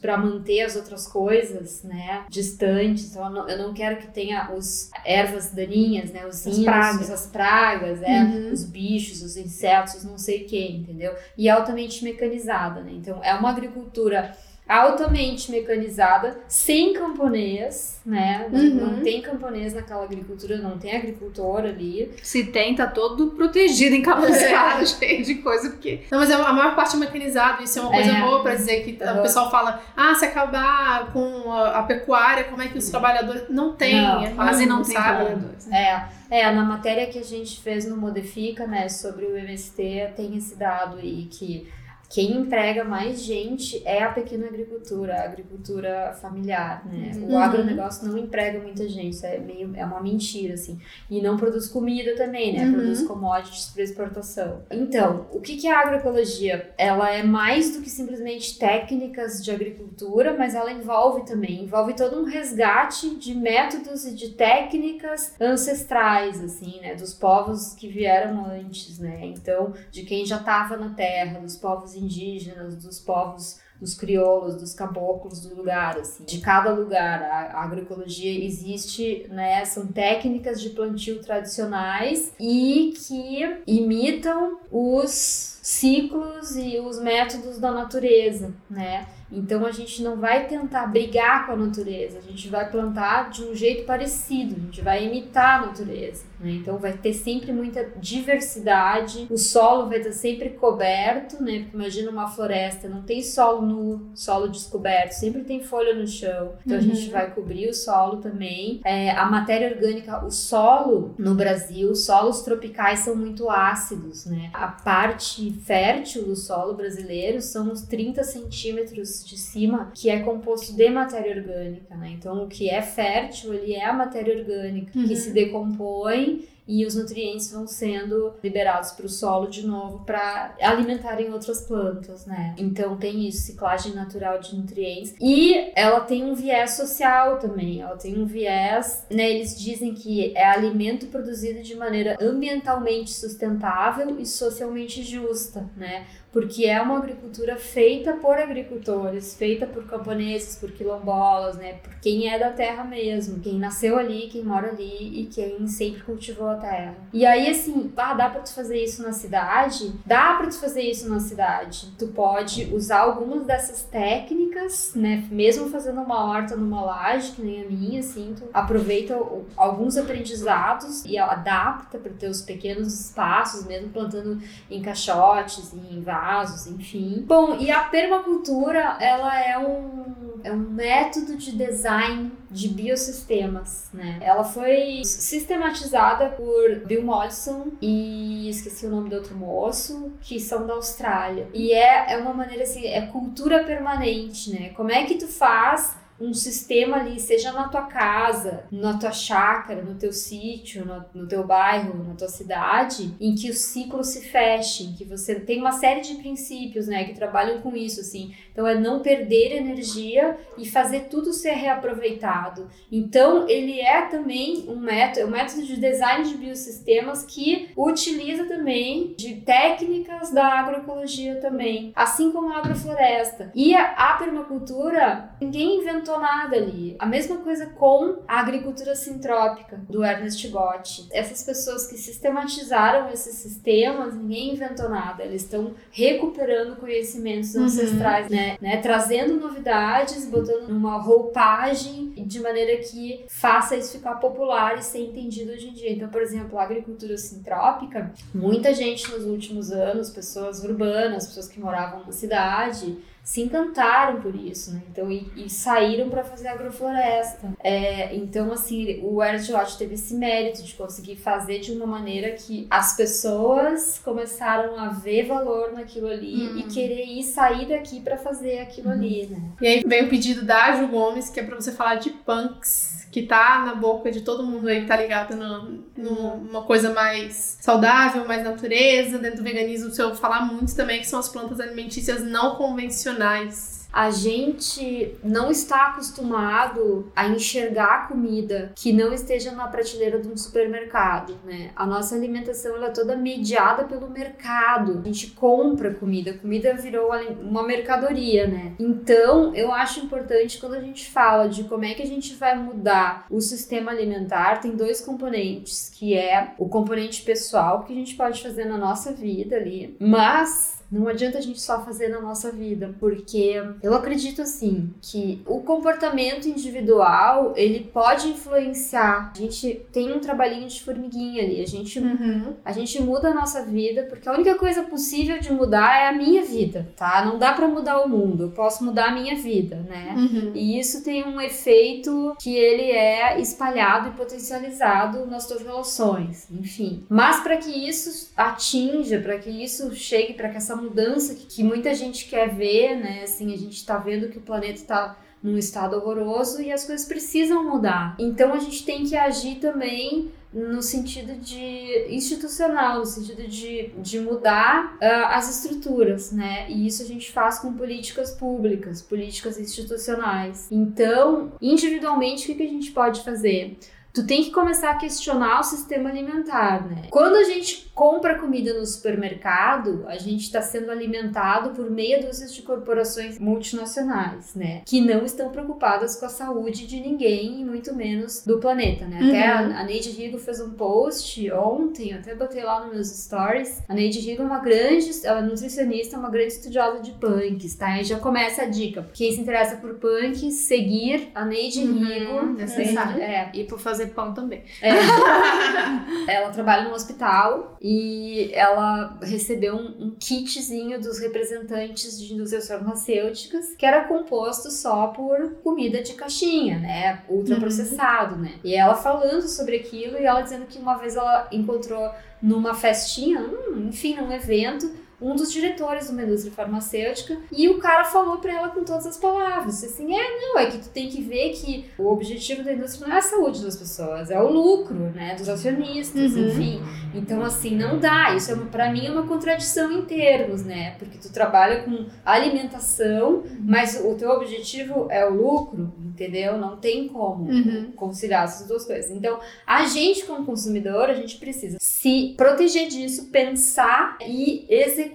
para 0.00 0.16
manter 0.18 0.62
as 0.62 0.76
outras 0.76 1.06
coisas, 1.06 1.82
né? 1.82 2.24
Distantes. 2.28 3.10
Então, 3.10 3.24
eu 3.24 3.30
não, 3.30 3.48
eu 3.48 3.58
não 3.58 3.74
quero 3.74 3.96
que 3.98 4.08
tenha 4.08 4.50
os 4.52 4.90
ervas 5.04 5.50
daninhas, 5.50 6.10
né? 6.10 6.26
Os 6.26 6.46
As 6.46 6.58
pragas. 6.60 7.10
as 7.10 7.26
pragas, 7.26 8.02
é, 8.02 8.22
Uhum. 8.22 8.52
os 8.52 8.64
bichos, 8.64 9.22
os 9.22 9.36
insetos, 9.36 10.04
não 10.04 10.18
sei 10.18 10.44
o 10.44 10.46
que, 10.46 10.72
entendeu? 10.72 11.14
E 11.36 11.48
altamente 11.48 12.02
mecanizada, 12.04 12.80
né? 12.82 12.92
Então, 12.94 13.20
é 13.22 13.34
uma 13.34 13.50
agricultura 13.50 14.34
altamente 14.70 15.50
mecanizada, 15.50 16.38
sem 16.46 16.92
camponês, 16.92 18.00
né? 18.06 18.46
Não, 18.50 18.58
Uhum. 18.60 18.74
não 18.96 19.02
tem 19.02 19.20
camponês 19.20 19.74
naquela 19.74 20.04
agricultura, 20.04 20.56
não 20.58 20.78
tem 20.78 20.96
agricultor 20.96 21.60
ali. 21.64 22.10
Se 22.22 22.44
tem, 22.44 22.74
tá 22.74 22.86
todo 22.86 23.28
protegido, 23.32 23.94
encapuçado, 23.96 24.86
cheio 24.86 25.24
de 25.24 25.34
coisa, 25.36 25.70
porque 25.70 26.02
Não, 26.10 26.18
mas 26.20 26.30
é- 26.30 26.34
a 26.34 26.52
maior 26.52 26.74
parte 26.76 26.96
é 26.96 26.98
mecanizado, 26.98 27.62
isso 27.62 27.78
é 27.78 27.82
uma 27.82 27.90
coisa 27.90 28.10
É. 28.10 28.20
boa 28.20 28.42
pra 28.42 28.54
dizer 28.54 28.84
que 28.84 29.02
Uhum. 29.04 29.18
o 29.18 29.22
pessoal 29.22 29.50
fala, 29.50 29.82
ah, 29.96 30.14
se 30.14 30.24
acabar 30.24 31.12
com 31.12 31.50
a, 31.52 31.78
a 31.78 31.82
pecuária, 31.82 32.44
como 32.44 32.62
é 32.62 32.68
que 32.68 32.78
os 32.78 32.88
trabalhadores. 32.88 33.44
Não 33.50 33.72
tem, 33.72 34.00
Não, 34.00 34.22
é 34.24 34.30
quase 34.30 34.60
mínimo, 34.60 34.78
não 34.78 34.84
tem 34.84 34.94
trabalhadores. 34.94 35.66
né? 35.66 36.08
É, 36.30 36.40
é, 36.42 36.52
na 36.52 36.62
matéria 36.64 37.06
que 37.06 37.18
a 37.18 37.24
gente 37.24 37.60
fez 37.60 37.84
no 37.86 37.96
Modifica, 37.96 38.66
né, 38.66 38.88
sobre 38.88 39.24
o 39.26 39.36
MST, 39.36 40.12
tem 40.16 40.36
esse 40.36 40.54
dado 40.56 40.96
aí 40.98 41.26
que 41.30 41.68
quem 42.12 42.32
emprega 42.38 42.82
mais 42.82 43.22
gente 43.22 43.80
é 43.86 44.02
a 44.02 44.10
pequena 44.10 44.48
agricultura, 44.48 45.14
a 45.14 45.24
agricultura 45.24 46.12
familiar, 46.20 46.84
né? 46.84 47.12
O 47.22 47.26
Uhum. 47.30 47.38
agronegócio 47.38 48.08
não 48.08 48.18
emprega 48.18 48.58
muita 48.58 48.88
gente, 48.88 49.10
isso 49.14 49.24
é 49.24 49.38
meio 49.38 49.70
é 49.76 49.84
uma 49.84 50.02
mentira 50.02 50.54
assim. 50.54 50.76
E 51.08 51.22
não 51.22 51.36
produz 51.36 51.68
comida 51.68 52.16
também, 52.16 52.52
né? 52.52 52.64
Uhum. 52.64 52.72
Produz 52.72 53.02
commodities 53.02 53.66
para 53.68 53.82
exportação. 53.84 54.62
Então, 54.72 55.26
o 55.32 55.40
que 55.40 55.56
que 55.56 55.68
é 55.68 55.72
a 55.72 55.80
agroecologia? 55.82 56.72
Ela 56.76 57.10
é 57.10 57.22
mais 57.22 57.76
do 57.76 57.80
que 57.80 57.88
simplesmente 57.88 58.58
técnicas 58.58 59.42
de 59.44 59.52
agricultura, 59.52 60.36
mas 60.36 60.56
ela 60.56 60.72
envolve 60.72 61.24
também, 61.24 61.62
envolve 61.62 61.94
todo 61.94 62.20
um 62.20 62.24
resgate 62.24 63.14
de 63.16 63.34
métodos 63.36 64.04
e 64.04 64.14
de 64.16 64.30
técnicas 64.30 65.36
ancestrais, 65.40 66.42
assim, 66.42 66.80
né? 66.80 66.96
Dos 66.96 67.14
povos 67.14 67.72
que 67.74 67.86
vieram 67.88 68.44
antes, 68.46 68.98
né? 68.98 69.20
Então, 69.26 69.72
de 69.92 70.02
quem 70.02 70.26
já 70.26 70.38
estava 70.38 70.76
na 70.76 70.88
terra, 70.90 71.38
dos 71.38 71.56
povos 71.56 71.99
indígenas, 72.00 72.76
dos 72.76 72.98
povos 72.98 73.60
dos 73.80 73.94
crioulos, 73.94 74.56
dos 74.56 74.74
caboclos 74.74 75.40
do 75.40 75.56
lugar, 75.56 75.96
assim, 75.96 76.24
de 76.24 76.38
cada 76.40 76.70
lugar. 76.70 77.22
A, 77.22 77.62
agroecologia 77.62 78.44
existe, 78.44 79.26
né? 79.30 79.64
São 79.64 79.86
técnicas 79.86 80.60
de 80.60 80.70
plantio 80.70 81.20
tradicionais 81.20 82.32
e 82.38 82.92
que 82.96 83.62
imitam 83.66 84.60
os 84.70 85.58
ciclos 85.62 86.56
e 86.56 86.78
os 86.78 87.00
métodos 87.00 87.58
da 87.58 87.70
natureza, 87.70 88.52
né? 88.68 89.06
Então 89.32 89.64
a 89.64 89.70
gente 89.70 90.02
não 90.02 90.16
vai 90.16 90.46
tentar 90.46 90.86
brigar 90.86 91.46
com 91.46 91.52
a 91.52 91.56
natureza, 91.56 92.18
a 92.18 92.22
gente 92.22 92.48
vai 92.48 92.68
plantar 92.70 93.30
de 93.30 93.42
um 93.42 93.54
jeito 93.54 93.84
parecido, 93.84 94.56
a 94.56 94.58
gente 94.58 94.80
vai 94.82 95.04
imitar 95.06 95.62
a 95.62 95.66
natureza. 95.66 96.24
Né? 96.40 96.52
Então 96.52 96.78
vai 96.78 96.92
ter 96.92 97.12
sempre 97.12 97.52
muita 97.52 97.84
diversidade, 97.96 99.26
o 99.30 99.36
solo 99.36 99.88
vai 99.88 99.98
estar 99.98 100.12
sempre 100.12 100.50
coberto, 100.50 101.42
né? 101.42 101.60
Porque 101.60 101.76
imagina 101.76 102.10
uma 102.10 102.28
floresta, 102.28 102.88
não 102.88 103.02
tem 103.02 103.22
solo 103.22 103.62
nu, 103.62 104.10
solo 104.14 104.48
descoberto, 104.48 105.12
sempre 105.12 105.44
tem 105.44 105.62
folha 105.62 105.94
no 105.94 106.06
chão. 106.06 106.54
Então 106.64 106.78
uhum. 106.78 106.84
a 106.84 106.94
gente 106.94 107.10
vai 107.10 107.30
cobrir 107.30 107.68
o 107.68 107.74
solo 107.74 108.18
também. 108.18 108.80
É, 108.84 109.10
a 109.10 109.26
matéria 109.26 109.68
orgânica, 109.68 110.24
o 110.24 110.30
solo 110.30 111.14
no 111.18 111.34
Brasil, 111.34 111.94
solos 111.94 112.40
tropicais 112.42 113.00
são 113.00 113.14
muito 113.14 113.50
ácidos, 113.50 114.24
né? 114.24 114.50
A 114.54 114.68
parte 114.68 115.52
fértil 115.52 116.24
do 116.24 116.34
solo 116.34 116.74
brasileiro 116.74 117.42
são 117.42 117.70
uns 117.70 117.82
30 117.82 118.24
centímetros 118.24 119.19
de 119.26 119.38
cima, 119.38 119.90
que 119.94 120.10
é 120.10 120.20
composto 120.20 120.74
de 120.74 120.90
matéria 120.90 121.36
orgânica, 121.36 121.94
né? 121.96 122.10
Então 122.10 122.44
o 122.44 122.48
que 122.48 122.68
é 122.68 122.82
fértil, 122.82 123.54
ele 123.54 123.74
é 123.74 123.84
a 123.84 123.92
matéria 123.92 124.36
orgânica, 124.36 124.98
uhum. 124.98 125.06
que 125.06 125.16
se 125.16 125.30
decompõe 125.32 126.48
e 126.70 126.86
os 126.86 126.94
nutrientes 126.94 127.50
vão 127.50 127.66
sendo 127.66 128.32
liberados 128.44 128.92
para 128.92 129.04
o 129.04 129.08
solo 129.08 129.48
de 129.48 129.66
novo 129.66 130.04
para 130.04 130.54
alimentarem 130.62 131.32
outras 131.32 131.62
plantas, 131.62 132.26
né? 132.26 132.54
Então 132.56 132.96
tem 132.96 133.26
isso, 133.26 133.40
ciclagem 133.40 133.92
natural 133.92 134.38
de 134.38 134.54
nutrientes. 134.54 135.12
E 135.20 135.72
ela 135.74 136.00
tem 136.02 136.22
um 136.22 136.32
viés 136.32 136.76
social 136.76 137.40
também, 137.40 137.80
ela 137.80 137.96
tem 137.96 138.16
um 138.16 138.24
viés, 138.24 139.04
né? 139.10 139.28
Eles 139.28 139.60
dizem 139.60 139.94
que 139.94 140.32
é 140.36 140.44
alimento 140.44 141.06
produzido 141.08 141.60
de 141.60 141.74
maneira 141.74 142.16
ambientalmente 142.20 143.10
sustentável 143.10 144.20
e 144.20 144.24
socialmente 144.24 145.02
justa, 145.02 145.68
né? 145.76 146.06
Porque 146.32 146.64
é 146.64 146.80
uma 146.80 146.98
agricultura 146.98 147.56
feita 147.56 148.12
por 148.14 148.38
agricultores, 148.38 149.34
feita 149.34 149.66
por 149.66 149.84
camponeses, 149.86 150.56
por 150.56 150.70
quilombolas, 150.70 151.56
né, 151.56 151.74
por 151.82 151.94
quem 151.96 152.32
é 152.32 152.38
da 152.38 152.50
terra 152.50 152.84
mesmo, 152.84 153.40
quem 153.40 153.58
nasceu 153.58 153.98
ali, 153.98 154.28
quem 154.30 154.44
mora 154.44 154.68
ali 154.68 155.22
e 155.22 155.26
quem 155.26 155.66
sempre 155.66 156.02
cultivou 156.02 156.48
a 156.48 156.54
terra. 156.54 156.94
E 157.12 157.26
aí 157.26 157.50
assim, 157.50 157.92
ah, 157.96 158.14
dá 158.14 158.30
para 158.30 158.42
tu 158.42 158.52
fazer 158.52 158.82
isso 158.82 159.02
na 159.02 159.12
cidade? 159.12 159.92
Dá 160.06 160.34
para 160.34 160.46
tu 160.46 160.58
fazer 160.58 160.82
isso 160.82 161.08
na 161.08 161.18
cidade. 161.18 161.88
Tu 161.98 162.06
pode 162.08 162.72
usar 162.72 163.00
algumas 163.00 163.44
dessas 163.44 163.82
técnicas, 163.82 164.92
né, 164.94 165.26
mesmo 165.30 165.68
fazendo 165.68 166.00
uma 166.00 166.24
horta 166.24 166.56
numa 166.56 166.82
laje, 166.82 167.32
que 167.32 167.42
nem 167.42 167.62
a 167.62 167.68
minha, 167.68 168.00
assim, 168.00 168.34
tu 168.36 168.44
aproveita 168.54 169.18
alguns 169.56 169.96
aprendizados 169.96 171.04
e 171.04 171.18
adapta 171.18 171.98
para 171.98 172.12
ter 172.12 172.28
os 172.28 172.40
pequenos 172.40 173.06
espaços, 173.06 173.66
mesmo 173.66 173.88
plantando 173.88 174.40
em 174.70 174.80
caixotes, 174.80 175.72
em 175.74 176.00
vasos 176.00 176.19
vasos, 176.20 176.66
enfim. 176.66 177.24
Bom, 177.26 177.56
e 177.58 177.70
a 177.70 177.80
permacultura, 177.80 178.96
ela 179.00 179.40
é 179.42 179.58
um, 179.58 180.40
é 180.44 180.52
um 180.52 180.58
método 180.58 181.36
de 181.36 181.52
design 181.52 182.32
de 182.50 182.68
biossistemas, 182.68 183.88
né? 183.92 184.18
Ela 184.20 184.44
foi 184.44 185.02
sistematizada 185.04 186.30
por 186.30 186.86
Bill 186.86 187.02
Mollison 187.02 187.68
e 187.80 188.48
esqueci 188.50 188.86
o 188.86 188.90
nome 188.90 189.08
do 189.08 189.16
outro 189.16 189.36
moço, 189.36 190.12
que 190.20 190.38
são 190.38 190.66
da 190.66 190.74
Austrália. 190.74 191.48
E 191.54 191.72
é, 191.72 192.12
é 192.12 192.16
uma 192.18 192.34
maneira 192.34 192.64
assim, 192.64 192.86
é 192.86 193.06
cultura 193.06 193.64
permanente, 193.64 194.50
né? 194.50 194.70
Como 194.70 194.90
é 194.90 195.04
que 195.04 195.14
tu 195.14 195.26
faz 195.26 195.96
um 196.20 196.34
sistema 196.34 196.98
ali, 196.98 197.18
seja 197.18 197.50
na 197.52 197.68
tua 197.68 197.82
casa, 197.82 198.64
na 198.70 198.98
tua 198.98 199.10
chácara, 199.10 199.82
no 199.82 199.94
teu 199.94 200.12
sítio, 200.12 200.84
no, 200.84 201.04
no, 201.14 201.26
teu 201.26 201.46
bairro, 201.46 202.04
na 202.04 202.14
tua 202.14 202.28
cidade, 202.28 203.14
em 203.18 203.34
que 203.34 203.50
o 203.50 203.54
ciclo 203.54 204.04
se 204.04 204.20
feche, 204.20 204.84
em 204.84 204.92
que 204.92 205.04
você 205.04 205.34
tem 205.40 205.58
uma 205.58 205.72
série 205.72 206.02
de 206.02 206.16
princípios, 206.16 206.86
né, 206.86 207.04
que 207.04 207.14
trabalham 207.14 207.60
com 207.60 207.74
isso, 207.74 208.00
assim. 208.00 208.34
Então 208.52 208.66
é 208.66 208.74
não 208.78 209.00
perder 209.00 209.56
energia 209.56 210.36
e 210.58 210.68
fazer 210.68 211.08
tudo 211.08 211.32
ser 211.32 211.52
reaproveitado. 211.52 212.68
Então 212.92 213.48
ele 213.48 213.80
é 213.80 214.02
também 214.02 214.66
um 214.68 214.76
método, 214.76 215.20
é 215.20 215.24
um 215.24 215.30
método 215.30 215.62
de 215.62 215.76
design 215.76 216.28
de 216.28 216.36
biosistemas 216.36 217.24
que 217.24 217.70
utiliza 217.76 218.44
também 218.44 219.14
de 219.16 219.36
técnicas 219.36 220.30
da 220.30 220.46
agroecologia 220.46 221.36
também, 221.36 221.92
assim 221.94 222.30
como 222.30 222.52
a 222.52 222.58
agrofloresta. 222.58 223.50
E 223.54 223.74
a, 223.74 223.92
a 223.92 224.14
permacultura, 224.14 225.30
ninguém 225.40 225.78
inventou 225.78 226.09
nada 226.18 226.56
ali. 226.56 226.96
A 226.98 227.06
mesma 227.06 227.36
coisa 227.36 227.66
com 227.66 228.18
a 228.26 228.40
agricultura 228.40 228.94
sintrópica 228.94 229.80
do 229.88 230.04
Ernest 230.04 230.48
Gott. 230.48 231.06
Essas 231.12 231.42
pessoas 231.42 231.86
que 231.86 231.96
sistematizaram 231.96 233.10
esses 233.10 233.36
sistemas, 233.36 234.14
ninguém 234.14 234.54
inventou 234.54 234.88
nada. 234.88 235.22
Eles 235.22 235.42
estão 235.42 235.74
recuperando 235.90 236.76
conhecimentos 236.76 237.54
uhum. 237.54 237.64
ancestrais, 237.64 238.28
né? 238.28 238.56
né? 238.60 238.78
Trazendo 238.78 239.34
novidades, 239.34 240.26
botando 240.26 240.68
uma 240.68 240.98
roupagem 241.00 242.12
de 242.16 242.40
maneira 242.40 242.82
que 242.82 243.24
faça 243.28 243.76
isso 243.76 243.92
ficar 243.92 244.16
popular 244.16 244.78
e 244.78 244.82
ser 244.82 245.00
entendido 245.00 245.52
hoje 245.52 245.68
em 245.68 245.72
dia. 245.72 245.92
Então, 245.92 246.08
por 246.08 246.22
exemplo, 246.22 246.58
a 246.58 246.62
agricultura 246.62 247.16
sintrópica, 247.16 248.12
muita 248.34 248.72
gente 248.74 249.10
nos 249.10 249.24
últimos 249.24 249.70
anos, 249.70 250.10
pessoas 250.10 250.62
urbanas, 250.64 251.26
pessoas 251.26 251.48
que 251.48 251.60
moravam 251.60 252.04
na 252.04 252.12
cidade, 252.12 252.98
se 253.22 253.42
encantaram 253.42 254.20
por 254.20 254.34
isso, 254.34 254.72
né? 254.72 254.82
Então, 254.90 255.10
e, 255.10 255.30
e 255.36 255.48
saíram 255.48 256.08
para 256.08 256.24
fazer 256.24 256.48
agrofloresta. 256.48 257.52
É, 257.62 258.14
então, 258.16 258.52
assim, 258.52 259.00
o 259.02 259.14
Lott 259.16 259.78
teve 259.78 259.94
esse 259.94 260.14
mérito 260.14 260.62
de 260.62 260.74
conseguir 260.74 261.16
fazer 261.16 261.60
de 261.60 261.72
uma 261.72 261.86
maneira 261.86 262.30
que 262.32 262.66
as 262.70 262.96
pessoas 262.96 264.00
começaram 264.02 264.78
a 264.78 264.88
ver 264.88 265.26
valor 265.26 265.72
naquilo 265.72 266.08
ali 266.08 266.44
e 266.44 266.62
uhum. 266.62 266.68
querer 266.68 267.04
ir 267.04 267.22
sair 267.22 267.68
daqui 267.68 268.00
para 268.00 268.16
fazer 268.16 268.58
aquilo 268.58 268.88
uhum. 268.88 268.94
ali, 268.94 269.26
né? 269.26 269.40
E 269.60 269.66
aí 269.66 269.82
vem 269.86 270.04
o 270.04 270.08
pedido 270.08 270.44
da 270.44 270.76
Ju 270.76 270.88
Gomes, 270.88 271.30
que 271.30 271.40
é 271.40 271.42
para 271.42 271.56
você 271.56 271.72
falar 271.72 271.96
de 271.96 272.10
punks, 272.10 272.99
que 273.10 273.22
tá 273.22 273.64
na 273.66 273.74
boca 273.74 274.10
de 274.10 274.20
todo 274.20 274.46
mundo 274.46 274.68
aí 274.68 274.86
tá 274.86 274.96
ligado 274.96 275.34
no, 275.36 276.36
numa 276.36 276.62
coisa 276.62 276.92
mais 276.92 277.58
saudável, 277.60 278.26
mais 278.26 278.44
natureza. 278.44 279.18
Dentro 279.18 279.38
do 279.38 279.42
veganismo, 279.42 279.88
o 279.88 279.92
senhor 279.92 280.14
falar 280.14 280.42
muito 280.42 280.74
também 280.76 281.00
que 281.00 281.08
são 281.08 281.18
as 281.18 281.28
plantas 281.28 281.58
alimentícias 281.58 282.22
não 282.22 282.54
convencionais 282.54 283.79
a 283.92 284.10
gente 284.10 285.14
não 285.22 285.50
está 285.50 285.88
acostumado 285.88 287.10
a 287.14 287.28
enxergar 287.28 288.08
comida 288.08 288.72
que 288.76 288.92
não 288.92 289.12
esteja 289.12 289.52
na 289.52 289.66
prateleira 289.66 290.18
de 290.18 290.28
um 290.28 290.36
supermercado, 290.36 291.34
né? 291.44 291.70
A 291.74 291.86
nossa 291.86 292.14
alimentação 292.14 292.76
ela 292.76 292.86
é 292.86 292.90
toda 292.90 293.16
mediada 293.16 293.84
pelo 293.84 294.08
mercado. 294.08 295.00
A 295.00 295.06
gente 295.06 295.28
compra 295.32 295.94
comida, 295.94 296.32
a 296.32 296.38
comida 296.38 296.74
virou 296.74 297.10
uma 297.40 297.62
mercadoria, 297.62 298.46
né? 298.46 298.74
Então, 298.78 299.54
eu 299.54 299.72
acho 299.72 300.00
importante 300.00 300.58
quando 300.58 300.74
a 300.74 300.80
gente 300.80 301.10
fala 301.10 301.48
de 301.48 301.64
como 301.64 301.84
é 301.84 301.94
que 301.94 302.02
a 302.02 302.06
gente 302.06 302.34
vai 302.34 302.56
mudar 302.56 303.26
o 303.30 303.40
sistema 303.40 303.90
alimentar, 303.90 304.60
tem 304.60 304.76
dois 304.76 305.00
componentes, 305.00 305.90
que 305.94 306.14
é 306.14 306.54
o 306.58 306.68
componente 306.68 307.22
pessoal 307.22 307.82
que 307.82 307.92
a 307.92 307.96
gente 307.96 308.14
pode 308.14 308.42
fazer 308.42 308.64
na 308.64 308.76
nossa 308.76 309.12
vida 309.12 309.56
ali, 309.56 309.96
mas 309.98 310.79
não 310.90 311.06
adianta 311.06 311.38
a 311.38 311.40
gente 311.40 311.60
só 311.60 311.84
fazer 311.84 312.08
na 312.08 312.20
nossa 312.20 312.50
vida, 312.50 312.94
porque 312.98 313.62
eu 313.82 313.94
acredito 313.94 314.42
assim 314.42 314.92
que 315.00 315.40
o 315.46 315.60
comportamento 315.60 316.48
individual 316.48 317.52
ele 317.56 317.88
pode 317.92 318.28
influenciar. 318.28 319.32
A 319.34 319.38
gente 319.38 319.86
tem 319.92 320.12
um 320.12 320.18
trabalhinho 320.18 320.68
de 320.68 320.82
formiguinha 320.82 321.44
ali, 321.44 321.60
a 321.60 321.66
gente 321.66 321.98
uhum. 321.98 322.54
a 322.64 322.72
gente 322.72 323.00
muda 323.00 323.28
a 323.28 323.34
nossa 323.34 323.64
vida 323.64 324.06
porque 324.08 324.28
a 324.28 324.32
única 324.32 324.56
coisa 324.56 324.82
possível 324.82 325.38
de 325.38 325.52
mudar 325.52 326.00
é 326.00 326.08
a 326.08 326.12
minha 326.12 326.42
vida, 326.42 326.88
tá? 326.96 327.24
Não 327.24 327.38
dá 327.38 327.52
para 327.52 327.68
mudar 327.68 328.00
o 328.00 328.08
mundo, 328.08 328.44
eu 328.44 328.50
posso 328.50 328.84
mudar 328.84 329.08
a 329.08 329.14
minha 329.14 329.36
vida, 329.36 329.76
né? 329.88 330.14
Uhum. 330.16 330.52
E 330.54 330.78
isso 330.78 331.04
tem 331.04 331.24
um 331.24 331.40
efeito 331.40 332.34
que 332.40 332.54
ele 332.54 332.90
é 332.90 333.40
espalhado 333.40 334.08
e 334.08 334.12
potencializado 334.12 335.26
nas 335.26 335.44
suas 335.44 335.62
relações, 335.62 336.48
enfim. 336.50 337.04
Mas 337.08 337.40
para 337.40 337.56
que 337.56 337.70
isso 337.70 338.32
atinja, 338.36 339.20
para 339.20 339.38
que 339.38 339.50
isso 339.50 339.94
chegue, 339.94 340.34
para 340.34 340.48
que 340.48 340.56
essa 340.56 340.79
mudança 340.80 341.34
que, 341.34 341.46
que 341.46 341.62
muita 341.62 341.94
gente 341.94 342.26
quer 342.26 342.54
ver, 342.54 342.96
né? 342.96 343.22
Assim, 343.22 343.52
a 343.52 343.56
gente 343.56 343.76
está 343.76 343.98
vendo 343.98 344.28
que 344.28 344.38
o 344.38 344.42
planeta 344.42 344.74
está 344.74 345.16
num 345.42 345.56
estado 345.56 345.96
horroroso 345.96 346.60
e 346.60 346.70
as 346.70 346.84
coisas 346.84 347.06
precisam 347.06 347.64
mudar. 347.64 348.14
Então 348.18 348.52
a 348.52 348.58
gente 348.58 348.84
tem 348.84 349.04
que 349.04 349.16
agir 349.16 349.56
também 349.56 350.30
no 350.52 350.82
sentido 350.82 351.34
de 351.40 352.06
institucional, 352.08 352.98
no 352.98 353.06
sentido 353.06 353.46
de, 353.46 353.92
de 353.98 354.18
mudar 354.18 354.96
uh, 354.96 355.26
as 355.30 355.48
estruturas, 355.48 356.32
né? 356.32 356.68
E 356.68 356.86
isso 356.86 357.02
a 357.02 357.06
gente 357.06 357.30
faz 357.30 357.60
com 357.60 357.72
políticas 357.72 358.32
públicas, 358.32 359.00
políticas 359.00 359.58
institucionais. 359.58 360.66
Então, 360.70 361.52
individualmente, 361.62 362.42
o 362.42 362.46
que, 362.46 362.54
que 362.56 362.62
a 362.64 362.68
gente 362.68 362.90
pode 362.90 363.22
fazer? 363.22 363.78
Tu 364.12 364.26
tem 364.26 364.42
que 364.44 364.50
começar 364.50 364.90
a 364.90 364.96
questionar 364.96 365.60
o 365.60 365.62
sistema 365.62 366.08
alimentar, 366.10 366.86
né? 366.88 367.02
Quando 367.10 367.36
a 367.36 367.44
gente 367.44 367.90
compra 367.94 368.38
comida 368.38 368.72
no 368.74 368.84
supermercado, 368.86 370.04
a 370.08 370.16
gente 370.16 370.42
está 370.44 370.62
sendo 370.62 370.90
alimentado 370.90 371.70
por 371.70 371.90
meia 371.90 372.20
dúzia 372.22 372.46
de 372.46 372.62
corporações 372.62 373.38
multinacionais, 373.38 374.54
né? 374.54 374.82
Que 374.84 375.00
não 375.00 375.24
estão 375.24 375.50
preocupadas 375.50 376.16
com 376.16 376.26
a 376.26 376.28
saúde 376.28 376.86
de 376.86 377.00
ninguém 377.00 377.60
e 377.60 377.64
muito 377.64 377.94
menos 377.94 378.44
do 378.44 378.58
planeta, 378.58 379.06
né? 379.06 379.16
Até 379.16 379.40
Uhum. 379.40 379.72
a, 379.76 379.80
a 379.80 379.84
Neide 379.84 380.10
Rigo 380.10 380.38
fez 380.38 380.60
um 380.60 380.70
post 380.70 381.50
ontem, 381.52 382.10
eu 382.12 382.18
até 382.18 382.34
botei 382.34 382.62
lá 382.62 382.84
nos 382.84 382.94
meus 382.94 383.08
stories. 383.08 383.82
A 383.88 383.94
Neide 383.94 384.18
Rigo 384.20 384.42
é 384.42 384.46
uma 384.46 384.58
grande, 384.58 385.10
ela 385.24 385.40
é 385.40 385.42
nutricionista, 385.42 386.18
uma 386.18 386.30
grande 386.30 386.52
estudiosa 386.54 387.00
de 387.00 387.12
punks, 387.12 387.74
tá? 387.76 387.86
Aí 387.94 388.04
já 388.04 388.18
começa 388.18 388.62
a 388.62 388.66
dica. 388.66 389.06
Quem 389.12 389.32
se 389.32 389.40
interessa 389.40 389.76
por 389.76 389.94
punks, 389.94 390.54
seguir 390.54 391.30
a 391.34 391.44
Neide 391.44 391.80
Uhum, 391.80 392.04
Rigo. 392.04 392.42
necessário. 392.52 393.22
É, 393.22 393.50
E 393.54 393.64
por 393.64 393.78
fazer 393.78 393.99
pão 394.06 394.34
também. 394.34 394.62
é. 394.80 394.90
ela 396.28 396.50
trabalha 396.50 396.88
no 396.88 396.94
hospital 396.94 397.76
e 397.80 398.50
ela 398.52 399.18
recebeu 399.22 399.74
um, 399.74 400.06
um 400.06 400.10
kitzinho 400.18 401.00
dos 401.00 401.18
representantes 401.18 402.20
de 402.20 402.34
indústrias 402.34 402.68
farmacêuticas 402.68 403.74
que 403.76 403.86
era 403.86 404.04
composto 404.04 404.70
só 404.70 405.08
por 405.08 405.54
comida 405.62 406.02
de 406.02 406.14
caixinha, 406.14 406.78
né? 406.78 407.22
Ultraprocessado, 407.28 408.36
né? 408.36 408.54
E 408.64 408.74
ela 408.74 408.94
falando 408.94 409.48
sobre 409.48 409.76
aquilo 409.76 410.18
e 410.18 410.24
ela 410.24 410.42
dizendo 410.42 410.66
que 410.66 410.78
uma 410.78 410.96
vez 410.96 411.16
ela 411.16 411.48
encontrou 411.52 412.10
numa 412.42 412.74
festinha, 412.74 413.44
enfim, 413.76 414.16
num 414.16 414.32
evento, 414.32 414.90
um 415.20 415.34
dos 415.36 415.52
diretores 415.52 416.06
de 416.06 416.12
uma 416.12 416.22
indústria 416.22 416.52
farmacêutica 416.52 417.36
e 417.52 417.68
o 417.68 417.78
cara 417.78 418.04
falou 418.04 418.38
pra 418.38 418.52
ela 418.52 418.68
com 418.70 418.82
todas 418.84 419.06
as 419.06 419.16
palavras 419.16 419.82
assim 419.84 420.14
é 420.16 420.40
não 420.40 420.58
é 420.58 420.66
que 420.66 420.78
tu 420.78 420.88
tem 420.88 421.08
que 421.08 421.20
ver 421.20 421.50
que 421.50 421.84
o 421.98 422.06
objetivo 422.10 422.62
da 422.62 422.72
indústria 422.72 423.06
não 423.06 423.14
é 423.14 423.18
a 423.18 423.22
saúde 423.22 423.62
das 423.62 423.76
pessoas 423.76 424.30
é 424.30 424.40
o 424.40 424.48
lucro 424.50 424.94
né 425.14 425.34
dos 425.34 425.48
acionistas 425.48 426.32
Uhum. 426.32 426.48
enfim 426.48 426.82
então 427.14 427.42
assim 427.42 427.76
não 427.76 427.98
dá 427.98 428.34
isso 428.34 428.52
é 428.52 428.56
para 428.56 428.90
mim 428.92 429.06
é 429.06 429.10
uma 429.10 429.26
contradição 429.26 429.90
em 429.92 430.04
termos 430.04 430.64
né 430.64 430.94
porque 430.98 431.18
tu 431.18 431.30
trabalha 431.32 431.82
com 431.82 432.06
alimentação 432.24 433.42
mas 433.60 434.00
o 434.04 434.14
teu 434.14 434.30
objetivo 434.30 435.06
é 435.10 435.24
o 435.26 435.34
lucro 435.34 435.92
entendeu 436.04 436.56
não 436.58 436.76
tem 436.76 437.08
como 437.08 437.50
Uhum. 437.50 437.92
conciliar 437.96 438.44
essas 438.44 438.66
duas 438.68 438.84
coisas 438.84 439.10
então 439.10 439.38
a 439.66 439.84
gente 439.86 440.24
como 440.24 440.44
consumidor 440.44 441.08
a 441.10 441.14
gente 441.14 441.36
precisa 441.38 441.78
se 441.80 442.34
proteger 442.36 442.88
disso 442.88 443.26
pensar 443.30 444.16
e 444.20 444.66
executar 444.68 445.09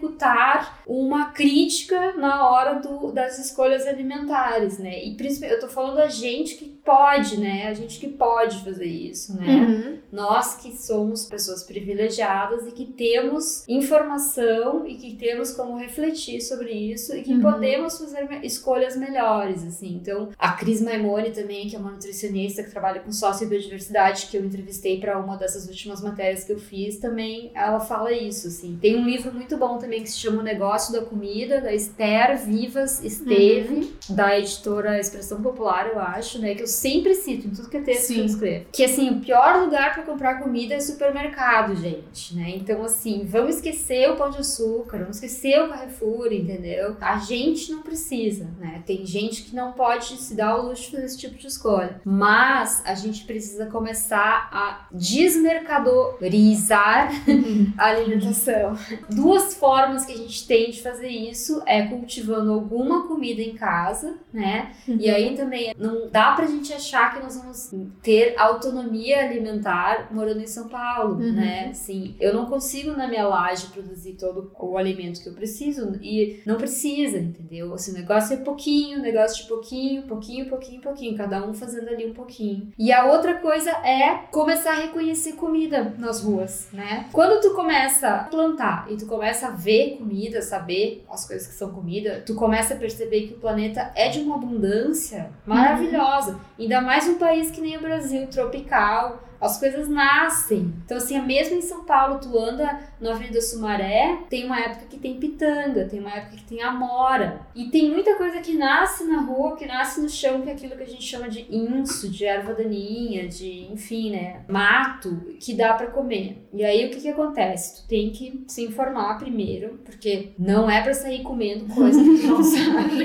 uma 0.86 1.32
crítica 1.32 2.14
na 2.14 2.50
hora 2.50 2.80
do, 2.80 3.12
das 3.12 3.40
escolhas 3.40 3.86
alimentares, 3.86 4.78
né? 4.78 5.04
E 5.04 5.16
principalmente, 5.16 5.62
eu 5.62 5.68
tô 5.68 5.74
falando 5.74 6.00
a 6.00 6.08
gente 6.08 6.56
que 6.56 6.75
pode, 6.86 7.38
né? 7.40 7.68
A 7.68 7.74
gente 7.74 8.00
que 8.00 8.08
pode 8.08 8.64
fazer 8.64 8.86
isso, 8.86 9.36
né? 9.36 9.48
Uhum. 9.48 9.98
Nós 10.12 10.56
que 10.56 10.72
somos 10.78 11.26
pessoas 11.26 11.64
privilegiadas 11.64 12.68
e 12.68 12.72
que 12.72 12.86
temos 12.86 13.68
informação 13.68 14.86
e 14.88 14.96
que 14.96 15.16
temos 15.16 15.52
como 15.52 15.78
refletir 15.78 16.40
sobre 16.42 16.72
isso 16.72 17.16
e 17.16 17.24
que 17.24 17.34
Uhum. 17.34 17.42
podemos 17.42 17.98
fazer 17.98 18.40
escolhas 18.44 18.96
melhores, 18.96 19.64
assim. 19.66 19.96
Então, 19.96 20.30
a 20.38 20.52
Cris 20.54 20.82
Maimone 20.82 21.32
também, 21.32 21.68
que 21.68 21.76
é 21.76 21.80
uma 21.80 21.92
nutricionista 21.92 22.64
que 22.64 22.70
trabalha 22.72 23.02
com 23.02 23.12
sócio 23.12 23.46
e 23.46 23.50
biodiversidade, 23.50 24.28
que 24.28 24.38
eu 24.38 24.46
entrevistei 24.46 25.00
para 25.00 25.18
uma 25.18 25.36
dessas 25.38 25.68
últimas 25.68 26.02
matérias 26.02 26.44
que 26.44 26.52
eu 26.54 26.60
fiz, 26.60 26.98
também 27.00 27.52
ela 27.56 27.80
fala 27.80 28.12
isso, 28.12 28.48
assim. 28.48 28.78
Tem 28.82 28.96
um 28.96 29.06
livro 29.06 29.34
muito 29.34 29.58
bom 29.58 29.78
também 29.78 30.04
que 30.04 30.10
se 30.12 30.20
chama 30.20 30.40
O 30.42 30.44
Negócio 30.44 30.94
da 30.94 31.02
Comida, 31.04 31.60
da 31.60 31.74
Esther 31.74 32.38
Vivas 32.46 33.04
Esteve, 33.04 33.94
da 34.10 34.38
editora 34.38 35.00
Expressão 35.00 35.42
Popular, 35.42 35.88
eu 35.88 36.00
acho, 36.00 36.40
né? 36.40 36.54
Que 36.54 36.62
eu 36.64 36.68
sempre 36.76 37.16
cito 37.16 37.48
em 37.48 37.52
tudo 37.52 37.70
que 37.70 37.78
é 37.78 37.82
texto 37.82 38.08
que 38.08 38.14
eu 38.14 38.18
Sim. 38.18 38.26
escrevo. 38.26 38.66
Que 38.72 38.86
assim, 38.86 39.10
o 39.10 39.20
pior 39.20 39.64
lugar 39.64 39.94
para 39.94 40.04
comprar 40.04 40.42
comida 40.42 40.76
é 40.76 40.80
supermercado, 40.80 41.76
gente, 41.76 42.36
né? 42.36 42.54
Então, 42.56 42.84
assim, 42.84 43.26
vamos 43.26 43.56
esquecer 43.56 44.10
o 44.12 44.16
pão 44.16 44.30
de 44.30 44.38
açúcar, 44.40 45.00
vamos 45.00 45.18
esquecer 45.18 45.60
o 45.62 45.70
Carrefour, 45.70 46.32
entendeu? 46.32 46.96
A 47.00 47.18
gente 47.18 47.72
não 47.72 47.82
precisa, 47.82 48.50
né? 48.60 48.84
Tem 48.86 49.04
gente 49.06 49.44
que 49.44 49.56
não 49.56 49.72
pode 49.72 50.18
se 50.18 50.36
dar 50.36 50.58
o 50.58 50.68
luxo 50.68 50.84
de 50.84 50.92
fazer 50.92 51.06
esse 51.06 51.18
tipo 51.18 51.36
de 51.36 51.48
escolha. 51.48 52.02
Mas 52.04 52.82
a 52.86 52.94
gente 52.94 53.24
precisa 53.26 53.66
começar 53.68 54.50
a 54.52 54.88
desmercadorizar 54.92 57.10
a 57.78 57.86
alimentação. 57.86 58.78
Duas 59.10 59.54
formas 59.56 60.06
que 60.06 60.14
a 60.14 60.18
gente 60.18 60.48
tem 60.48 60.72
de 60.72 60.82
fazer 60.82 61.10
isso 61.10 61.62
é 61.66 61.84
cultivando 61.88 62.52
alguma 62.52 63.08
comida 63.08 63.42
em 63.42 63.56
casa, 63.56 64.18
né? 64.34 64.74
E 64.88 65.10
aí 65.10 65.36
também 65.36 65.74
não 65.78 66.10
dá 66.10 66.34
pra 66.34 66.46
gente 66.46 66.65
achar 66.74 67.14
que 67.14 67.24
nós 67.24 67.36
vamos 67.38 67.72
ter 68.02 68.36
autonomia 68.38 69.20
alimentar 69.26 70.08
morando 70.12 70.42
em 70.42 70.48
São 70.48 70.68
Paulo, 70.68 71.16
Uhum. 71.16 71.34
né? 71.34 71.70
Assim, 71.70 72.16
eu 72.20 72.34
não 72.34 72.46
consigo 72.46 72.92
na 72.92 73.08
minha 73.08 73.28
laje 73.28 73.68
produzir 73.68 74.14
todo 74.14 74.52
o 74.60 74.78
alimento 74.78 75.22
que 75.22 75.30
eu 75.30 75.34
preciso 75.34 75.98
e 76.02 76.42
não 76.46 76.56
precisa, 76.58 77.18
entendeu? 77.18 77.74
Assim, 77.74 77.92
o 77.92 77.96
negócio 77.96 78.34
é 78.34 78.38
pouquinho, 78.38 79.00
negócio 79.02 79.44
de 79.44 79.50
pouquinho, 79.50 80.04
pouquinho, 80.04 80.48
pouquinho, 80.50 80.82
pouquinho, 80.82 81.18
cada 81.18 81.46
um 81.46 81.54
fazendo 81.54 81.90
ali 81.90 82.06
um 82.10 82.14
pouquinho. 82.14 82.72
E 82.78 82.92
a 82.92 83.06
outra 83.06 83.36
coisa 83.36 83.72
é 83.72 84.26
começar 84.32 84.72
a 84.72 84.82
reconhecer 84.82 85.34
comida 85.34 85.94
nas 85.98 86.22
ruas, 86.24 86.68
né? 86.74 87.08
Quando 87.12 87.40
tu 87.42 87.54
começa 87.54 88.08
a 88.10 88.24
plantar 88.26 88.88
e 88.92 88.98
tu 88.98 89.06
começa 89.06 89.48
a 89.48 89.52
ver 89.52 89.98
comida, 89.98 90.42
saber 90.42 91.04
as 91.10 91.28
coisas 91.28 91.48
que 91.48 91.54
são 91.54 91.72
comida, 91.72 92.24
tu 92.26 92.36
começa 92.36 92.74
a 92.74 92.78
perceber 92.78 93.28
que 93.28 93.34
o 93.34 93.38
planeta 93.40 93.92
é 93.96 94.10
de 94.10 94.20
uma 94.20 94.36
abundância 94.36 95.30
maravilhosa. 95.46 96.40
Ainda 96.58 96.82
mais 96.82 97.08
um 97.08 97.16
país 97.16 97.52
que 97.52 97.60
nem 97.60 97.78
o 97.78 97.82
Brasil, 97.82 98.28
tropical. 98.28 99.22
As 99.46 99.60
coisas 99.60 99.88
nascem. 99.88 100.74
Então, 100.84 100.98
assim, 100.98 101.20
mesmo 101.22 101.56
em 101.56 101.62
São 101.62 101.86
Paulo, 101.86 102.20
tu 102.20 102.38
anda 102.38 102.80
na 103.00 103.12
Avenida 103.12 103.40
Sumaré, 103.40 104.20
tem 104.30 104.46
uma 104.46 104.60
época 104.60 104.86
que 104.90 104.98
tem 104.98 105.20
pitanga, 105.20 105.86
tem 105.86 106.00
uma 106.00 106.12
época 106.12 106.38
que 106.38 106.44
tem 106.44 106.62
amora. 106.64 107.42
E 107.54 107.66
tem 107.66 107.92
muita 107.92 108.16
coisa 108.16 108.40
que 108.40 108.54
nasce 108.56 109.04
na 109.04 109.22
rua, 109.22 109.56
que 109.56 109.66
nasce 109.66 110.02
no 110.02 110.10
chão, 110.10 110.42
que 110.42 110.50
é 110.50 110.54
aquilo 110.54 110.76
que 110.76 110.84
a 110.84 110.88
gente 110.88 111.04
chama 111.04 111.30
de 111.30 111.46
inso, 111.56 112.10
de 112.10 112.26
erva 112.26 112.54
daninha, 112.54 113.28
de, 113.28 113.72
enfim, 113.72 114.12
né, 114.12 114.42
mato, 114.48 115.16
que 115.40 115.54
dá 115.54 115.74
pra 115.74 115.88
comer. 115.88 116.48
E 116.52 116.64
aí, 116.64 116.88
o 116.88 116.90
que 116.90 117.02
que 117.02 117.10
acontece? 117.10 117.84
Tu 117.84 117.88
tem 117.88 118.10
que 118.10 118.44
se 118.48 118.64
informar 118.64 119.20
primeiro, 119.20 119.80
porque 119.86 120.30
não 120.40 120.70
é 120.70 120.82
pra 120.82 120.94
sair 120.94 121.22
comendo 121.22 121.72
coisa 121.74 122.02
que 122.02 122.22
tu 122.22 122.28
não 122.28 122.42
sabe 122.44 123.04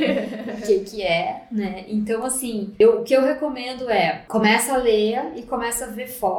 o 0.58 0.66
que 0.66 0.80
que 0.80 1.02
é, 1.02 1.46
né? 1.52 1.84
Então, 1.88 2.24
assim, 2.24 2.74
eu, 2.78 3.00
o 3.00 3.04
que 3.04 3.14
eu 3.14 3.22
recomendo 3.22 3.90
é 3.90 4.24
começa 4.26 4.74
a 4.74 4.76
ler 4.78 5.32
e 5.36 5.42
começa 5.42 5.84
a 5.84 5.88
ver 5.88 6.08
foto 6.08 6.29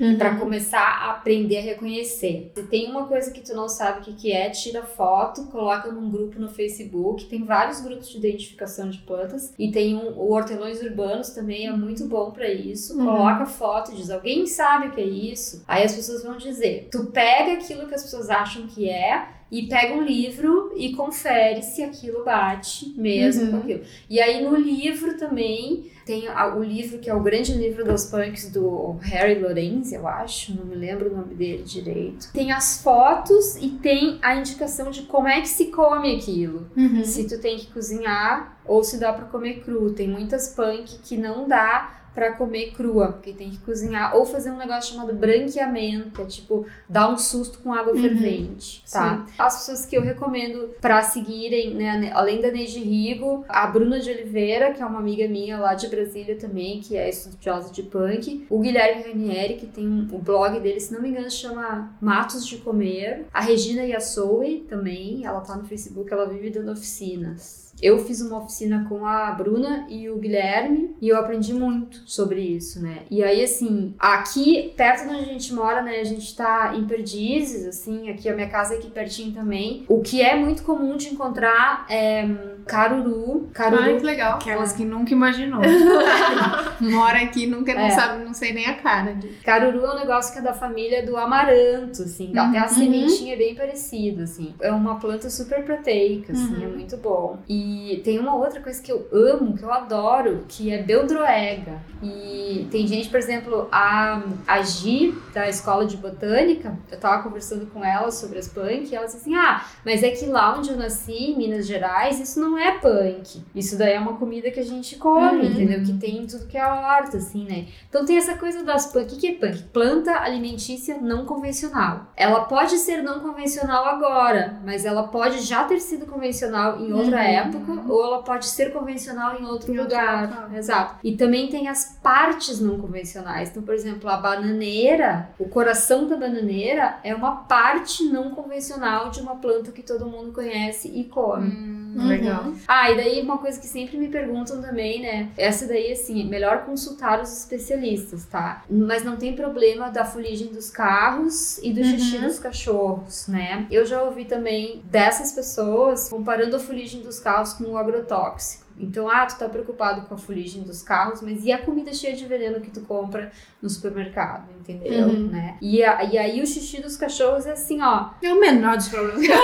Uhum. 0.00 0.18
Pra 0.18 0.36
começar 0.36 0.80
a 0.80 1.10
aprender 1.12 1.58
a 1.58 1.62
reconhecer. 1.62 2.52
Se 2.54 2.62
tem 2.64 2.90
uma 2.90 3.06
coisa 3.06 3.30
que 3.30 3.40
tu 3.40 3.54
não 3.54 3.68
sabe 3.68 4.00
o 4.00 4.02
que 4.02 4.12
que 4.12 4.32
é, 4.32 4.50
tira 4.50 4.82
foto, 4.82 5.46
coloca 5.46 5.90
num 5.92 6.10
grupo 6.10 6.40
no 6.40 6.48
Facebook. 6.48 7.26
Tem 7.26 7.44
vários 7.44 7.80
grupos 7.80 8.08
de 8.08 8.18
identificação 8.18 8.90
de 8.90 8.98
plantas 8.98 9.54
e 9.58 9.70
tem 9.70 9.94
um, 9.94 10.18
o 10.18 10.32
Hortelões 10.32 10.82
Urbanos 10.82 11.30
também 11.30 11.66
é 11.66 11.72
muito 11.72 12.06
bom 12.06 12.30
pra 12.30 12.48
isso. 12.48 12.98
Uhum. 12.98 13.04
Coloca 13.04 13.46
foto, 13.46 13.94
diz 13.94 14.10
alguém 14.10 14.46
sabe 14.46 14.88
o 14.88 14.90
que 14.92 15.00
é 15.00 15.04
isso. 15.04 15.62
Aí 15.68 15.84
as 15.84 15.94
pessoas 15.94 16.22
vão 16.22 16.36
dizer. 16.36 16.88
Tu 16.90 17.06
pega 17.06 17.52
aquilo 17.52 17.86
que 17.86 17.94
as 17.94 18.02
pessoas 18.02 18.30
acham 18.30 18.66
que 18.66 18.88
é 18.88 19.28
e 19.50 19.66
pega 19.68 19.94
um 19.94 20.02
livro 20.02 20.72
e 20.76 20.92
confere 20.94 21.62
se 21.62 21.82
aquilo 21.82 22.24
bate 22.24 22.92
mesmo 22.96 23.44
Uhum. 23.44 23.50
com 23.52 23.56
aquilo. 23.58 23.82
E 24.08 24.20
aí 24.20 24.42
no 24.42 24.56
livro 24.56 25.16
também 25.16 25.90
tem 26.04 26.28
o 26.28 26.62
livro 26.62 26.98
que 26.98 27.08
é 27.08 27.14
o 27.14 27.20
grande 27.20 27.52
livro 27.54 27.84
dos 27.84 28.06
punks 28.06 28.50
do 28.50 28.96
Harry 29.02 29.38
Lorenz, 29.40 29.92
eu 29.92 30.06
acho, 30.06 30.54
não 30.54 30.66
me 30.66 30.74
lembro 30.74 31.10
o 31.10 31.16
nome 31.16 31.34
dele 31.34 31.62
direito. 31.62 32.30
Tem 32.32 32.52
as 32.52 32.82
fotos 32.82 33.56
e 33.56 33.68
tem 33.70 34.18
a 34.20 34.34
indicação 34.36 34.90
de 34.90 35.02
como 35.02 35.28
é 35.28 35.40
que 35.40 35.48
se 35.48 35.66
come 35.66 36.14
aquilo. 36.16 36.66
Uhum. 36.76 37.04
Se 37.04 37.26
tu 37.26 37.40
tem 37.40 37.56
que 37.58 37.66
cozinhar 37.72 38.58
ou 38.66 38.82
se 38.84 38.98
dá 38.98 39.12
pra 39.12 39.26
comer 39.26 39.60
cru. 39.62 39.92
Tem 39.92 40.08
muitas 40.08 40.48
punk 40.48 40.98
que 41.02 41.16
não 41.16 41.46
dá 41.48 42.03
pra 42.14 42.32
comer 42.32 42.72
crua, 42.72 43.08
porque 43.12 43.32
tem 43.32 43.50
que 43.50 43.58
cozinhar 43.58 44.16
ou 44.16 44.24
fazer 44.24 44.50
um 44.50 44.56
negócio 44.56 44.94
chamado 44.94 45.12
branqueamento, 45.14 46.10
que 46.10 46.22
é 46.22 46.24
tipo 46.24 46.66
dar 46.88 47.08
um 47.10 47.18
susto 47.18 47.58
com 47.58 47.72
água 47.72 47.92
Uhum. 47.94 48.00
fervente, 48.02 48.84
tá? 48.90 49.26
As 49.38 49.58
pessoas 49.58 49.84
que 49.86 49.96
eu 49.96 50.02
recomendo 50.02 50.70
pra 50.80 51.02
seguirem, 51.02 51.74
né, 51.74 52.10
além 52.14 52.40
da 52.40 52.50
Neide 52.50 52.78
Rigo, 52.80 53.44
a 53.48 53.66
Bruna 53.66 53.98
de 54.00 54.10
Oliveira, 54.10 54.72
que 54.72 54.82
é 54.82 54.86
uma 54.86 54.98
amiga 54.98 55.26
minha 55.28 55.58
lá 55.58 55.74
de 55.74 55.88
Brasília 55.88 56.36
também, 56.36 56.80
que 56.80 56.96
é 56.96 57.08
estudiosa 57.08 57.72
de 57.72 57.82
punk, 57.82 58.46
o 58.48 58.60
Guilherme 58.60 59.02
Ranieri, 59.02 59.54
que 59.56 59.66
tem 59.66 59.86
um, 59.86 60.08
o 60.12 60.18
blog 60.18 60.60
dele, 60.60 60.80
se 60.80 60.92
não 60.92 61.00
me 61.02 61.08
engano, 61.10 61.30
chama 61.30 61.92
Matos 62.00 62.46
de 62.46 62.58
Comer, 62.58 63.26
a 63.32 63.40
Regina 63.40 63.82
Yassoui 63.82 64.64
também, 64.68 65.24
ela 65.26 65.40
tá 65.40 65.56
no 65.56 65.64
Facebook, 65.64 66.12
ela 66.12 66.26
vive 66.26 66.50
dando 66.50 66.70
oficinas. 66.72 67.63
Eu 67.82 67.98
fiz 67.98 68.20
uma 68.20 68.38
oficina 68.38 68.86
com 68.88 69.06
a 69.06 69.30
Bruna 69.32 69.86
e 69.88 70.08
o 70.08 70.16
Guilherme 70.16 70.94
e 71.00 71.08
eu 71.08 71.18
aprendi 71.18 71.52
muito 71.52 72.02
sobre 72.06 72.40
isso, 72.40 72.82
né? 72.82 73.02
E 73.10 73.22
aí, 73.22 73.42
assim, 73.42 73.94
aqui 73.98 74.72
perto 74.76 75.04
de 75.04 75.14
onde 75.14 75.20
a 75.22 75.32
gente 75.32 75.52
mora, 75.52 75.82
né? 75.82 76.00
A 76.00 76.04
gente 76.04 76.34
tá 76.34 76.74
em 76.76 76.86
Perdizes, 76.86 77.66
assim, 77.66 78.08
aqui 78.08 78.28
a 78.28 78.34
minha 78.34 78.48
casa 78.48 78.74
é 78.74 78.78
aqui 78.78 78.90
pertinho 78.90 79.32
também. 79.32 79.84
O 79.88 80.00
que 80.00 80.22
é 80.22 80.34
muito 80.34 80.62
comum 80.62 80.96
de 80.96 81.08
encontrar 81.08 81.86
é 81.90 82.53
caruru. 82.66 83.48
Caruru. 83.52 83.82
Ai, 83.82 83.96
que 83.98 84.04
legal. 84.04 84.34
Aquelas 84.34 84.72
que 84.72 84.84
nunca 84.84 85.12
imaginou. 85.12 85.60
Mora 86.80 87.18
aqui, 87.22 87.46
nunca 87.46 87.74
não 87.74 87.82
É. 87.82 87.90
sabe, 87.90 88.24
não 88.24 88.34
sei 88.34 88.52
nem 88.52 88.66
a 88.66 88.74
cara. 88.74 89.14
De... 89.14 89.28
Caruru 89.44 89.84
é 89.84 89.92
um 89.92 89.98
negócio 89.98 90.32
que 90.32 90.38
é 90.38 90.42
da 90.42 90.52
família 90.52 91.04
do 91.04 91.16
amaranto, 91.16 92.02
assim. 92.02 92.36
Até 92.36 92.58
a 92.58 92.62
Uhum. 92.62 92.68
sementinha 92.68 93.34
é 93.34 93.36
bem 93.36 93.54
parecida, 93.54 94.24
assim. 94.24 94.54
É 94.60 94.70
uma 94.72 94.96
planta 94.96 95.28
super 95.30 95.64
proteica, 95.64 96.32
assim, 96.32 96.62
é 96.64 96.66
muito 96.66 96.96
bom. 96.96 97.38
E 97.48 98.00
tem 98.04 98.18
uma 98.18 98.34
outra 98.34 98.60
coisa 98.60 98.82
que 98.82 98.90
eu 98.92 99.06
amo, 99.12 99.56
que 99.56 99.62
eu 99.62 99.72
adoro, 99.72 100.44
que 100.48 100.72
é 100.72 100.82
beldroega. 100.82 101.80
E 102.02 102.66
tem 102.70 102.86
gente, 102.86 103.08
por 103.08 103.18
exemplo, 103.18 103.68
a, 103.72 104.22
a 104.46 104.62
Gi, 104.62 105.14
da 105.32 105.48
escola 105.48 105.86
de 105.86 105.96
botânica, 105.96 106.76
eu 106.90 106.98
tava 106.98 107.22
conversando 107.22 107.66
com 107.66 107.84
ela 107.84 108.10
sobre 108.10 108.38
as 108.38 108.48
punk, 108.48 108.90
e 108.90 108.94
ela 108.96 109.06
disse 109.06 109.18
assim, 109.18 109.34
ah, 109.34 109.64
mas 109.84 110.02
é 110.02 110.10
que 110.10 110.26
lá 110.26 110.56
onde 110.56 110.70
eu 110.70 110.76
nasci, 110.76 111.12
em 111.12 111.36
Minas 111.36 111.66
Gerais, 111.66 112.20
isso 112.20 112.40
não 112.40 112.53
é 112.58 112.78
punk. 112.78 113.42
Isso 113.54 113.76
daí 113.78 113.92
é 113.94 113.98
uma 114.00 114.14
comida 114.16 114.50
que 114.50 114.60
a 114.60 114.64
gente 114.64 114.96
come, 114.96 115.40
Uhum. 115.40 115.44
entendeu? 115.52 115.82
Que 115.82 115.92
tem 115.94 116.18
em 116.18 116.26
tudo 116.26 116.46
que 116.46 116.56
é 116.56 116.64
horta, 116.66 117.16
assim, 117.16 117.44
né? 117.44 117.66
Então 117.88 118.04
tem 118.04 118.16
essa 118.16 118.36
coisa 118.36 118.62
das 118.64 118.86
punk. 118.92 119.14
O 119.14 119.18
que 119.18 119.26
é 119.28 119.32
punk? 119.34 119.62
Planta 119.72 120.18
alimentícia 120.20 120.98
não 121.00 121.24
convencional. 121.24 122.06
Ela 122.16 122.44
pode 122.44 122.78
ser 122.78 123.02
não 123.02 123.20
convencional 123.20 123.84
agora, 123.86 124.58
mas 124.64 124.84
ela 124.84 125.04
pode 125.08 125.40
já 125.40 125.64
ter 125.64 125.80
sido 125.80 126.06
convencional 126.06 126.80
em 126.80 126.92
outra 126.92 127.16
Uhum. 127.18 127.22
época, 127.22 127.82
ou 127.92 128.04
ela 128.04 128.22
pode 128.22 128.46
ser 128.46 128.72
convencional 128.72 129.40
em 129.40 129.44
outro 129.44 129.72
Em 129.72 129.78
outro 129.78 129.94
lugar. 129.96 130.28
local. 130.30 130.52
Exato. 130.56 130.94
E 131.02 131.16
também 131.16 131.48
tem 131.48 131.68
as 131.68 131.98
partes 132.02 132.60
não 132.60 132.78
convencionais. 132.78 133.50
Então, 133.50 133.62
por 133.62 133.74
exemplo, 133.74 134.08
a 134.08 134.16
bananeira, 134.16 135.30
o 135.38 135.48
coração 135.48 136.06
da 136.06 136.16
bananeira 136.16 136.98
é 137.02 137.14
uma 137.14 137.36
parte 137.44 138.04
não 138.04 138.30
convencional 138.30 139.10
de 139.10 139.20
uma 139.20 139.36
planta 139.36 139.70
que 139.72 139.82
todo 139.82 140.06
mundo 140.06 140.32
conhece 140.32 140.88
e 140.88 141.04
come. 141.04 141.48
Uhum. 141.48 141.73
Legal. 142.02 142.52
Ah, 142.66 142.90
e 142.90 142.96
daí 142.96 143.22
uma 143.22 143.38
coisa 143.38 143.60
que 143.60 143.66
sempre 143.66 143.96
me 143.96 144.08
perguntam 144.08 144.60
também, 144.60 145.00
né? 145.02 145.28
Essa 145.36 145.66
daí, 145.66 145.92
assim, 145.92 146.24
melhor 146.28 146.64
consultar 146.64 147.20
os 147.22 147.32
especialistas, 147.36 148.24
tá? 148.24 148.64
Mas 148.68 149.04
não 149.04 149.16
tem 149.16 149.34
problema 149.34 149.90
da 149.90 150.04
fuligem 150.04 150.48
dos 150.48 150.70
carros 150.70 151.58
e 151.58 151.72
do 151.72 151.80
Uhum. 151.80 151.86
xixi 151.90 152.18
dos 152.18 152.38
cachorros, 152.38 153.26
né? 153.28 153.66
Eu 153.70 153.84
já 153.86 154.02
ouvi 154.02 154.24
também 154.24 154.82
dessas 154.84 155.32
pessoas 155.32 156.08
comparando 156.08 156.56
a 156.56 156.58
fuligem 156.58 157.02
dos 157.02 157.18
carros 157.20 157.52
com 157.54 157.64
o 157.64 157.76
agrotóxico. 157.76 158.63
Então, 158.78 159.08
ah, 159.08 159.24
tu 159.24 159.38
tá 159.38 159.48
preocupado 159.48 160.02
com 160.02 160.14
a 160.14 160.18
fuligem 160.18 160.62
dos 160.62 160.82
carros, 160.82 161.22
mas 161.22 161.44
e 161.44 161.52
a 161.52 161.58
comida 161.58 161.92
cheia 161.92 162.14
de 162.16 162.26
veneno 162.26 162.60
que 162.60 162.70
tu 162.72 162.80
compra 162.80 163.30
no 163.62 163.70
supermercado, 163.70 164.48
entendeu? 164.58 165.06
Uhum. 165.06 165.28
Né? 165.28 165.56
E, 165.62 165.82
a- 165.84 166.02
e 166.04 166.18
aí 166.18 166.42
o 166.42 166.46
xixi 166.46 166.82
dos 166.82 166.96
cachorros 166.96 167.46
é 167.46 167.52
assim, 167.52 167.80
ó. 167.80 168.06
É 168.20 168.32
o 168.32 168.40
menor 168.40 168.76
dos 168.76 168.88
problemas. 168.88 169.24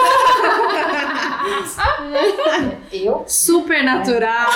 Eu 2.92 3.24
Super 3.26 3.82
natural. 3.84 4.50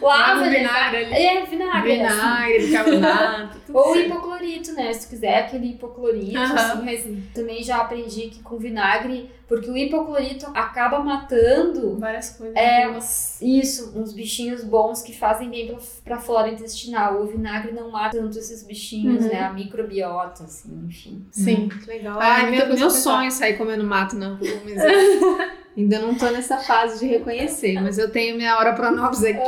Lava 0.00 0.42
né? 0.42 0.58
vinagre 0.58 1.04
ali. 1.06 1.14
É, 1.14 1.46
vinagre. 1.46 2.00
assim. 2.02 2.14
Vinagre, 2.16 2.66
bicarbonato. 2.66 3.58
tudo 3.66 3.78
Ou 3.78 3.96
hipoclorito, 3.96 4.72
né? 4.72 4.92
Se 4.92 5.06
tu 5.06 5.10
quiser 5.10 5.38
aquele 5.38 5.70
hipoclorito, 5.70 6.36
Aham. 6.38 6.54
assim, 6.54 6.84
mas 6.84 7.06
também 7.34 7.62
já 7.62 7.78
aprendi 7.78 8.28
que 8.28 8.42
com 8.42 8.58
vinagre, 8.58 9.30
porque 9.48 9.70
o 9.70 9.76
hipoclorito 9.76 10.46
acaba 10.54 11.00
matando 11.00 11.98
Várias 11.98 12.30
coisas. 12.30 12.56
É. 12.56 12.88
boas. 12.88 13.38
isso, 13.42 13.92
uns 13.98 14.12
bichinhos 14.12 14.64
bons 14.64 15.02
que 15.02 15.12
fazem 15.16 15.50
bem 15.50 15.66
pra, 15.66 15.76
pra 16.04 16.18
flora 16.18 16.48
intestinal. 16.48 17.20
O 17.22 17.26
vinagre 17.26 17.72
não 17.72 17.90
mata 17.90 18.16
tanto 18.16 18.38
esses 18.38 18.62
bichinhos, 18.62 19.24
Uhum. 19.24 19.30
né? 19.30 19.40
A 19.40 19.52
microbiota, 19.52 20.44
assim, 20.44 20.84
enfim. 20.86 21.26
Sim. 21.30 21.56
Muito 21.70 21.86
legal. 21.86 22.18
Ah, 22.20 22.36
Ai, 22.36 22.48
muita 22.50 22.66
meu, 22.66 22.76
meu 22.76 22.90
sonho 22.90 23.28
é 23.28 23.30
sair 23.30 23.58
comendo 23.58 23.84
mato 23.84 24.16
na 24.16 24.28
rua, 24.34 24.60
mas 24.64 24.82
eu 24.82 25.38
ainda 25.76 25.98
não 25.98 26.14
tô 26.14 26.26
nessa 26.30 26.58
fase 26.58 26.98
de 27.00 27.06
reconhecer. 27.06 27.74
Mas 27.82 27.98
eu 27.98 28.10
tenho 28.10 28.36
minha 28.36 28.56
hora 28.58 28.72
pronobis 28.72 29.22
aqui. 29.24 29.38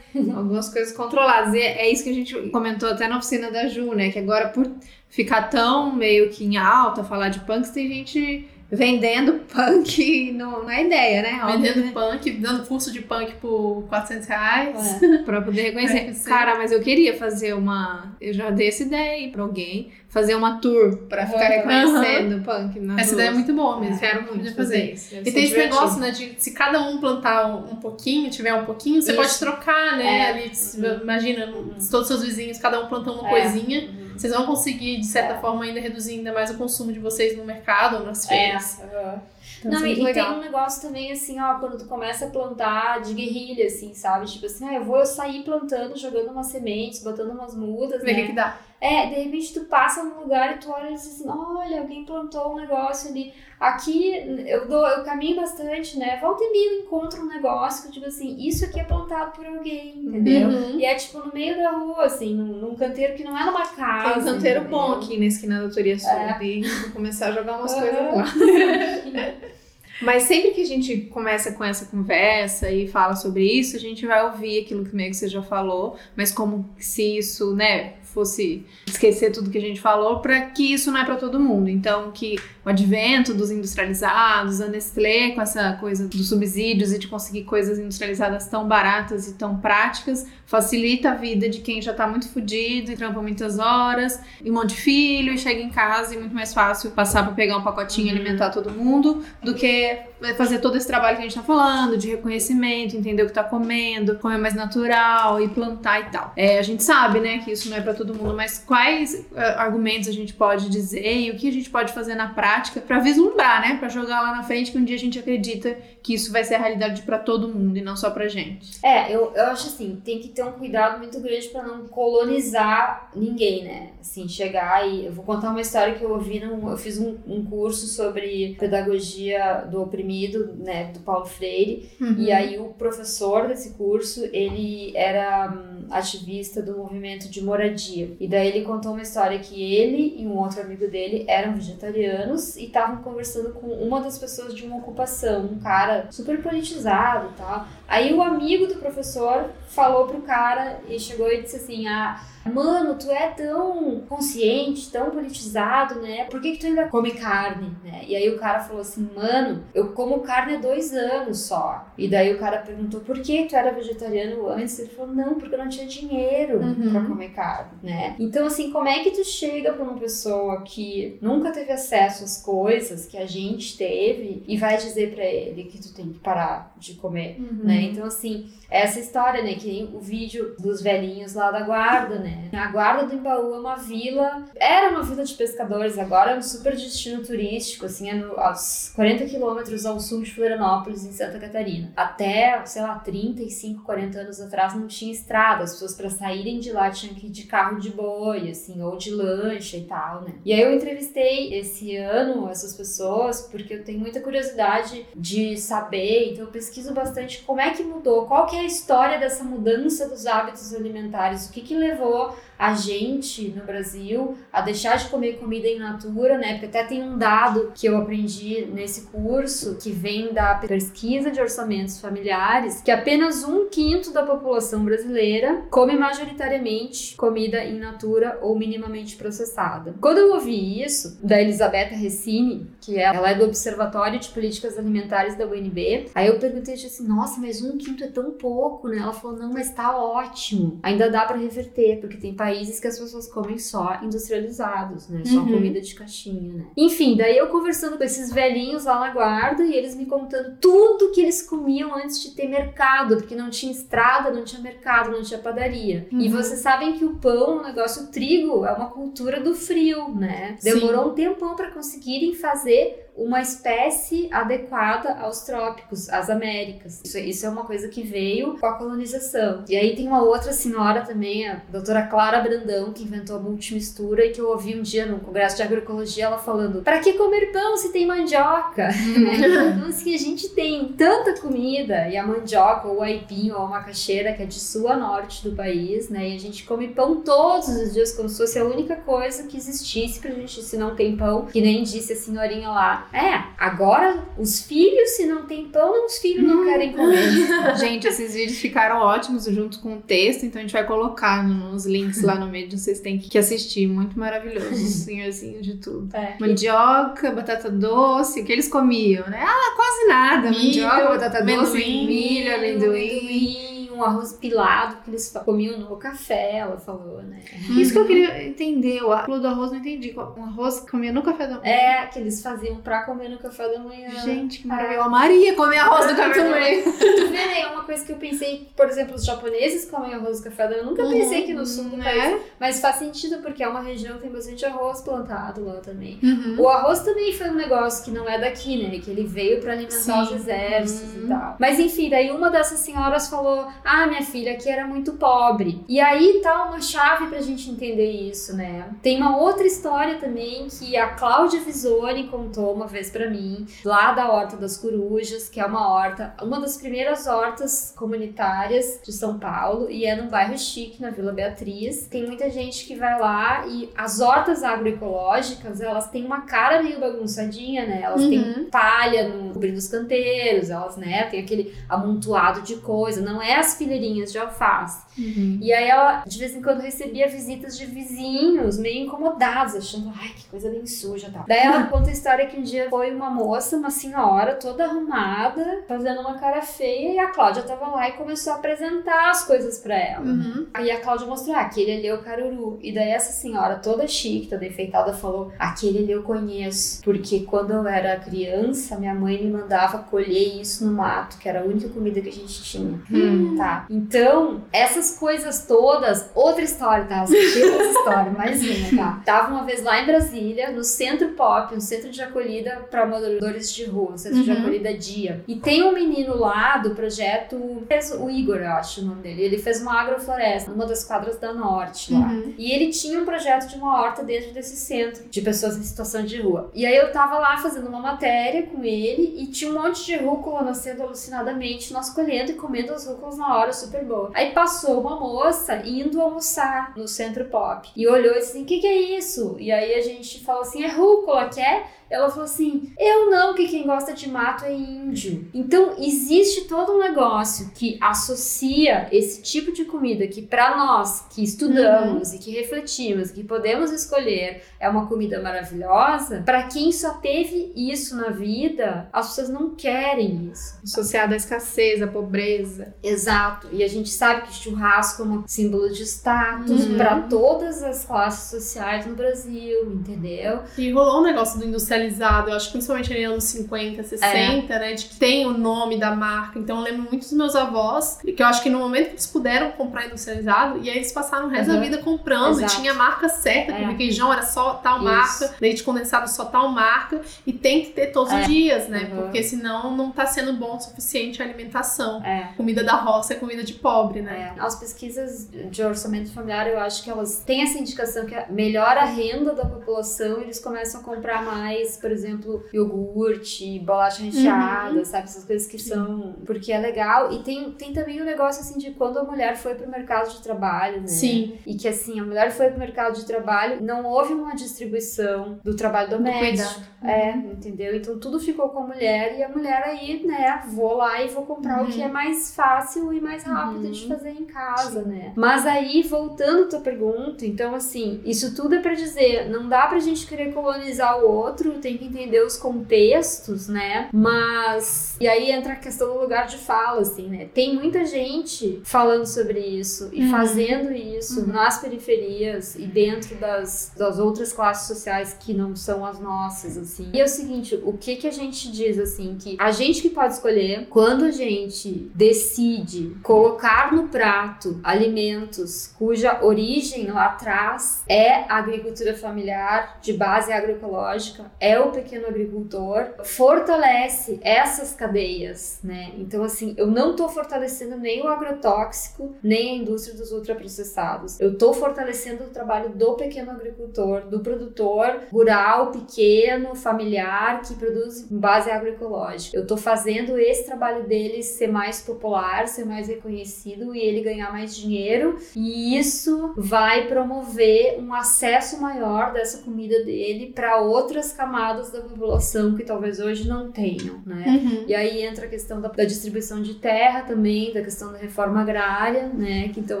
Algumas 0.34 0.68
coisas 0.72 0.96
controladas. 0.96 1.54
E 1.54 1.58
é 1.60 1.86
é 1.86 1.92
isso 1.92 2.02
que 2.02 2.10
a 2.10 2.14
gente 2.14 2.34
comentou 2.50 2.88
até 2.88 3.06
na 3.08 3.18
oficina 3.18 3.50
da 3.50 3.68
Ju, 3.68 3.94
né? 3.94 4.10
Que 4.10 4.18
agora, 4.18 4.48
por 4.48 4.68
ficar 5.08 5.42
tão 5.50 5.94
meio 5.94 6.30
que 6.30 6.44
em 6.44 6.56
alta 6.56 7.04
falar 7.04 7.28
de 7.28 7.40
punks, 7.40 7.70
tem 7.70 7.86
gente 7.88 8.48
vendendo 8.70 9.40
punk 9.52 10.32
no, 10.32 10.62
na 10.64 10.82
ideia, 10.82 11.22
né? 11.22 11.40
Óbvio, 11.42 11.60
Vendendo 11.60 11.84
né? 11.86 11.90
punk, 11.92 12.30
dando 12.32 12.66
curso 12.66 12.92
de 12.92 13.00
punk 13.00 13.34
por 13.40 13.84
400 13.88 14.26
reais. 14.28 15.00
Pra 15.24 15.40
poder 15.40 15.62
reconhecer. 15.62 15.98
É. 16.10 16.28
Cara, 16.28 16.56
mas 16.56 16.70
eu 16.72 16.80
queria 16.80 17.16
fazer 17.16 17.54
uma. 17.54 18.14
Eu 18.20 18.32
já 18.34 18.50
dei 18.50 18.68
essa 18.68 18.82
ideia 18.82 19.12
aí 19.12 19.30
pra 19.30 19.42
alguém. 19.42 19.90
Fazer 20.10 20.34
uma 20.34 20.56
tour 20.58 20.96
pra 21.06 21.26
ficar 21.26 21.40
Aham. 21.40 21.48
reconhecendo 21.50 22.42
punk. 22.42 22.80
nas 22.80 23.02
Essa 23.02 23.12
ideia 23.14 23.28
é 23.28 23.30
muito 23.30 23.52
boa 23.52 23.78
mesmo. 23.78 23.98
Quero 24.00 24.22
muito 24.22 24.36
Podia 24.38 24.54
fazer, 24.54 24.92
isso. 24.94 25.14
E 25.14 25.30
tem 25.30 25.44
esse 25.44 25.56
negócio, 25.56 26.00
né, 26.00 26.10
de 26.10 26.34
se 26.38 26.52
cada 26.52 26.80
um 26.80 26.98
plantar 26.98 27.46
um, 27.46 27.72
um 27.72 27.76
pouquinho, 27.76 28.30
tiver 28.30 28.54
um 28.54 28.64
pouquinho, 28.64 29.02
você 29.02 29.12
Isso. 29.12 29.20
pode 29.20 29.38
trocar, 29.38 29.98
né? 29.98 30.18
É. 30.20 30.30
Ali, 30.30 30.54
se- 30.54 30.80
imagina, 31.02 31.52
se 31.76 31.90
todos 31.90 32.08
os 32.10 32.16
seus 32.20 32.22
vizinhos, 32.24 32.56
cada 32.58 32.82
um 32.82 32.86
plantando 32.88 33.20
uma 33.20 33.28
É. 33.28 33.40
coisinha, 33.42 33.80
Uhum. 33.82 33.97
Vocês 34.20 34.32
vão 34.32 34.46
conseguir, 34.46 34.98
de 34.98 35.06
certa 35.06 35.34
É. 35.34 35.40
forma, 35.40 35.64
ainda 35.64 35.80
reduzir 35.80 36.14
ainda 36.18 36.32
mais 36.32 36.50
o 36.50 36.58
consumo 36.58 36.92
de 36.92 36.98
vocês 36.98 37.36
no 37.36 37.44
mercado 37.44 37.96
ou 37.98 38.06
nas 38.06 38.26
feiras. 38.26 38.80
É. 38.82 39.18
Então, 39.60 39.72
Não, 39.72 39.84
é 39.84 39.88
e, 39.88 40.00
e 40.02 40.12
tem 40.12 40.22
um 40.30 40.40
negócio 40.40 40.80
também 40.82 41.10
assim, 41.10 41.40
ó, 41.40 41.54
quando 41.58 41.78
tu 41.78 41.86
começa 41.86 42.26
a 42.26 42.30
plantar 42.30 43.00
de 43.00 43.12
guerrilha, 43.12 43.66
assim, 43.66 43.92
sabe? 43.92 44.26
Tipo 44.26 44.46
assim, 44.46 44.68
ah, 44.68 44.74
eu 44.74 44.84
vou 44.84 45.04
sair 45.04 45.42
plantando, 45.42 45.96
jogando 45.96 46.30
umas 46.30 46.46
sementes, 46.46 47.02
botando 47.02 47.30
umas 47.32 47.54
mudas, 47.56 48.00
Ver 48.02 48.12
o 48.12 48.16
né? 48.16 48.26
que 48.26 48.32
dá. 48.32 48.56
É, 48.80 49.06
de 49.06 49.14
repente 49.16 49.52
tu 49.54 49.64
passa 49.64 50.04
num 50.04 50.20
lugar 50.20 50.54
e 50.54 50.58
tu 50.58 50.70
olha 50.70 50.90
e 50.90 50.94
diz 50.94 51.06
assim, 51.06 51.28
olha, 51.28 51.80
alguém 51.80 52.04
plantou 52.04 52.52
um 52.52 52.56
negócio 52.56 53.10
ali. 53.10 53.34
Aqui 53.58 54.14
eu 54.46 54.68
dou, 54.68 54.86
eu 54.86 55.02
caminho 55.04 55.36
bastante, 55.36 55.98
né? 55.98 56.18
Volta 56.20 56.44
e 56.44 56.52
meia 56.52 56.72
eu 56.72 56.80
encontro 56.82 57.22
um 57.22 57.26
negócio 57.26 57.82
que 57.82 57.88
eu 57.88 57.92
digo 57.92 58.06
assim, 58.06 58.36
isso 58.38 58.64
aqui 58.64 58.78
é 58.78 58.84
plantado 58.84 59.32
por 59.32 59.44
alguém, 59.44 59.94
entendeu? 59.98 60.48
Uhum. 60.48 60.78
E 60.78 60.84
é 60.84 60.94
tipo 60.94 61.18
no 61.18 61.32
meio 61.32 61.56
da 61.56 61.72
rua, 61.72 62.04
assim, 62.04 62.34
num, 62.34 62.60
num 62.60 62.74
canteiro 62.76 63.14
que 63.14 63.24
não 63.24 63.36
é 63.36 63.44
numa 63.44 63.66
casa. 63.66 64.14
Tem 64.14 64.22
um 64.22 64.24
canteiro 64.34 64.60
entendeu? 64.60 64.78
bom 64.78 64.92
aqui 64.92 65.18
na 65.18 65.26
esquina 65.26 65.56
da 65.56 65.62
Doutoria 65.62 65.98
Sul. 65.98 66.10
É. 66.10 66.38
E 66.44 66.62
vou 66.62 66.90
começar 66.90 67.28
a 67.28 67.32
jogar 67.32 67.58
umas 67.58 67.72
Aham. 67.72 67.80
coisas 67.80 68.14
lá. 68.14 69.34
Mas 70.00 70.24
sempre 70.24 70.52
que 70.52 70.62
a 70.62 70.66
gente 70.66 70.96
começa 71.06 71.52
com 71.52 71.64
essa 71.64 71.86
conversa 71.86 72.70
e 72.70 72.86
fala 72.86 73.16
sobre 73.16 73.42
isso, 73.42 73.76
a 73.76 73.80
gente 73.80 74.06
vai 74.06 74.24
ouvir 74.24 74.60
aquilo 74.60 74.84
que 74.84 74.94
meio 74.94 75.10
que 75.10 75.16
você 75.16 75.28
já 75.28 75.42
falou, 75.42 75.96
mas 76.14 76.30
como 76.30 76.68
se 76.78 77.18
isso, 77.18 77.54
né, 77.56 77.94
fosse 78.18 78.66
esquecer 78.84 79.30
tudo 79.30 79.48
que 79.48 79.58
a 79.58 79.60
gente 79.60 79.80
falou, 79.80 80.18
para 80.18 80.40
que 80.40 80.72
isso 80.72 80.90
não 80.90 81.00
é 81.00 81.04
para 81.04 81.14
todo 81.14 81.38
mundo. 81.38 81.68
Então, 81.68 82.10
que 82.10 82.36
o 82.64 82.68
advento 82.68 83.32
dos 83.32 83.50
industrializados, 83.50 84.60
a 84.60 84.66
Nestlé 84.66 85.30
com 85.30 85.40
essa 85.40 85.74
coisa 85.74 86.08
dos 86.08 86.28
subsídios 86.28 86.92
e 86.92 86.98
de 86.98 87.06
conseguir 87.06 87.44
coisas 87.44 87.78
industrializadas 87.78 88.48
tão 88.48 88.66
baratas 88.66 89.28
e 89.28 89.34
tão 89.34 89.56
práticas, 89.56 90.26
facilita 90.48 91.10
a 91.10 91.14
vida 91.14 91.46
de 91.46 91.60
quem 91.60 91.80
já 91.82 91.92
tá 91.92 92.06
muito 92.06 92.26
fudido 92.30 92.90
e 92.90 92.96
trampa 92.96 93.20
muitas 93.20 93.58
horas, 93.58 94.18
e 94.42 94.50
um 94.50 94.54
monte 94.54 94.70
de 94.70 94.76
filho, 94.76 95.34
e 95.34 95.38
chega 95.38 95.60
em 95.60 95.68
casa 95.68 96.14
e 96.14 96.16
é 96.16 96.20
muito 96.20 96.34
mais 96.34 96.54
fácil 96.54 96.90
passar 96.92 97.22
para 97.22 97.34
pegar 97.34 97.58
um 97.58 97.62
pacotinho 97.62 98.08
e 98.08 98.10
alimentar 98.10 98.48
todo 98.48 98.70
mundo 98.70 99.22
do 99.42 99.54
que 99.54 99.98
fazer 100.38 100.58
todo 100.58 100.76
esse 100.76 100.86
trabalho 100.86 101.16
que 101.16 101.22
a 101.22 101.26
gente 101.26 101.34
tá 101.34 101.42
falando, 101.42 101.98
de 101.98 102.08
reconhecimento, 102.08 102.96
entender 102.96 103.22
o 103.22 103.26
que 103.26 103.32
tá 103.32 103.44
comendo, 103.44 104.16
comer 104.16 104.38
mais 104.38 104.54
natural 104.54 105.38
e 105.40 105.48
plantar 105.48 106.00
e 106.00 106.04
tal. 106.10 106.32
É, 106.34 106.58
a 106.58 106.62
gente 106.62 106.82
sabe, 106.82 107.20
né, 107.20 107.38
que 107.38 107.52
isso 107.52 107.68
não 107.68 107.76
é 107.76 107.82
para 107.82 107.92
todo 107.92 108.14
mundo, 108.14 108.34
mas 108.34 108.58
quais 108.58 109.26
eh, 109.36 109.54
argumentos 109.58 110.08
a 110.08 110.12
gente 110.12 110.32
pode 110.32 110.70
dizer 110.70 111.14
e 111.14 111.30
o 111.30 111.36
que 111.36 111.46
a 111.48 111.52
gente 111.52 111.68
pode 111.68 111.92
fazer 111.92 112.14
na 112.14 112.28
prática 112.28 112.80
para 112.80 112.98
vislumbrar, 112.98 113.60
né, 113.60 113.76
para 113.76 113.90
jogar 113.90 114.22
lá 114.22 114.34
na 114.34 114.42
frente 114.42 114.72
que 114.72 114.78
um 114.78 114.84
dia 114.84 114.96
a 114.96 114.98
gente 114.98 115.18
acredita 115.18 115.76
que 116.02 116.14
isso 116.14 116.32
vai 116.32 116.42
ser 116.42 116.54
a 116.54 116.58
realidade 116.58 117.02
para 117.02 117.18
todo 117.18 117.48
mundo 117.48 117.76
e 117.76 117.82
não 117.82 117.94
só 117.94 118.10
pra 118.10 118.28
gente. 118.28 118.78
É, 118.82 119.14
eu, 119.14 119.32
eu 119.36 119.44
acho 119.46 119.68
assim, 119.68 120.00
tem 120.02 120.18
que 120.18 120.28
ter 120.38 120.44
um 120.44 120.52
cuidado 120.52 120.98
muito 120.98 121.18
grande 121.20 121.48
pra 121.48 121.64
não 121.64 121.88
colonizar 121.88 123.10
ninguém, 123.14 123.64
né? 123.64 123.90
Assim, 124.00 124.28
chegar 124.28 124.88
e. 124.88 125.06
Eu 125.06 125.12
vou 125.12 125.24
contar 125.24 125.50
uma 125.50 125.60
história 125.60 125.94
que 125.94 126.04
eu 126.04 126.12
ouvi 126.12 126.38
num. 126.38 126.70
Eu 126.70 126.76
fiz 126.76 126.96
um, 126.98 127.16
um 127.26 127.44
curso 127.44 127.88
sobre 127.88 128.54
pedagogia 128.58 129.66
do 129.68 129.82
oprimido, 129.82 130.54
né? 130.56 130.92
Do 130.92 131.00
Paulo 131.00 131.26
Freire. 131.26 131.90
E 132.16 132.30
aí 132.30 132.56
o 132.58 132.66
professor 132.66 133.48
desse 133.48 133.74
curso, 133.74 134.24
ele 134.32 134.92
era 134.96 135.50
hum, 135.50 135.77
ativista 135.90 136.62
do 136.62 136.76
movimento 136.76 137.28
de 137.28 137.42
moradia. 137.42 138.16
E 138.20 138.28
daí 138.28 138.48
ele 138.48 138.64
contou 138.64 138.92
uma 138.92 139.02
história 139.02 139.38
que 139.38 139.60
ele 139.62 140.14
e 140.18 140.26
um 140.26 140.36
outro 140.38 140.60
amigo 140.60 140.88
dele 140.88 141.24
eram 141.28 141.54
vegetarianos 141.54 142.56
e 142.56 142.66
estavam 142.66 143.02
conversando 143.02 143.52
com 143.52 143.66
uma 143.66 144.00
das 144.00 144.18
pessoas 144.18 144.54
de 144.54 144.64
uma 144.64 144.76
ocupação, 144.76 145.44
um 145.44 145.58
cara 145.58 146.08
super 146.10 146.42
politizado 146.42 147.30
e 147.30 147.38
tal. 147.38 147.66
Aí 147.86 148.12
o 148.12 148.22
amigo 148.22 148.66
do 148.66 148.76
professor 148.76 149.50
falou 149.68 150.06
pro 150.06 150.22
cara 150.22 150.80
e 150.88 150.98
chegou 150.98 151.30
e 151.30 151.42
disse 151.42 151.56
assim: 151.56 151.86
"Ah, 151.86 152.20
Mano, 152.48 152.94
tu 152.94 153.10
é 153.10 153.28
tão 153.28 154.00
consciente, 154.08 154.90
tão 154.90 155.10
politizado, 155.10 156.00
né? 156.00 156.24
Por 156.24 156.40
que, 156.40 156.52
que 156.52 156.58
tu 156.58 156.66
ainda 156.66 156.88
come 156.88 157.12
carne, 157.12 157.76
né? 157.84 158.02
E 158.06 158.16
aí 158.16 158.28
o 158.30 158.38
cara 158.38 158.60
falou 158.60 158.80
assim, 158.80 159.08
mano, 159.14 159.62
eu 159.74 159.92
como 159.92 160.20
carne 160.20 160.56
há 160.56 160.58
dois 160.58 160.92
anos 160.94 161.40
só. 161.40 161.86
E 161.96 162.08
daí 162.08 162.34
o 162.34 162.38
cara 162.38 162.58
perguntou, 162.58 163.00
por 163.00 163.20
que 163.20 163.46
tu 163.46 163.56
era 163.56 163.72
vegetariano 163.72 164.48
antes? 164.48 164.78
Ele 164.78 164.88
falou, 164.88 165.14
não, 165.14 165.34
porque 165.34 165.54
eu 165.54 165.58
não 165.58 165.68
tinha 165.68 165.77
tinha 165.78 166.08
dinheiro 166.08 166.58
Uhum. 166.60 166.90
pra 166.90 167.04
comer 167.04 167.28
carne, 167.30 167.72
né? 167.82 168.16
Então, 168.18 168.46
assim, 168.46 168.70
como 168.70 168.88
é 168.88 168.98
que 169.00 169.10
tu 169.12 169.24
chega 169.24 169.72
pra 169.72 169.82
uma 169.84 169.96
pessoa 169.98 170.62
que 170.62 171.18
nunca 171.22 171.50
teve 171.52 171.70
acesso 171.72 172.24
às 172.24 172.42
coisas 172.42 173.06
que 173.06 173.16
a 173.16 173.26
gente 173.26 173.76
teve 173.76 174.42
e 174.46 174.56
vai 174.56 174.76
dizer 174.76 175.14
pra 175.14 175.24
ele 175.24 175.64
que 175.64 175.78
tu 175.80 175.94
tem 175.94 176.10
que 176.12 176.18
parar 176.18 176.74
de 176.78 176.94
comer, 176.94 177.36
Uhum. 177.38 177.64
né? 177.64 177.82
Então, 177.82 178.06
assim, 178.06 178.50
essa 178.70 178.98
história, 179.00 179.42
né? 179.42 179.54
Que 179.54 179.88
o 179.94 180.00
vídeo 180.00 180.54
dos 180.58 180.82
velhinhos 180.82 181.34
lá 181.34 181.50
da 181.50 181.60
guarda, 181.62 182.18
né? 182.18 182.48
A 182.52 182.66
guarda 182.70 183.06
do 183.06 183.14
Embaú 183.14 183.54
é 183.54 183.58
uma 183.60 183.76
vila, 183.76 184.44
era 184.56 184.90
uma 184.90 185.02
vila 185.02 185.24
de 185.24 185.34
pescadores, 185.34 185.98
agora 185.98 186.32
é 186.32 186.38
um 186.38 186.42
super 186.42 186.74
destino 186.74 187.22
turístico, 187.22 187.86
assim, 187.86 188.10
é 188.10 188.14
no, 188.14 188.38
aos 188.38 188.92
40 188.94 189.24
quilômetros 189.26 189.86
ao 189.86 189.98
sul 190.00 190.22
de 190.22 190.32
Florianópolis, 190.34 191.04
em 191.04 191.12
Santa 191.12 191.38
Catarina. 191.38 191.92
Até, 191.96 192.60
sei 192.66 192.82
lá, 192.82 192.98
35, 192.98 193.82
40 193.82 194.18
anos 194.18 194.40
atrás 194.40 194.74
não 194.74 194.86
tinha 194.86 195.12
estrada, 195.12 195.64
as 195.68 195.74
pessoas 195.74 195.94
para 195.94 196.10
saírem 196.10 196.58
de 196.58 196.72
lá 196.72 196.90
tinham 196.90 197.14
que 197.14 197.26
ir 197.26 197.30
de 197.30 197.44
carro 197.44 197.78
de 197.78 197.90
boi, 197.90 198.50
assim, 198.50 198.82
ou 198.82 198.96
de 198.96 199.10
lancha 199.10 199.76
e 199.76 199.84
tal, 199.84 200.22
né? 200.22 200.34
E 200.44 200.52
aí 200.52 200.60
eu 200.60 200.74
entrevistei 200.74 201.54
esse 201.54 201.96
ano 201.96 202.48
essas 202.48 202.74
pessoas 202.74 203.42
porque 203.42 203.74
eu 203.74 203.84
tenho 203.84 204.00
muita 204.00 204.20
curiosidade 204.20 205.06
de 205.14 205.56
saber, 205.56 206.32
então 206.32 206.44
eu 206.44 206.50
pesquiso 206.50 206.92
bastante 206.92 207.42
como 207.42 207.60
é 207.60 207.70
que 207.70 207.82
mudou, 207.82 208.26
qual 208.26 208.46
que 208.46 208.56
é 208.56 208.60
a 208.60 208.64
história 208.64 209.18
dessa 209.18 209.44
mudança 209.44 210.08
dos 210.08 210.26
hábitos 210.26 210.74
alimentares, 210.74 211.48
o 211.48 211.52
que 211.52 211.60
que 211.60 211.74
levou 211.74 212.34
a 212.58 212.74
gente 212.74 213.48
no 213.56 213.64
Brasil 213.64 214.36
a 214.52 214.60
deixar 214.60 214.96
de 214.96 215.08
comer 215.08 215.38
comida 215.38 215.68
in 215.68 215.78
natura, 215.78 216.36
né? 216.36 216.54
Porque 216.54 216.66
até 216.66 216.84
tem 216.84 217.02
um 217.02 217.16
dado 217.16 217.72
que 217.74 217.86
eu 217.86 217.96
aprendi 217.96 218.66
nesse 218.72 219.06
curso 219.06 219.76
que 219.76 219.90
vem 219.90 220.32
da 220.32 220.54
pesquisa 220.56 221.30
de 221.30 221.40
orçamentos 221.40 222.00
familiares, 222.00 222.80
que 222.82 222.90
apenas 222.90 223.44
um 223.44 223.68
quinto 223.68 224.12
da 224.12 224.22
população 224.22 224.84
brasileira 224.84 225.62
come 225.70 225.96
majoritariamente 225.96 227.16
comida 227.16 227.64
in 227.64 227.78
natura 227.78 228.38
ou 228.42 228.58
minimamente 228.58 229.16
processada. 229.16 229.94
Quando 230.00 230.18
eu 230.18 230.32
ouvi 230.32 230.82
isso 230.82 231.18
da 231.22 231.40
Elisabetta 231.40 231.94
Recini, 231.94 232.66
que 232.88 232.96
é, 232.98 233.02
ela 233.02 233.30
é 233.30 233.34
do 233.34 233.44
Observatório 233.44 234.18
de 234.18 234.30
Políticas 234.30 234.78
Alimentares 234.78 235.36
da 235.36 235.44
UNB, 235.46 236.06
aí 236.14 236.26
eu 236.26 236.38
perguntei 236.38 236.72
assim, 236.72 237.06
nossa, 237.06 237.38
mas 237.38 237.60
um 237.62 237.76
quinto 237.76 238.02
é 238.02 238.06
tão 238.06 238.30
pouco, 238.30 238.88
né? 238.88 238.96
Ela 238.98 239.12
falou, 239.12 239.36
não, 239.38 239.52
mas 239.52 239.70
tá 239.72 239.94
ótimo. 239.94 240.78
Ainda 240.82 241.10
dá 241.10 241.26
pra 241.26 241.36
reverter, 241.36 242.00
porque 242.00 242.16
tem 242.16 242.34
países 242.34 242.80
que 242.80 242.86
as 242.86 242.98
pessoas 242.98 243.26
comem 243.30 243.58
só 243.58 243.98
industrializados, 244.02 245.06
né? 245.08 245.22
Só 245.26 245.40
Uhum. 245.40 245.52
comida 245.52 245.80
de 245.82 245.94
caixinha, 245.94 246.52
né? 246.54 246.64
Enfim, 246.76 247.14
daí 247.16 247.36
eu 247.36 247.48
conversando 247.48 247.98
com 247.98 248.04
esses 248.04 248.32
velhinhos 248.32 248.84
lá 248.84 248.98
na 249.00 249.10
guarda 249.10 249.62
e 249.64 249.74
eles 249.74 249.94
me 249.94 250.06
contando 250.06 250.56
tudo 250.60 251.10
que 251.12 251.20
eles 251.20 251.42
comiam 251.42 251.94
antes 251.94 252.20
de 252.22 252.30
ter 252.30 252.48
mercado, 252.48 253.16
porque 253.16 253.34
não 253.34 253.50
tinha 253.50 253.70
estrada, 253.72 254.30
não 254.30 254.44
tinha 254.44 254.62
mercado, 254.62 255.10
não 255.10 255.22
tinha 255.22 255.38
padaria. 255.38 256.06
E 256.10 256.28
Uhum. 256.28 256.30
vocês 256.36 256.60
sabem 256.60 256.94
que 256.94 257.04
o 257.04 257.16
pão, 257.16 257.58
o 257.58 257.62
negócio, 257.62 258.04
o 258.04 258.06
trigo, 258.06 258.64
é 258.64 258.72
uma 258.72 258.86
cultura 258.90 259.40
do 259.40 259.54
frio, 259.54 260.08
né? 260.14 260.56
Sim. 260.58 260.72
Demorou 260.74 261.10
um 261.10 261.14
tempão 261.14 261.54
para 261.54 261.70
conseguirem 261.70 262.32
fazer 262.34 262.77
de 262.78 263.07
uma 263.18 263.42
espécie 263.42 264.28
adequada 264.32 265.18
aos 265.20 265.40
trópicos, 265.40 266.08
às 266.08 266.30
Américas. 266.30 267.02
Isso, 267.04 267.18
isso 267.18 267.46
é 267.46 267.48
uma 267.48 267.64
coisa 267.64 267.88
que 267.88 268.02
veio 268.02 268.56
com 268.58 268.66
a 268.66 268.74
colonização. 268.74 269.64
E 269.68 269.76
aí 269.76 269.96
tem 269.96 270.06
uma 270.06 270.22
outra 270.22 270.52
senhora 270.52 271.00
também, 271.02 271.48
a 271.48 271.60
doutora 271.68 272.02
Clara 272.02 272.40
Brandão, 272.40 272.92
que 272.92 273.02
inventou 273.02 273.36
a 273.36 273.40
multimistura 273.40 274.24
e 274.24 274.30
que 274.30 274.40
eu 274.40 274.48
ouvi 274.48 274.78
um 274.78 274.82
dia 274.82 275.04
no 275.04 275.18
Congresso 275.18 275.56
de 275.56 275.62
Agroecologia 275.62 276.26
ela 276.26 276.38
falando: 276.38 276.82
para 276.82 277.00
que 277.00 277.14
comer 277.14 277.52
pão 277.52 277.76
se 277.76 277.92
tem 277.92 278.06
mandioca? 278.06 278.88
então, 278.94 279.88
assim, 279.88 280.14
a 280.14 280.18
gente 280.18 280.50
tem 280.50 280.86
tanta 280.92 281.40
comida 281.40 282.08
e 282.08 282.16
a 282.16 282.24
mandioca, 282.24 282.86
ou 282.86 282.98
o 282.98 283.02
aipim, 283.02 283.50
ou 283.50 283.62
a 283.62 283.68
macaxeira, 283.68 284.32
que 284.32 284.42
é 284.42 284.46
de 284.46 284.60
sul 284.60 284.88
a 284.88 284.96
norte 284.96 285.42
do 285.42 285.56
país, 285.56 286.08
né? 286.08 286.30
E 286.30 286.36
a 286.36 286.38
gente 286.38 286.64
come 286.64 286.88
pão 286.88 287.20
todos 287.20 287.68
os 287.68 287.92
dias, 287.92 288.12
como 288.12 288.28
se 288.28 288.38
fosse 288.38 288.58
a 288.58 288.64
única 288.64 288.94
coisa 288.94 289.44
que 289.44 289.56
existisse 289.56 290.20
pra 290.20 290.30
gente, 290.30 290.62
se 290.62 290.76
não 290.76 290.94
tem 290.94 291.16
pão, 291.16 291.46
que 291.46 291.60
nem 291.60 291.82
disse 291.82 292.12
a 292.12 292.16
senhorinha 292.16 292.68
lá. 292.68 293.07
É, 293.12 293.42
agora 293.58 294.26
os 294.36 294.62
filhos, 294.62 295.10
se 295.10 295.26
não 295.26 295.46
tem 295.46 295.66
pão, 295.68 296.06
os 296.06 296.18
filhos 296.18 296.46
não 296.46 296.64
querem 296.64 296.92
comer. 296.92 297.32
Gente, 297.78 298.06
esses 298.06 298.34
vídeos 298.34 298.58
ficaram 298.58 299.00
ótimos 299.00 299.44
junto 299.46 299.80
com 299.80 299.94
o 299.94 300.00
texto, 300.00 300.44
então 300.44 300.60
a 300.60 300.62
gente 300.62 300.72
vai 300.72 300.86
colocar 300.86 301.46
nos 301.46 301.86
links 301.86 302.22
lá 302.22 302.34
no 302.34 302.46
meio, 302.46 302.70
vocês 302.70 303.00
têm 303.00 303.18
que 303.18 303.38
assistir. 303.38 303.86
Muito 303.86 304.18
maravilhoso, 304.18 304.74
senhorzinho 304.74 305.62
de 305.62 305.76
tudo. 305.76 306.14
É. 306.14 306.36
Mandioca, 306.38 307.30
batata 307.30 307.70
doce, 307.70 308.40
o 308.40 308.44
que 308.44 308.52
eles 308.52 308.68
comiam, 308.68 309.26
né? 309.28 309.42
Ah, 309.42 309.74
quase 309.74 310.06
nada. 310.06 310.50
Milho, 310.50 310.82
Mandioca, 310.86 311.08
batata 311.08 311.44
doce, 311.44 311.76
milho, 311.78 312.54
amendoim. 312.54 312.88
amendoim, 312.88 313.77
um 313.98 314.04
arroz 314.04 314.32
pilado 314.34 314.96
que 315.02 315.10
eles 315.10 315.30
comiam 315.44 315.78
no 315.78 315.96
café, 315.96 316.58
ela 316.58 316.78
falou, 316.78 317.22
né? 317.22 317.40
Isso 317.70 317.92
que 317.92 317.98
eu 317.98 318.06
queria 318.06 318.44
entender, 318.46 319.02
o 319.02 319.12
arroz 319.12 319.40
do 319.42 319.48
arroz 319.48 319.70
não 319.72 319.78
entendi. 319.78 320.14
Um 320.36 320.44
arroz 320.44 320.80
que 320.80 320.90
comia 320.90 321.12
no 321.12 321.22
café 321.22 321.46
da 321.46 321.58
manhã. 321.58 321.68
É, 321.70 322.06
que 322.06 322.18
eles 322.18 322.42
faziam 322.42 322.76
pra 322.76 323.02
comer 323.02 323.28
no 323.28 323.38
café 323.38 323.68
da 323.68 323.78
manhã. 323.80 324.10
Gente, 324.22 324.60
que 324.60 324.66
maravilha. 324.68 324.96
Eu 324.96 325.02
amaria 325.02 325.54
comer 325.54 325.78
arroz 325.78 326.06
do 326.06 326.16
café 326.16 326.42
da 326.44 326.50
manhã. 326.50 326.82
Tu 326.84 327.28
vê, 327.28 327.46
né? 327.46 327.60
É 327.62 327.66
uma 327.68 327.82
coisa 327.84 328.04
que 328.04 328.12
eu 328.12 328.16
pensei, 328.16 328.68
por 328.76 328.86
exemplo, 328.86 329.14
os 329.16 329.24
japoneses 329.24 329.90
comem 329.90 330.14
arroz 330.14 330.38
do 330.40 330.44
café 330.44 330.64
da 330.64 330.70
manhã. 330.70 330.78
Eu 330.82 330.86
nunca 330.86 331.02
pensei 331.08 331.42
que 331.44 331.52
no 331.54 331.66
sul 331.66 331.84
do 331.84 331.96
país. 331.98 332.16
Né? 332.32 332.40
Mas 332.60 332.80
faz 332.80 332.96
sentido, 332.96 333.38
porque 333.42 333.62
é 333.62 333.68
uma 333.68 333.80
região 333.80 334.14
que 334.16 334.22
tem 334.22 334.30
bastante 334.30 334.64
arroz 334.64 335.00
plantado 335.00 335.64
lá 335.64 335.74
também. 335.80 336.18
Uhum. 336.22 336.56
O 336.58 336.68
arroz 336.68 337.00
também 337.00 337.32
foi 337.32 337.48
um 337.50 337.54
negócio 337.54 338.04
que 338.04 338.10
não 338.10 338.28
é 338.28 338.38
daqui, 338.38 338.82
né? 338.82 338.98
Que 338.98 339.10
ele 339.10 339.24
veio 339.24 339.60
pra 339.60 339.72
alimentar 339.72 339.96
Sim. 339.98 340.22
os 340.22 340.32
exércitos 340.32 341.14
Uhum. 341.14 341.24
e 341.24 341.28
tal. 341.28 341.56
Mas 341.58 341.78
enfim, 341.78 342.08
daí 342.10 342.30
uma 342.30 342.50
dessas 342.50 342.78
senhoras 342.80 343.28
falou: 343.28 343.66
Ah, 343.90 344.06
minha 344.06 344.22
filha, 344.22 344.52
aqui 344.52 344.68
era 344.68 344.86
muito 344.86 345.14
pobre. 345.14 345.82
E 345.88 345.98
aí 345.98 346.40
tá 346.42 346.64
uma 346.64 346.80
chave 346.80 347.26
pra 347.28 347.40
gente 347.40 347.70
entender 347.70 348.10
isso, 348.10 348.54
né? 348.54 348.90
Tem 349.02 349.16
uma 349.16 349.38
outra 349.38 349.66
história 349.66 350.16
também 350.18 350.68
que 350.68 350.94
a 350.96 351.08
Cláudia 351.14 351.60
Visoni 351.60 352.28
contou 352.28 352.72
uma 352.74 352.86
vez 352.86 353.10
pra 353.10 353.30
mim, 353.30 353.66
lá 353.84 354.12
da 354.12 354.30
Horta 354.30 354.56
das 354.58 354.76
Corujas, 354.76 355.48
que 355.48 355.58
é 355.58 355.64
uma 355.64 355.88
horta, 355.90 356.34
uma 356.42 356.60
das 356.60 356.76
primeiras 356.76 357.26
hortas 357.26 357.94
comunitárias 357.96 359.00
de 359.02 359.10
São 359.12 359.38
Paulo, 359.38 359.90
e 359.90 360.04
é 360.04 360.14
num 360.14 360.28
bairro 360.28 360.58
chique, 360.58 361.00
na 361.00 361.10
Vila 361.10 361.32
Beatriz. 361.32 362.06
Tem 362.08 362.26
muita 362.26 362.50
gente 362.50 362.84
que 362.84 362.94
vai 362.94 363.18
lá 363.18 363.66
e 363.66 363.90
as 363.96 364.20
hortas 364.20 364.62
agroecológicas, 364.62 365.80
elas 365.80 366.10
têm 366.10 366.24
uma 366.26 366.42
cara 366.42 366.82
meio 366.82 367.00
bagunçadinha, 367.00 367.86
né? 367.86 368.02
Elas 368.02 368.20
têm 368.26 368.38
Uhum. 368.38 368.68
palha 368.70 369.28
no 369.28 369.52
cobrindo 369.54 369.78
os 369.78 369.88
canteiros, 369.88 370.70
elas, 370.70 370.96
né, 370.96 371.24
tem 371.30 371.40
aquele 371.40 371.74
amontoado 371.88 372.62
de 372.62 372.76
coisa, 372.76 373.20
não 373.20 373.40
é 373.42 373.56
as 373.56 373.74
fileirinhas 373.78 374.32
de 374.32 374.38
alface. 374.38 375.07
Uhum. 375.18 375.58
E 375.60 375.72
aí 375.72 375.88
ela, 375.88 376.22
de 376.26 376.38
vez 376.38 376.54
em 376.54 376.62
quando, 376.62 376.80
recebia 376.80 377.28
visitas 377.28 377.76
de 377.76 377.86
vizinhos, 377.86 378.78
meio 378.78 379.06
incomodados, 379.06 379.74
achando, 379.74 380.12
ai, 380.16 380.28
que 380.36 380.48
coisa 380.48 380.70
bem 380.70 380.86
suja 380.86 381.28
e 381.28 381.30
tal. 381.30 381.44
Daí 381.46 381.58
ela 381.58 381.84
conta 381.88 382.10
a 382.10 382.12
história 382.12 382.46
que 382.46 382.58
um 382.58 382.62
dia 382.62 382.88
foi 382.90 383.14
uma 383.14 383.30
moça, 383.30 383.76
uma 383.76 383.90
senhora, 383.90 384.54
toda 384.54 384.84
arrumada, 384.84 385.82
fazendo 385.86 386.20
uma 386.20 386.38
cara 386.38 386.62
feia, 386.62 387.14
e 387.14 387.18
a 387.18 387.28
Cláudia 387.28 387.62
tava 387.62 387.88
lá 387.88 388.08
e 388.08 388.12
começou 388.12 388.52
a 388.52 388.56
apresentar 388.56 389.30
as 389.30 389.44
coisas 389.44 389.78
pra 389.78 389.96
ela. 389.96 390.24
Uhum. 390.24 390.66
Aí 390.72 390.90
a 390.90 391.00
Cláudia 391.00 391.26
mostrou, 391.26 391.56
ah, 391.56 391.60
aquele 391.60 391.92
ali 391.92 392.06
é 392.06 392.14
o 392.14 392.22
caruru. 392.22 392.78
E 392.82 392.92
daí 392.92 393.10
essa 393.10 393.32
senhora 393.32 393.76
toda 393.76 394.06
chique, 394.06 394.48
toda 394.48 394.64
enfeitada, 394.64 395.12
falou, 395.12 395.52
aquele 395.58 395.98
ali 395.98 396.12
eu 396.12 396.22
conheço. 396.22 397.02
Porque 397.02 397.40
quando 397.40 397.72
eu 397.72 397.86
era 397.86 398.18
criança, 398.18 398.98
minha 398.98 399.14
mãe 399.14 399.42
me 399.42 399.50
mandava 399.50 399.98
colher 399.98 400.60
isso 400.60 400.86
no 400.86 400.92
mato, 400.92 401.38
que 401.38 401.48
era 401.48 401.60
a 401.60 401.64
única 401.64 401.88
comida 401.88 402.20
que 402.20 402.28
a 402.28 402.32
gente 402.32 402.62
tinha. 402.62 403.00
Hum. 403.10 403.56
Tá. 403.56 403.86
Então, 403.90 404.62
essas 404.72 405.07
coisas 405.16 405.64
todas, 405.66 406.28
outra 406.34 406.62
história, 406.62 407.04
tá? 407.04 407.22
Outra 407.28 407.84
história, 407.90 408.32
mais 408.32 408.62
uma, 408.62 408.96
tá? 409.02 409.22
Tava 409.24 409.52
uma 409.54 409.64
vez 409.64 409.82
lá 409.82 410.00
em 410.00 410.06
Brasília, 410.06 410.70
no 410.70 410.82
Centro 410.84 411.28
Pop, 411.30 411.74
um 411.74 411.80
centro 411.80 412.10
de 412.10 412.20
acolhida 412.22 412.86
para 412.90 413.06
moradores 413.06 413.72
de 413.72 413.84
rua, 413.84 414.12
um 414.12 414.18
centro 414.18 414.42
de 414.42 414.50
Uhum. 414.50 414.58
acolhida 414.58 414.94
dia. 414.94 415.44
E 415.46 415.56
tem 415.56 415.82
um 415.82 415.92
menino 415.92 416.36
lá 416.36 416.78
do 416.78 416.94
projeto, 416.94 417.56
o 417.56 418.30
Igor, 418.30 418.56
eu 418.56 418.70
acho 418.72 419.00
o 419.00 419.04
nome 419.04 419.22
dele. 419.22 419.42
Ele 419.42 419.58
fez 419.58 419.80
uma 419.80 420.00
agrofloresta 420.00 420.70
numa 420.70 420.86
das 420.86 421.04
quadras 421.04 421.38
da 421.38 421.52
Norte 421.52 422.12
lá. 422.12 422.20
Uhum. 422.20 422.54
E 422.56 422.72
ele 422.72 422.88
tinha 422.90 423.20
um 423.20 423.24
projeto 423.24 423.68
de 423.68 423.76
uma 423.76 424.00
horta 424.00 424.22
dentro 424.22 424.52
desse 424.52 424.76
centro 424.76 425.24
de 425.28 425.40
pessoas 425.42 425.76
em 425.76 425.82
situação 425.82 426.22
de 426.24 426.40
rua. 426.40 426.70
E 426.74 426.86
aí 426.86 426.96
eu 426.96 427.12
tava 427.12 427.38
lá 427.38 427.56
fazendo 427.58 427.88
uma 427.88 428.00
matéria 428.00 428.62
com 428.64 428.82
ele 428.84 429.34
e 429.38 429.46
tinha 429.46 429.70
um 429.70 429.74
monte 429.82 430.04
de 430.06 430.16
rúcula 430.16 430.62
nascendo 430.62 431.02
alucinadamente, 431.02 431.92
nós 431.92 432.10
colhendo 432.10 432.52
e 432.52 432.54
comendo 432.54 432.92
as 432.92 433.06
rúculas 433.06 433.36
na 433.36 433.56
hora, 433.56 433.72
super 433.72 434.04
boa. 434.04 434.30
Aí 434.34 434.52
passou 434.52 434.97
uma 434.98 435.18
moça 435.18 435.76
indo 435.84 436.20
almoçar 436.20 436.92
no 436.96 437.06
centro 437.06 437.44
pop 437.46 437.88
e 437.96 438.06
olhou 438.06 438.32
e 438.32 438.38
disse 438.38 438.50
assim: 438.50 438.62
o 438.62 438.66
que, 438.66 438.78
que 438.80 438.86
é 438.86 439.16
isso? 439.18 439.56
E 439.58 439.70
aí 439.70 439.94
a 439.94 440.00
gente 440.00 440.40
falou 440.40 440.62
assim: 440.62 440.82
é 440.82 440.88
rúcula, 440.88 441.48
quer? 441.48 441.97
Ela 442.10 442.28
falou 442.28 442.44
assim: 442.44 442.92
eu 442.98 443.30
não, 443.30 443.54
que 443.54 443.68
quem 443.68 443.86
gosta 443.86 444.12
de 444.12 444.28
mato 444.28 444.64
é 444.64 444.72
índio. 444.72 445.48
Então, 445.52 445.94
existe 445.98 446.64
todo 446.66 446.92
um 446.92 446.98
negócio 446.98 447.70
que 447.74 447.98
associa 448.00 449.08
esse 449.12 449.42
tipo 449.42 449.72
de 449.72 449.84
comida 449.84 450.26
que, 450.26 450.42
para 450.42 450.76
nós 450.76 451.26
que 451.30 451.42
estudamos 451.42 452.32
e 452.32 452.38
que 452.38 452.50
refletimos, 452.50 453.30
que 453.30 453.42
podemos 453.44 453.90
escolher, 453.92 454.62
é 454.78 454.88
uma 454.88 455.06
comida 455.06 455.40
maravilhosa, 455.42 456.42
para 456.44 456.64
quem 456.64 456.92
só 456.92 457.14
teve 457.14 457.72
isso 457.74 458.16
na 458.16 458.30
vida, 458.30 459.08
as 459.12 459.28
pessoas 459.28 459.48
não 459.48 459.74
querem 459.74 460.50
isso. 460.52 460.78
Associado 460.84 461.34
à 461.34 461.36
escassez, 461.36 462.02
à 462.02 462.06
pobreza. 462.06 462.94
Exato. 463.02 463.68
E 463.72 463.82
a 463.82 463.88
gente 463.88 464.08
sabe 464.10 464.42
que 464.42 464.54
churrasco 464.54 465.22
é 465.22 465.26
um 465.26 465.44
símbolo 465.46 465.90
de 465.90 466.02
status 466.04 466.86
Uhum. 466.86 466.96
para 466.96 467.20
todas 467.22 467.82
as 467.82 468.04
classes 468.04 468.50
sociais 468.50 469.06
no 469.06 469.14
Brasil, 469.14 469.92
entendeu? 469.92 470.60
E 470.76 470.90
rolou 470.92 471.20
um 471.20 471.24
negócio 471.24 471.58
do 471.58 471.66
industrializado, 471.98 472.50
eu 472.50 472.56
acho 472.56 472.66
que 472.66 472.72
principalmente 472.72 473.12
nos 473.14 473.30
anos 473.32 473.44
50, 473.44 474.02
60, 474.02 474.78
né? 474.78 474.92
De 474.94 475.04
que 475.06 475.16
tem 475.16 475.46
o 475.46 475.50
nome 475.56 475.98
da 475.98 476.14
marca. 476.14 476.58
Então 476.58 476.76
eu 476.78 476.82
lembro 476.82 477.02
muito 477.02 477.22
dos 477.22 477.32
meus 477.32 477.54
avós, 477.56 478.18
que 478.22 478.42
eu 478.42 478.46
acho 478.46 478.62
que 478.62 478.70
no 478.70 478.78
momento 478.78 479.06
que 479.06 479.12
eles 479.12 479.26
puderam 479.26 479.70
comprar 479.72 480.06
industrializado, 480.06 480.78
e 480.82 480.90
aí 480.90 480.96
eles 480.96 481.12
passaram 481.12 481.46
o 481.46 481.50
resto 481.50 481.68
da 481.68 481.74
Uhum. 481.74 481.80
vida 481.80 481.98
comprando, 481.98 482.58
Exato. 482.58 482.72
e 482.72 482.76
tinha 482.76 482.92
a 482.92 482.94
marca 482.94 483.28
certa, 483.28 483.72
É. 483.72 483.74
como 483.76 483.90
requeijão 483.92 484.32
era 484.32 484.42
só 484.42 484.74
tal 484.74 484.96
Isso. 484.96 485.04
marca, 485.04 485.54
leite 485.60 485.82
condensado 485.82 486.28
só 486.30 486.44
tal 486.44 486.68
marca, 486.68 487.20
e 487.46 487.52
tem 487.52 487.82
que 487.84 487.90
ter 487.90 488.08
todos 488.08 488.32
É. 488.32 488.40
os 488.40 488.46
dias, 488.46 488.88
né? 488.88 489.08
Uhum. 489.12 489.22
Porque 489.22 489.42
senão 489.42 489.96
não 489.96 490.10
tá 490.10 490.26
sendo 490.26 490.52
bom 490.54 490.76
o 490.76 490.80
suficiente 490.80 491.42
a 491.42 491.44
alimentação. 491.44 492.22
É. 492.24 492.50
Comida 492.56 492.82
da 492.82 492.94
roça 492.94 493.34
é 493.34 493.36
comida 493.36 493.62
de 493.62 493.74
pobre, 493.74 494.22
né? 494.22 494.52
É, 494.56 494.60
as 494.60 494.76
pesquisas 494.76 495.48
de 495.50 495.82
orçamento 495.82 496.32
familiar, 496.32 496.66
eu 496.68 496.78
acho 496.80 497.02
que 497.02 497.10
elas 497.10 497.42
têm 497.44 497.62
essa 497.62 497.78
indicação 497.78 498.26
que 498.26 498.34
melhora 498.50 499.02
a 499.02 499.04
renda 499.04 499.52
da 499.54 499.64
população, 499.64 500.40
eles 500.40 500.58
começam 500.58 501.00
a 501.00 501.04
comprar 501.04 501.42
mais, 501.44 501.87
por 501.96 502.10
exemplo, 502.10 502.64
iogurte, 502.72 503.78
bolacha 503.80 504.22
recheada, 504.22 505.04
sabe? 505.04 505.24
Essas 505.24 505.44
coisas 505.44 505.66
que 505.66 505.78
são. 505.78 506.36
Porque 506.44 506.72
é 506.72 506.78
legal. 506.78 507.32
E 507.32 507.42
tem, 507.42 507.72
tem 507.72 507.92
também 507.92 508.20
o 508.20 508.24
negócio 508.24 508.62
assim 508.62 508.78
de 508.78 508.90
quando 508.92 509.18
a 509.18 509.24
mulher 509.24 509.56
foi 509.56 509.74
pro 509.74 509.88
mercado 509.90 510.30
de 510.30 510.42
trabalho, 510.42 511.00
né? 511.00 511.06
Sim. 511.06 511.58
E 511.66 511.74
que 511.74 511.88
assim, 511.88 512.20
a 512.20 512.24
mulher 512.24 512.50
foi 512.50 512.68
pro 512.68 512.78
mercado 512.78 513.14
de 513.14 513.24
trabalho, 513.24 513.82
não 513.82 514.04
houve 514.04 514.32
uma 514.32 514.54
distribuição 514.54 515.58
do 515.64 515.74
trabalho 515.74 516.10
doméstico. 516.10 516.80
É, 517.02 517.30
entendeu? 517.30 517.96
Então 517.96 518.18
tudo 518.18 518.40
ficou 518.40 518.68
com 518.70 518.80
a 518.80 518.86
mulher 518.86 519.38
e 519.38 519.42
a 519.42 519.48
mulher 519.48 519.82
aí, 519.84 520.26
né, 520.26 520.62
vou 520.68 520.96
lá 520.96 521.22
e 521.22 521.28
vou 521.28 521.46
comprar 521.46 521.84
o 521.84 521.86
que 521.86 522.02
é 522.02 522.08
mais 522.08 522.54
fácil 522.54 523.12
e 523.12 523.20
mais 523.20 523.44
rápido 523.44 523.90
de 523.90 524.08
fazer 524.08 524.30
em 524.30 524.44
casa, 524.44 525.02
né? 525.02 525.32
Mas 525.36 525.64
aí, 525.64 526.02
voltando 526.02 526.64
à 526.64 526.68
tua 526.68 526.80
pergunta, 526.80 527.46
então 527.46 527.74
assim, 527.74 528.20
isso 528.24 528.54
tudo 528.54 528.74
é 528.74 528.80
pra 528.80 528.94
dizer, 528.94 529.48
não 529.48 529.68
dá 529.68 529.86
pra 529.86 530.00
gente 530.00 530.26
querer 530.26 530.52
colonizar 530.52 531.20
o 531.20 531.30
outro, 531.30 531.77
tem 531.80 531.96
que 531.96 532.04
entender 532.04 532.44
os 532.44 532.56
contextos, 532.56 533.68
né? 533.68 534.08
Mas 534.12 535.16
e 535.20 535.26
aí 535.28 535.50
entra 535.50 535.72
a 535.72 535.76
questão 535.76 536.12
do 536.14 536.20
lugar 536.20 536.46
de 536.46 536.58
fala, 536.58 537.00
assim, 537.00 537.28
né? 537.28 537.48
Tem 537.52 537.74
muita 537.74 538.04
gente 538.04 538.80
falando 538.84 539.26
sobre 539.26 539.58
isso 539.60 540.08
e 540.12 540.22
Uhum. 540.22 540.30
fazendo 540.30 540.92
isso 540.92 541.46
nas 541.46 541.80
periferias 541.80 542.74
e 542.74 542.86
dentro 542.86 543.34
das, 543.36 543.92
das 543.96 544.18
outras 544.18 544.52
classes 544.52 544.86
sociais 544.88 545.36
que 545.38 545.54
não 545.54 545.74
são 545.74 546.04
as 546.04 546.18
nossas, 546.20 546.76
assim. 546.76 547.10
E 547.14 547.20
é 547.20 547.24
o 547.24 547.28
seguinte, 547.28 547.78
o 547.84 547.92
que 547.94 548.16
que 548.16 548.26
a 548.26 548.30
gente 548.30 548.70
diz, 548.70 548.98
assim, 548.98 549.36
que 549.40 549.56
a 549.58 549.70
gente 549.70 550.02
que 550.02 550.10
pode 550.10 550.34
escolher, 550.34 550.86
quando 550.90 551.24
a 551.24 551.30
gente 551.30 552.10
decide 552.14 553.16
colocar 553.22 553.92
no 553.92 554.08
prato 554.08 554.80
alimentos 554.82 555.92
cuja 555.98 556.44
origem 556.44 557.06
lá 557.10 557.26
atrás 557.26 558.02
é 558.08 558.44
a 558.50 558.56
agricultura 558.56 559.14
familiar 559.14 559.98
de 560.00 560.12
base 560.12 560.52
agroecológica, 560.52 561.50
é 561.60 561.67
o 561.76 561.90
pequeno 561.90 562.28
agricultor, 562.28 563.06
fortalece 563.24 564.38
essas 564.42 564.94
cadeias, 564.94 565.80
né? 565.82 566.12
Então, 566.16 566.44
assim, 566.44 566.74
eu 566.76 566.86
não 566.86 567.16
tô 567.16 567.28
fortalecendo 567.28 567.96
nem 567.96 568.22
o 568.22 568.28
agrotóxico, 568.28 569.34
nem 569.42 569.72
a 569.72 569.82
indústria 569.82 570.16
dos 570.16 570.30
ultraprocessados. 570.30 571.40
Eu 571.40 571.58
tô 571.58 571.72
fortalecendo 571.72 572.44
o 572.44 572.50
trabalho 572.50 572.90
do 572.90 573.14
pequeno 573.14 573.50
agricultor, 573.50 574.22
do 574.22 574.40
produtor 574.40 575.22
rural, 575.32 575.90
pequeno, 575.90 576.74
familiar, 576.74 577.60
que 577.62 577.74
produz 577.74 578.30
em 578.30 578.38
base 578.38 578.70
agroecológica. 578.70 579.56
Eu 579.56 579.66
tô 579.66 579.76
fazendo 579.76 580.38
esse 580.38 580.64
trabalho 580.64 581.06
dele 581.08 581.42
ser 581.42 581.66
mais 581.66 582.00
popular, 582.00 582.68
ser 582.68 582.84
mais 582.84 583.08
reconhecido 583.08 583.94
e 583.94 583.98
ele 583.98 584.22
ganhar 584.22 584.52
mais 584.52 584.76
dinheiro, 584.76 585.38
e 585.56 585.98
isso 585.98 586.54
vai 586.56 587.08
promover 587.08 587.98
um 587.98 588.14
acesso 588.14 588.80
maior 588.80 589.32
dessa 589.32 589.58
comida 589.58 590.04
dele 590.04 590.52
para 590.54 590.80
outras 590.80 591.32
camadas 591.32 591.57
da 591.58 592.00
população 592.00 592.74
que 592.74 592.84
talvez 592.84 593.18
hoje 593.20 593.48
não 593.48 593.70
tenham, 593.70 594.20
né? 594.24 594.44
Uhum. 594.46 594.84
E 594.86 594.94
aí 594.94 595.22
entra 595.22 595.46
a 595.46 595.48
questão 595.48 595.80
da, 595.80 595.88
da 595.88 596.04
distribuição 596.04 596.62
de 596.62 596.74
terra 596.74 597.22
também, 597.22 597.72
da 597.72 597.82
questão 597.82 598.12
da 598.12 598.18
reforma 598.18 598.60
agrária, 598.62 599.28
né? 599.28 599.68
Que 599.68 599.80
então, 599.80 600.00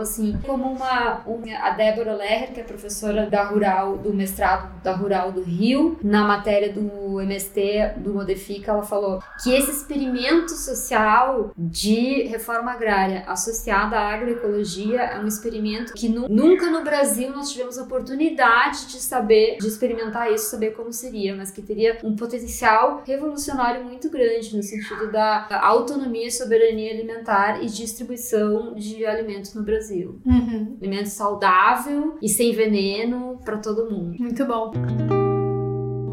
assim, 0.00 0.38
como 0.44 0.70
uma, 0.70 1.22
uma- 1.26 1.58
a 1.62 1.70
Débora 1.70 2.14
Lerrer, 2.14 2.52
que 2.52 2.60
é 2.60 2.64
professora 2.64 3.26
da 3.26 3.44
Rural, 3.44 3.98
do 3.98 4.12
mestrado 4.12 4.82
da 4.82 4.92
Rural 4.94 5.32
do 5.32 5.42
Rio, 5.42 5.98
na 6.02 6.24
matéria 6.24 6.72
do 6.72 7.20
MST 7.20 7.94
do 7.98 8.12
Modifica, 8.14 8.72
ela 8.72 8.82
falou 8.82 9.20
que 9.42 9.52
esse 9.52 9.70
experimento 9.70 10.52
social 10.52 11.50
de 11.56 12.22
reforma 12.24 12.72
agrária 12.72 13.24
associada 13.26 13.96
à 13.98 14.12
agroecologia 14.14 15.00
é 15.02 15.18
um 15.18 15.26
experimento 15.26 15.92
que 15.94 16.08
nu- 16.08 16.26
nunca 16.28 16.70
no 16.70 16.82
Brasil 16.82 17.30
nós 17.30 17.50
tivemos 17.50 17.76
oportunidade 17.78 18.86
de 18.86 18.98
saber, 19.00 19.56
de 19.58 19.66
experimentar 19.66 20.32
isso, 20.32 20.50
saber 20.50 20.72
como 20.72 20.92
seria, 20.92 21.34
mas 21.34 21.45
que 21.50 21.62
teria 21.62 21.98
um 22.04 22.14
potencial 22.16 23.02
revolucionário 23.06 23.84
muito 23.84 24.10
grande 24.10 24.56
no 24.56 24.62
sentido 24.62 25.10
da 25.10 25.46
autonomia 25.62 26.26
e 26.26 26.30
soberania 26.30 26.92
alimentar 26.92 27.62
e 27.62 27.66
distribuição 27.66 28.74
de 28.74 29.04
alimentos 29.04 29.54
no 29.54 29.62
Brasil. 29.62 30.20
Uhum. 30.24 30.76
Alimento 30.80 31.08
saudável 31.08 32.16
e 32.22 32.28
sem 32.28 32.52
veneno 32.52 33.40
para 33.44 33.58
todo 33.58 33.90
mundo. 33.90 34.16
Muito 34.18 34.44
bom. 34.44 34.72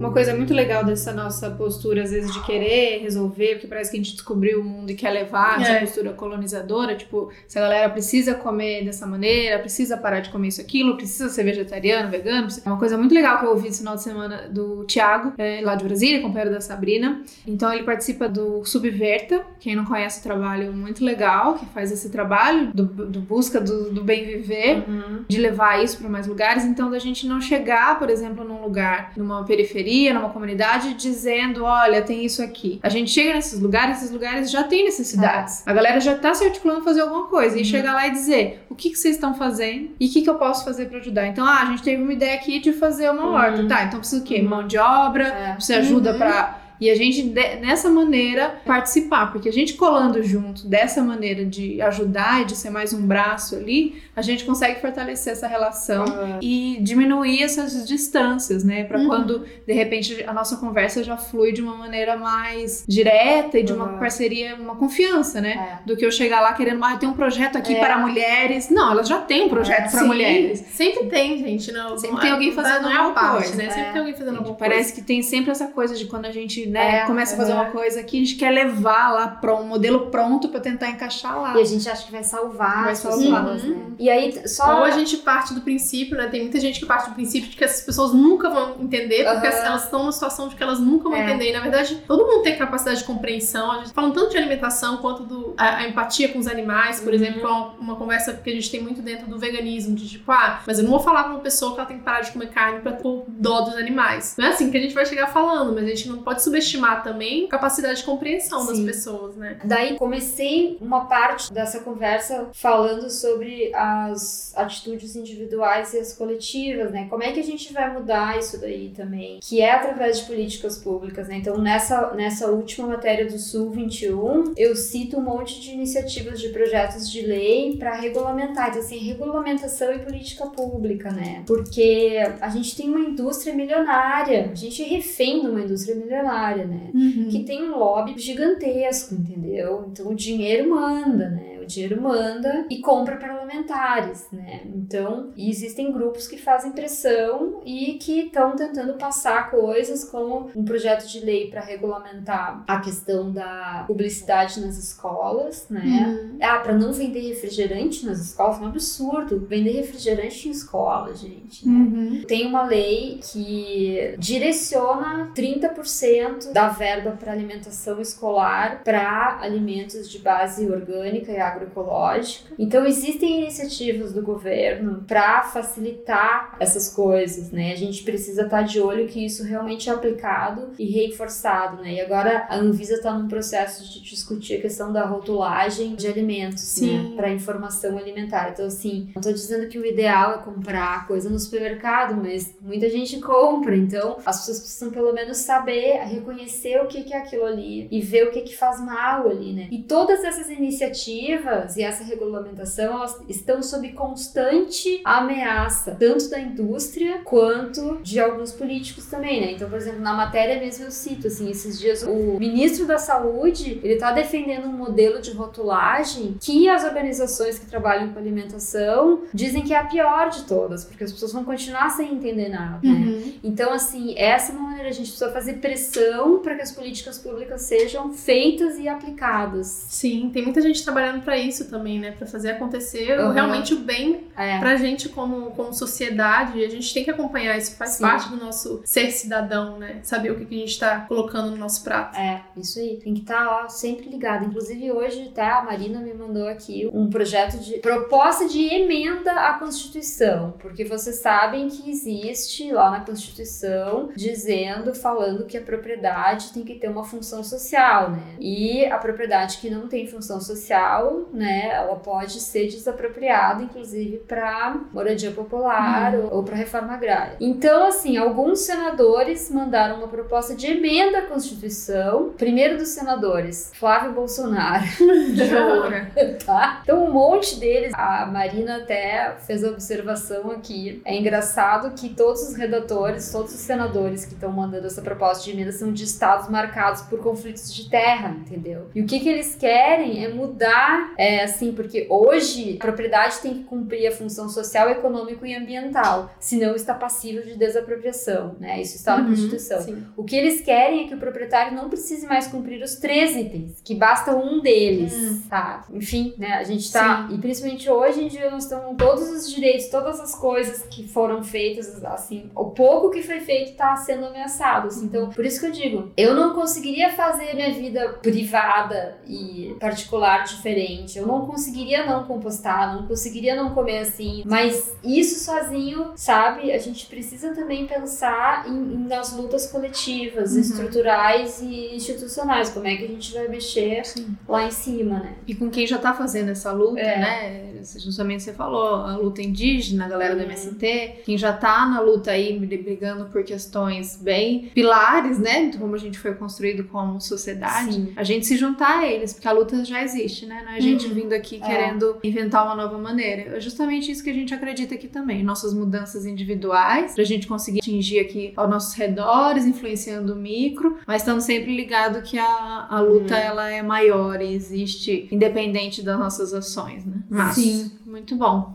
Uma 0.03 0.11
coisa 0.11 0.35
muito 0.35 0.53
legal 0.53 0.83
dessa 0.83 1.13
nossa 1.13 1.49
postura, 1.49 2.03
às 2.03 2.11
vezes, 2.11 2.31
de 2.33 2.43
querer 2.45 2.99
resolver, 3.01 3.53
porque 3.53 3.67
parece 3.67 3.89
que 3.91 3.97
a 3.97 3.99
gente 4.01 4.13
descobriu 4.13 4.59
o 4.59 4.63
mundo 4.63 4.89
e 4.91 4.95
quer 4.95 5.11
levar 5.11 5.61
essa 5.61 5.71
É. 5.71 5.79
postura 5.79 6.11
colonizadora, 6.11 6.93
tipo, 6.95 7.29
se 7.47 7.57
a 7.57 7.61
galera 7.61 7.89
precisa 7.89 8.33
comer 8.35 8.83
dessa 8.83 9.07
maneira, 9.07 9.59
precisa 9.59 9.95
parar 9.95 10.19
de 10.19 10.29
comer 10.29 10.49
isso, 10.49 10.59
aquilo, 10.61 10.97
precisa 10.97 11.29
ser 11.29 11.43
vegetariano, 11.43 12.09
vegano. 12.09 12.47
É 12.65 12.69
uma 12.69 12.77
coisa 12.77 12.97
muito 12.97 13.15
legal 13.15 13.39
que 13.39 13.45
eu 13.45 13.51
ouvi 13.51 13.69
esse 13.69 13.79
final 13.79 13.95
de 13.95 14.03
semana 14.03 14.49
do 14.49 14.83
Thiago, 14.85 15.33
é, 15.37 15.61
lá 15.63 15.75
de 15.75 15.85
Brasília, 15.85 16.21
companheiro 16.21 16.51
da 16.51 16.59
Sabrina. 16.59 17.21
Então 17.47 17.71
ele 17.73 17.83
participa 17.83 18.27
do 18.27 18.65
Subverta, 18.65 19.41
quem 19.59 19.73
não 19.75 19.85
conhece 19.85 20.19
o 20.19 20.23
trabalho 20.23 20.73
muito 20.73 21.03
legal, 21.03 21.53
que 21.55 21.65
faz 21.67 21.91
esse 21.91 22.09
trabalho 22.09 22.71
do, 22.73 22.83
do 22.85 23.19
busca 23.21 23.61
do, 23.61 23.91
do 23.91 24.03
bem 24.03 24.25
viver 24.25 24.83
de 25.29 25.37
levar 25.39 25.81
isso 25.83 25.97
para 25.97 26.09
mais 26.09 26.27
lugares, 26.27 26.65
então 26.65 26.89
da 26.91 26.99
gente 26.99 27.25
não 27.25 27.39
chegar, 27.39 27.97
por 27.97 28.09
exemplo, 28.09 28.43
num 28.43 28.61
lugar, 28.61 29.13
numa 29.15 29.43
periferia, 29.45 29.92
numa 30.13 30.29
comunidade, 30.29 30.93
dizendo, 30.95 31.63
olha, 31.65 32.01
tem 32.01 32.25
isso 32.25 32.41
aqui. 32.41 32.79
A 32.81 32.89
gente 32.89 33.11
chega 33.11 33.33
nesses 33.33 33.59
lugares, 33.59 33.97
esses 33.97 34.11
lugares 34.11 34.49
já 34.49 34.63
têm 34.63 34.85
necessidades. 34.85 35.61
A 35.67 35.73
galera 35.73 35.99
já 35.99 36.15
tá 36.15 36.33
se 36.33 36.43
articulando 36.43 36.81
pra 36.81 36.89
fazer 36.91 37.01
alguma 37.01 37.27
coisa 37.27 37.59
e 37.59 37.65
chegar 37.65 37.93
lá 37.93 38.07
e 38.07 38.11
dizer, 38.11 38.65
o 38.69 38.75
que, 38.75 38.89
que 38.89 38.97
vocês 38.97 39.15
estão 39.15 39.33
fazendo 39.35 39.91
e 39.99 40.07
o 40.07 40.11
que, 40.11 40.21
que 40.21 40.29
eu 40.29 40.35
posso 40.35 40.65
fazer 40.65 40.85
para 40.87 40.97
ajudar. 40.99 41.27
Então, 41.27 41.45
ah, 41.45 41.61
a 41.61 41.65
gente 41.65 41.83
teve 41.83 42.01
uma 42.01 42.13
ideia 42.13 42.35
aqui 42.35 42.59
de 42.59 42.73
fazer 42.73 43.09
uma 43.11 43.29
horta, 43.29 43.65
tá? 43.67 43.83
Então 43.83 43.99
precisa 43.99 44.21
o 44.21 44.25
quê? 44.25 44.41
Mão 44.41 44.65
de 44.65 44.77
obra, 44.77 45.27
É. 45.27 45.53
precisa 45.53 45.79
ajuda 45.79 46.11
Uhum. 46.13 46.17
pra 46.17 46.59
e 46.79 46.89
a 46.89 46.95
gente, 46.95 47.23
de- 47.23 47.55
nessa 47.57 47.89
maneira, 47.89 48.61
participar. 48.65 49.31
Porque 49.31 49.49
a 49.49 49.53
gente 49.53 49.73
colando 49.75 50.21
junto 50.23 50.67
dessa 50.67 51.01
maneira 51.01 51.45
de 51.45 51.81
ajudar 51.81 52.41
e 52.41 52.45
de 52.45 52.55
ser 52.55 52.69
mais 52.69 52.93
um 52.93 53.01
braço 53.05 53.55
ali, 53.55 54.01
a 54.15 54.21
gente 54.21 54.43
consegue 54.45 54.79
fortalecer 54.81 55.33
essa 55.33 55.47
relação 55.47 56.05
e 56.41 56.77
diminuir 56.81 57.41
essas 57.43 57.87
distâncias, 57.87 58.63
né? 58.63 58.83
Pra 58.83 58.99
Uhum. 58.99 59.07
quando, 59.07 59.45
de 59.65 59.73
repente, 59.73 60.23
a 60.27 60.33
nossa 60.33 60.57
conversa 60.57 61.03
já 61.03 61.17
flui 61.17 61.51
de 61.51 61.61
uma 61.61 61.75
maneira 61.75 62.15
mais 62.17 62.83
direta 62.87 63.57
e 63.57 63.63
de 63.63 63.73
uma 63.73 63.93
Uhum. 63.93 63.99
parceria, 63.99 64.55
uma 64.55 64.75
confiança, 64.75 65.41
né? 65.41 65.79
É. 65.81 65.87
Do 65.87 65.95
que 65.97 66.05
eu 66.05 66.11
chegar 66.11 66.41
lá 66.41 66.53
querendo, 66.53 66.83
ah, 66.83 66.93
eu 66.93 66.99
tenho 66.99 67.11
um 67.11 67.15
projeto 67.15 67.57
aqui 67.57 67.73
É. 67.75 67.79
para 67.79 67.97
mulheres. 67.97 68.69
Não, 68.69 68.91
elas 68.91 69.07
já 69.07 69.19
têm 69.19 69.43
um 69.45 69.49
projeto 69.49 69.89
para 69.91 70.01
Sim, 70.01 70.07
mulheres. 70.07 70.59
Sempre 70.71 71.07
tem, 71.07 71.37
gente. 71.39 71.71
Não, 71.71 71.97
Sempre 71.97 72.21
tem 72.21 72.29
é- 72.29 72.33
alguém 72.33 72.51
fazendo 72.51 72.87
é 72.87 72.95
alguma 72.95 73.13
parte, 73.13 73.37
coisa, 73.47 73.55
né? 73.55 73.65
é. 73.65 73.69
Sempre 73.71 73.91
tem 73.91 73.99
alguém 73.99 74.15
fazendo 74.15 74.37
alguma 74.37 74.55
Parece 74.55 74.91
coisa. 74.91 74.93
que 74.95 75.01
tem 75.01 75.21
sempre 75.21 75.51
essa 75.51 75.67
coisa 75.67 75.95
de 75.95 76.05
quando 76.05 76.25
a 76.25 76.31
gente 76.31 76.65
né, 76.73 76.99
É, 77.01 77.05
começa 77.05 77.33
a 77.35 77.37
fazer 77.37 77.53
uhum. 77.53 77.61
uma 77.61 77.69
coisa 77.71 77.99
aqui, 77.99 78.17
a 78.17 78.25
gente 78.25 78.35
quer 78.35 78.49
levar 78.51 79.11
lá 79.13 79.27
para 79.27 79.55
um 79.55 79.63
modelo 79.65 80.07
pronto 80.07 80.49
para 80.49 80.59
tentar 80.59 80.89
encaixar 80.89 81.39
lá. 81.39 81.57
E 81.57 81.61
a 81.61 81.65
gente 81.65 81.87
acha 81.89 82.05
que 82.05 82.11
vai 82.11 82.23
salvar 82.23 82.85
Vai 82.85 82.95
salvar. 82.95 83.43
pessoas, 83.45 83.63
né? 83.63 83.75
E 83.99 84.09
aí, 84.09 84.47
só... 84.47 84.79
Ou 84.79 84.83
a 84.83 84.91
gente 84.91 85.17
parte 85.17 85.53
do 85.53 85.61
princípio, 85.61 86.17
né? 86.17 86.27
Tem 86.27 86.41
muita 86.41 86.59
gente 86.59 86.79
que 86.79 86.85
parte 86.85 87.09
do 87.09 87.15
princípio 87.15 87.49
de 87.49 87.55
que 87.55 87.63
essas 87.63 87.85
pessoas 87.85 88.11
nunca 88.13 88.49
vão 88.49 88.75
entender, 88.79 89.23
porque 89.25 89.47
Aham. 89.47 89.65
elas 89.65 89.83
estão 89.83 89.99
numa 89.99 90.11
situação 90.11 90.47
de 90.47 90.55
que 90.55 90.63
elas 90.63 90.79
nunca 90.79 91.07
vão 91.09 91.17
É. 91.17 91.23
entender. 91.23 91.49
E 91.49 91.53
na 91.53 91.59
verdade, 91.59 91.95
todo 92.07 92.25
mundo 92.25 92.43
tem 92.43 92.57
capacidade 92.57 92.99
de 92.99 93.03
compreensão. 93.05 93.71
A 93.71 93.77
gente 93.79 93.93
falando 93.93 94.13
tanto 94.13 94.31
de 94.31 94.37
alimentação 94.37 94.97
quanto 94.97 95.23
do, 95.23 95.53
a, 95.57 95.77
a 95.77 95.87
empatia 95.87 96.29
com 96.29 96.39
os 96.39 96.47
animais, 96.47 96.99
por 96.99 97.09
Uhum. 97.09 97.15
exemplo, 97.15 97.39
que 97.41 97.45
é 97.45 97.49
uma, 97.49 97.67
uma 97.79 97.95
conversa 97.95 98.33
que 98.33 98.49
a 98.49 98.53
gente 98.53 98.71
tem 98.71 98.81
muito 98.81 99.01
dentro 99.01 99.27
do 99.27 99.37
veganismo, 99.37 99.95
de 99.95 100.09
tipo, 100.09 100.31
ah, 100.31 100.61
mas 100.65 100.77
eu 100.79 100.83
não 100.83 100.91
vou 100.91 100.99
falar 100.99 101.23
pra 101.25 101.33
uma 101.33 101.41
pessoa 101.41 101.73
que 101.73 101.79
ela 101.79 101.87
tem 101.87 101.97
que 101.99 102.03
parar 102.03 102.21
de 102.21 102.31
comer 102.31 102.47
carne 102.49 102.79
pra 102.79 102.93
por 102.93 103.25
dó 103.27 103.61
dos 103.61 103.75
animais. 103.75 104.35
Não 104.37 104.45
é 104.45 104.49
assim 104.49 104.71
que 104.71 104.77
a 104.77 104.81
gente 104.81 104.93
vai 104.95 105.05
chegar 105.05 105.27
falando, 105.27 105.73
mas 105.73 105.83
a 105.83 105.87
gente 105.87 106.07
não 106.09 106.19
pode 106.19 106.41
subestimar 106.53 107.03
também 107.03 107.45
a 107.45 107.47
capacidade 107.47 107.99
de 107.99 108.03
compreensão 108.03 108.65
das 108.65 108.77
Sim. 108.77 108.85
pessoas, 108.85 109.35
né? 109.35 109.57
Daí 109.63 109.97
comecei 109.97 110.77
uma 110.79 111.05
parte 111.05 111.51
dessa 111.51 111.79
conversa 111.79 112.49
falando 112.53 113.09
sobre 113.09 113.73
as 113.73 114.53
atitudes 114.55 115.15
individuais 115.15 115.93
e 115.93 115.99
as 115.99 116.13
coletivas, 116.13 116.91
né? 116.91 117.07
Como 117.09 117.23
é 117.23 117.31
que 117.31 117.39
a 117.39 117.43
gente 117.43 117.73
vai 117.73 117.91
mudar 117.91 118.37
isso 118.37 118.59
daí 118.59 118.93
também? 118.95 119.39
Que 119.41 119.61
é 119.61 119.71
através 119.71 120.19
de 120.19 120.25
políticas 120.25 120.77
públicas, 120.77 121.27
né? 121.27 121.37
Então, 121.37 121.57
nessa, 121.57 122.13
nessa 122.13 122.47
última 122.47 122.87
matéria 122.87 123.25
do 123.25 123.39
Sul 123.39 123.71
21, 123.71 124.53
eu 124.55 124.75
cito 124.75 125.17
um 125.17 125.21
monte 125.21 125.59
de 125.59 125.71
iniciativas 125.71 126.39
de 126.39 126.49
projetos 126.49 127.09
de 127.09 127.21
lei 127.21 127.77
para 127.77 127.95
regulamentar. 127.95 128.77
Assim, 128.77 128.97
regulamentação 128.97 129.93
e 129.93 129.99
política 129.99 130.45
pública, 130.47 131.11
né? 131.11 131.43
Porque 131.45 132.17
a 132.41 132.49
gente 132.49 132.75
tem 132.75 132.89
uma 132.89 132.99
indústria 132.99 133.53
milionária, 133.53 134.49
a 134.51 134.55
gente 134.55 134.81
é 134.81 134.85
refém 134.85 135.41
de 135.41 135.47
uma 135.47 135.61
indústria 135.61 135.95
milionária, 135.95 136.42
né? 136.65 136.91
que 137.31 137.43
tem 137.43 137.63
um 137.69 137.77
lobby 137.77 138.13
gigantesco, 138.17 139.15
entendeu? 139.15 139.85
Então 139.91 140.07
o 140.07 140.15
dinheiro 140.15 140.69
manda, 140.69 141.29
né? 141.29 141.52
O 141.63 141.67
dinheiro 141.67 142.01
manda 142.01 142.65
e 142.69 142.79
compra 142.79 143.17
parlamentares, 143.17 144.27
né? 144.31 144.61
Então, 144.65 145.31
existem 145.37 145.91
grupos 145.91 146.27
que 146.27 146.37
fazem 146.37 146.71
pressão 146.71 147.61
e 147.65 147.93
que 147.93 148.25
estão 148.27 148.55
tentando 148.55 148.93
passar 148.93 149.49
coisas 149.49 150.03
como 150.03 150.49
um 150.55 150.63
projeto 150.63 151.07
de 151.07 151.19
lei 151.19 151.49
para 151.49 151.61
regulamentar 151.61 152.63
a 152.67 152.79
questão 152.79 153.31
da 153.31 153.83
publicidade 153.87 154.59
nas 154.61 154.77
escolas, 154.77 155.67
né? 155.69 156.37
Ah, 156.41 156.59
para 156.59 156.73
não 156.73 156.91
vender 156.91 157.21
refrigerante 157.21 158.05
nas 158.05 158.19
escolas, 158.19 158.57
é 158.57 158.61
um 158.61 158.67
absurdo. 158.67 159.45
Vender 159.47 159.71
refrigerante 159.71 160.47
em 160.47 160.51
escola, 160.51 161.15
gente. 161.15 161.67
né? 161.67 161.73
Uhum. 161.73 162.23
Tem 162.27 162.45
uma 162.45 162.63
lei 162.63 163.19
que 163.31 164.15
direciona 164.17 165.31
30% 165.35 166.51
da 166.51 166.69
verba 166.69 167.11
para 167.11 167.31
alimentação 167.31 167.99
escolar 168.01 168.83
para 168.83 169.39
alimentos 169.41 170.09
de 170.09 170.19
base 170.19 170.69
orgânica 170.69 171.31
e 171.31 171.39
agroecológica. 171.53 172.53
Então 172.57 172.85
existem 172.85 173.41
iniciativas 173.41 174.13
do 174.13 174.21
governo 174.21 175.03
para 175.07 175.43
facilitar 175.43 176.55
essas 176.59 176.89
coisas, 176.89 177.51
né? 177.51 177.71
A 177.71 177.75
gente 177.75 178.03
precisa 178.03 178.43
estar 178.43 178.63
de 178.63 178.79
olho 178.79 179.07
que 179.07 179.25
isso 179.25 179.43
realmente 179.43 179.89
é 179.89 179.93
aplicado 179.93 180.71
e 180.77 180.85
reforçado, 180.85 181.81
né? 181.81 181.93
E 181.93 182.01
agora 182.01 182.45
a 182.49 182.57
Anvisa 182.57 182.95
está 182.95 183.13
num 183.13 183.27
processo 183.27 183.91
de 183.91 184.01
discutir 184.01 184.55
a 184.57 184.61
questão 184.61 184.91
da 184.91 185.05
rotulagem 185.05 185.95
de 185.95 186.07
alimentos, 186.07 186.61
Sim. 186.61 187.09
né? 187.09 187.15
Para 187.15 187.29
informação 187.29 187.97
alimentar. 187.97 188.51
Então 188.51 188.65
assim, 188.65 189.09
não 189.15 189.19
estou 189.19 189.33
dizendo 189.33 189.67
que 189.67 189.77
o 189.77 189.85
ideal 189.85 190.33
é 190.33 190.37
comprar 190.37 191.07
coisa 191.07 191.29
no 191.29 191.39
supermercado, 191.39 192.15
mas 192.15 192.55
muita 192.61 192.89
gente 192.89 193.19
compra, 193.19 193.75
então 193.75 194.17
as 194.25 194.39
pessoas 194.39 194.59
precisam 194.59 194.91
pelo 194.91 195.13
menos 195.13 195.37
saber, 195.37 195.99
reconhecer 196.05 196.81
o 196.81 196.87
que 196.87 197.03
que 197.03 197.13
é 197.13 197.17
aquilo 197.17 197.45
ali 197.45 197.87
e 197.91 198.01
ver 198.01 198.27
o 198.27 198.31
que 198.31 198.41
que 198.41 198.55
faz 198.55 198.79
mal 198.79 199.27
ali, 199.29 199.53
né? 199.53 199.67
E 199.71 199.83
todas 199.83 200.23
essas 200.23 200.49
iniciativas 200.49 201.42
e 201.75 201.83
essa 201.83 202.03
regulamentação, 202.03 202.95
elas 202.95 203.19
estão 203.27 203.61
sob 203.61 203.91
constante 203.93 205.01
ameaça, 205.03 205.95
tanto 205.99 206.29
da 206.29 206.39
indústria 206.39 207.19
quanto 207.23 207.99
de 208.01 208.19
alguns 208.19 208.51
políticos 208.51 209.05
também, 209.05 209.41
né? 209.41 209.51
Então, 209.51 209.69
por 209.69 209.77
exemplo, 209.77 210.01
na 210.01 210.13
matéria 210.13 210.59
mesmo 210.59 210.85
eu 210.85 210.91
cito, 210.91 211.27
assim, 211.27 211.49
esses 211.49 211.79
dias 211.79 212.03
o 212.03 212.39
ministro 212.39 212.85
da 212.85 212.97
Saúde, 212.97 213.79
ele 213.83 213.95
tá 213.95 214.11
defendendo 214.11 214.65
um 214.65 214.71
modelo 214.71 215.21
de 215.21 215.31
rotulagem 215.31 216.37
que 216.39 216.69
as 216.69 216.83
organizações 216.83 217.59
que 217.59 217.65
trabalham 217.65 218.13
com 218.13 218.19
alimentação 218.19 219.21
dizem 219.33 219.63
que 219.63 219.73
é 219.73 219.77
a 219.77 219.85
pior 219.85 220.29
de 220.29 220.43
todas, 220.43 220.85
porque 220.85 221.03
as 221.03 221.11
pessoas 221.11 221.33
vão 221.33 221.43
continuar 221.43 221.89
sem 221.89 222.13
entender 222.13 222.49
nada, 222.49 222.79
né? 222.83 222.89
Uhum. 222.89 223.33
Então, 223.43 223.73
assim, 223.73 224.15
essa 224.17 224.51
é 224.51 224.55
uma 224.55 224.69
maneira, 224.69 224.89
a 224.89 224.91
gente 224.91 225.09
precisa 225.09 225.31
fazer 225.31 225.53
pressão 225.53 226.39
para 226.39 226.55
que 226.55 226.61
as 226.61 226.71
políticas 226.71 227.17
públicas 227.17 227.61
sejam 227.63 228.13
feitas 228.13 228.77
e 228.79 228.87
aplicadas. 228.87 229.67
Sim, 229.89 230.29
tem 230.33 230.43
muita 230.43 230.61
gente 230.61 230.83
trabalhando 230.83 231.23
pra 231.33 231.37
isso 231.39 231.67
também, 231.67 231.99
né? 231.99 232.11
Pra 232.11 232.27
fazer 232.27 232.51
acontecer 232.51 233.19
Uhum. 233.19 233.31
realmente 233.31 233.73
o 233.73 233.79
bem 233.79 234.27
É. 234.37 234.59
pra 234.59 234.75
gente 234.75 235.09
como, 235.09 235.49
como 235.51 235.73
sociedade. 235.73 236.59
E 236.59 236.63
a 236.65 236.69
gente 236.69 236.93
tem 236.93 237.03
que 237.03 237.09
acompanhar 237.09 237.57
isso, 237.57 237.75
faz 237.75 237.91
Sim. 237.93 238.03
parte 238.03 238.29
do 238.29 238.37
nosso 238.37 238.81
ser 238.85 239.09
cidadão, 239.09 239.79
né? 239.79 239.99
Saber 240.03 240.31
o 240.31 240.35
que, 240.37 240.45
que 240.45 240.55
a 240.55 240.59
gente 240.59 240.79
tá 240.79 241.05
colocando 241.07 241.49
no 241.49 241.57
nosso 241.57 241.83
prato. 241.83 242.15
É, 242.19 242.41
isso 242.55 242.77
aí. 242.79 242.99
Tem 243.03 243.13
que 243.15 243.21
estar 243.21 243.67
sempre 243.69 244.07
ligado. 244.09 244.45
Inclusive, 244.45 244.91
hoje 244.91 245.29
até 245.31 245.49
a 245.49 245.63
Marina 245.63 245.99
me 245.99 246.13
mandou 246.13 246.47
aqui 246.47 246.87
um 246.93 247.09
projeto 247.09 247.57
de 247.57 247.79
proposta 247.79 248.47
de 248.47 248.61
emenda 248.71 249.31
à 249.31 249.53
Constituição. 249.57 250.53
Porque 250.59 250.85
vocês 250.85 251.15
sabem 251.17 251.67
que 251.67 251.89
existe 251.89 252.71
lá 252.71 252.91
na 252.91 252.99
Constituição 252.99 254.09
dizendo, 254.15 254.93
falando 254.93 255.45
que 255.45 255.57
a 255.57 255.61
propriedade 255.61 256.51
tem 256.53 256.63
que 256.63 256.75
ter 256.75 256.89
uma 256.89 257.03
função 257.03 257.43
social, 257.43 258.11
né? 258.11 258.21
E 258.39 258.85
a 258.85 258.97
propriedade 258.99 259.57
que 259.57 259.69
não 259.69 259.87
tem 259.87 260.05
função 260.05 260.39
social, 260.39 261.22
né, 261.31 261.69
ela 261.71 261.95
pode 261.95 262.39
ser 262.39 262.67
desapropriada, 262.67 263.63
inclusive, 263.63 264.17
para 264.27 264.77
moradia 264.91 265.31
popular 265.31 266.15
ou, 266.15 266.35
ou 266.35 266.43
para 266.43 266.55
reforma 266.55 266.93
agrária. 266.93 267.37
Então, 267.39 267.87
assim, 267.87 268.17
alguns 268.17 268.59
senadores 268.61 269.49
mandaram 269.49 269.97
uma 269.97 270.07
proposta 270.07 270.55
de 270.55 270.67
emenda 270.67 271.19
à 271.19 271.21
Constituição. 271.23 272.33
Primeiro 272.37 272.77
dos 272.77 272.89
senadores, 272.89 273.71
Flávio 273.73 274.13
Bolsonaro, 274.13 274.85
Jura. 275.33 276.11
tá? 276.45 276.81
Então, 276.83 277.05
um 277.05 277.11
monte 277.11 277.59
deles, 277.59 277.93
a 277.93 278.25
Marina 278.25 278.77
até 278.77 279.35
fez 279.45 279.63
a 279.63 279.69
observação 279.69 280.51
aqui. 280.51 281.01
É 281.05 281.15
engraçado 281.15 281.93
que 281.95 282.09
todos 282.09 282.41
os 282.49 282.55
redatores, 282.55 283.31
todos 283.31 283.53
os 283.53 283.59
senadores 283.59 284.25
que 284.25 284.33
estão 284.33 284.51
mandando 284.51 284.87
essa 284.87 285.01
proposta 285.01 285.43
de 285.43 285.51
emenda 285.51 285.71
são 285.71 285.91
de 285.91 286.03
estados 286.03 286.49
marcados 286.49 287.01
por 287.03 287.19
conflitos 287.19 287.73
de 287.73 287.89
terra, 287.89 288.29
entendeu? 288.29 288.89
E 288.93 289.01
o 289.01 289.05
que, 289.05 289.19
que 289.19 289.29
eles 289.29 289.55
querem 289.55 290.23
é 290.23 290.29
mudar, 290.33 291.12
é 291.17 291.43
assim, 291.43 291.71
porque 291.73 292.07
hoje 292.09 292.77
a 292.79 292.83
propriedade 292.85 293.37
tem 293.41 293.53
que 293.55 293.63
cumprir 293.63 294.07
a 294.07 294.11
função 294.11 294.49
social, 294.49 294.89
econômico 294.89 295.45
e 295.45 295.55
ambiental, 295.55 296.31
senão 296.39 296.75
está 296.75 296.93
passível 296.93 297.43
de 297.43 297.55
desapropriação, 297.57 298.55
né? 298.59 298.81
Isso 298.81 298.95
está 298.97 299.17
na 299.17 299.23
Uhum, 299.23 299.29
Constituição. 299.29 299.81
Sim. 299.81 300.03
O 300.17 300.23
que 300.23 300.35
eles 300.35 300.61
querem 300.61 301.05
é 301.05 301.07
que 301.07 301.13
o 301.15 301.19
proprietário 301.19 301.75
não 301.75 301.89
precise 301.89 302.25
mais 302.27 302.47
cumprir 302.47 302.81
os 302.81 302.95
três 302.95 303.35
itens, 303.35 303.79
que 303.83 303.95
basta 303.95 304.35
um 304.35 304.61
deles, 304.61 305.13
Hum. 305.13 305.41
tá? 305.49 305.85
Enfim, 305.91 306.33
né? 306.37 306.53
A 306.53 306.63
gente 306.63 306.91
tá. 306.91 307.27
E 307.31 307.37
principalmente 307.37 307.89
hoje 307.89 308.23
em 308.23 308.27
dia 308.27 308.49
nós 308.49 308.63
estamos 308.63 308.95
todos 308.97 309.29
os 309.29 309.49
direitos, 309.51 309.87
todas 309.87 310.19
as 310.19 310.35
coisas 310.35 310.83
que 310.83 311.07
foram 311.07 311.43
feitas, 311.43 312.03
assim, 312.05 312.49
o 312.55 312.65
pouco 312.65 313.09
que 313.09 313.21
foi 313.21 313.39
feito 313.39 313.75
tá 313.75 313.95
sendo 313.95 314.25
ameaçado. 314.25 314.87
assim. 314.87 315.05
Então, 315.05 315.29
por 315.29 315.45
isso 315.45 315.59
que 315.59 315.65
eu 315.67 315.71
digo, 315.71 316.11
eu 316.17 316.33
não 316.35 316.53
conseguiria 316.53 317.11
fazer 317.11 317.53
minha 317.53 317.71
vida 317.73 318.09
privada 318.21 319.17
e 319.27 319.75
particular 319.79 320.43
diferente. 320.43 321.02
Eu 321.15 321.27
não 321.27 321.45
conseguiria 321.45 322.05
não 322.05 322.23
compostar, 322.23 322.95
não 322.95 323.07
conseguiria 323.07 323.55
não 323.55 323.71
comer 323.73 323.99
assim. 323.99 324.43
Mas 324.45 324.95
isso 325.03 325.43
sozinho, 325.43 326.11
sabe? 326.15 326.71
A 326.71 326.77
gente 326.77 327.05
precisa 327.07 327.53
também 327.53 327.85
pensar 327.85 328.67
em, 328.67 328.71
em- 328.73 329.07
nas 329.07 329.33
lutas 329.35 329.67
coletivas, 329.67 330.53
Uhum. 330.53 330.59
estruturais 330.59 331.61
e 331.61 331.95
institucionais. 331.95 332.69
Como 332.69 332.87
é 332.87 332.95
que 332.95 333.03
a 333.05 333.07
gente 333.07 333.33
vai 333.33 333.47
mexer 333.47 334.05
Sim. 334.05 334.35
lá 334.47 334.65
em 334.65 334.71
cima, 334.71 335.19
né? 335.19 335.33
E 335.47 335.53
com 335.55 335.69
quem 335.69 335.85
já 335.85 335.97
tá 335.97 336.13
fazendo 336.13 336.49
essa 336.49 336.71
luta, 336.71 336.99
É. 336.99 337.19
né? 337.19 337.73
Justamente 337.99 338.43
você 338.43 338.53
falou, 338.53 338.95
a 338.95 339.17
luta 339.17 339.41
indígena, 339.41 340.05
a 340.05 340.07
galera 340.07 340.35
do 340.35 340.39
Uhum. 340.41 340.45
MST, 340.45 341.21
quem 341.25 341.37
já 341.37 341.51
tá 341.51 341.85
na 341.85 341.99
luta 341.99 342.31
aí, 342.31 342.57
brigando 342.57 343.25
por 343.25 343.43
questões 343.43 344.15
bem 344.15 344.71
pilares, 344.73 345.37
né? 345.39 345.69
de 345.69 345.77
Como 345.77 345.95
a 345.95 345.97
gente 345.97 346.17
foi 346.17 346.33
construído 346.33 346.85
como 346.85 347.19
sociedade. 347.19 347.93
Sim. 347.93 348.13
A 348.15 348.23
gente 348.23 348.45
se 348.45 348.55
juntar 348.55 348.99
a 348.99 349.07
eles, 349.07 349.33
porque 349.33 349.47
a 349.47 349.51
luta 349.51 349.83
já 349.83 350.01
existe, 350.03 350.45
né? 350.45 350.61
Não 350.65 350.71
é 350.73 350.77
a 350.77 350.79
gente 350.79 350.92
Uhum. 351.07 351.13
vindo 351.13 351.33
aqui 351.33 351.59
É. 351.61 351.65
querendo 351.65 352.17
inventar 352.23 352.65
uma 352.65 352.75
nova 352.75 352.97
maneira. 352.97 353.57
É 353.57 353.59
justamente 353.59 354.11
isso 354.11 354.23
que 354.23 354.29
a 354.29 354.33
gente 354.33 354.53
acredita 354.53 354.95
aqui 354.95 355.07
também. 355.07 355.43
Nossas 355.43 355.73
mudanças 355.73 356.25
individuais, 356.25 357.13
pra 357.15 357.23
gente 357.23 357.47
conseguir 357.47 357.79
atingir 357.79 358.19
aqui 358.19 358.53
aos 358.55 358.69
nossos 358.69 358.93
redores, 358.93 359.65
influenciando 359.65 360.33
o 360.33 360.35
micro, 360.35 360.97
mas 361.07 361.21
estamos 361.21 361.43
sempre 361.43 361.75
ligados 361.75 362.29
que 362.29 362.37
a, 362.37 362.87
a 362.89 362.99
luta 362.99 363.33
Uhum. 363.33 363.39
ela 363.41 363.69
é 363.71 363.81
maior 363.81 364.41
e 364.41 364.53
existe 364.53 365.27
independente 365.31 366.01
das 366.01 366.17
nossas 366.19 366.53
ações, 366.53 367.05
né? 367.05 367.15
Mas, 367.29 367.55
Sim. 367.55 367.91
muito 368.05 368.35
bom. 368.35 368.73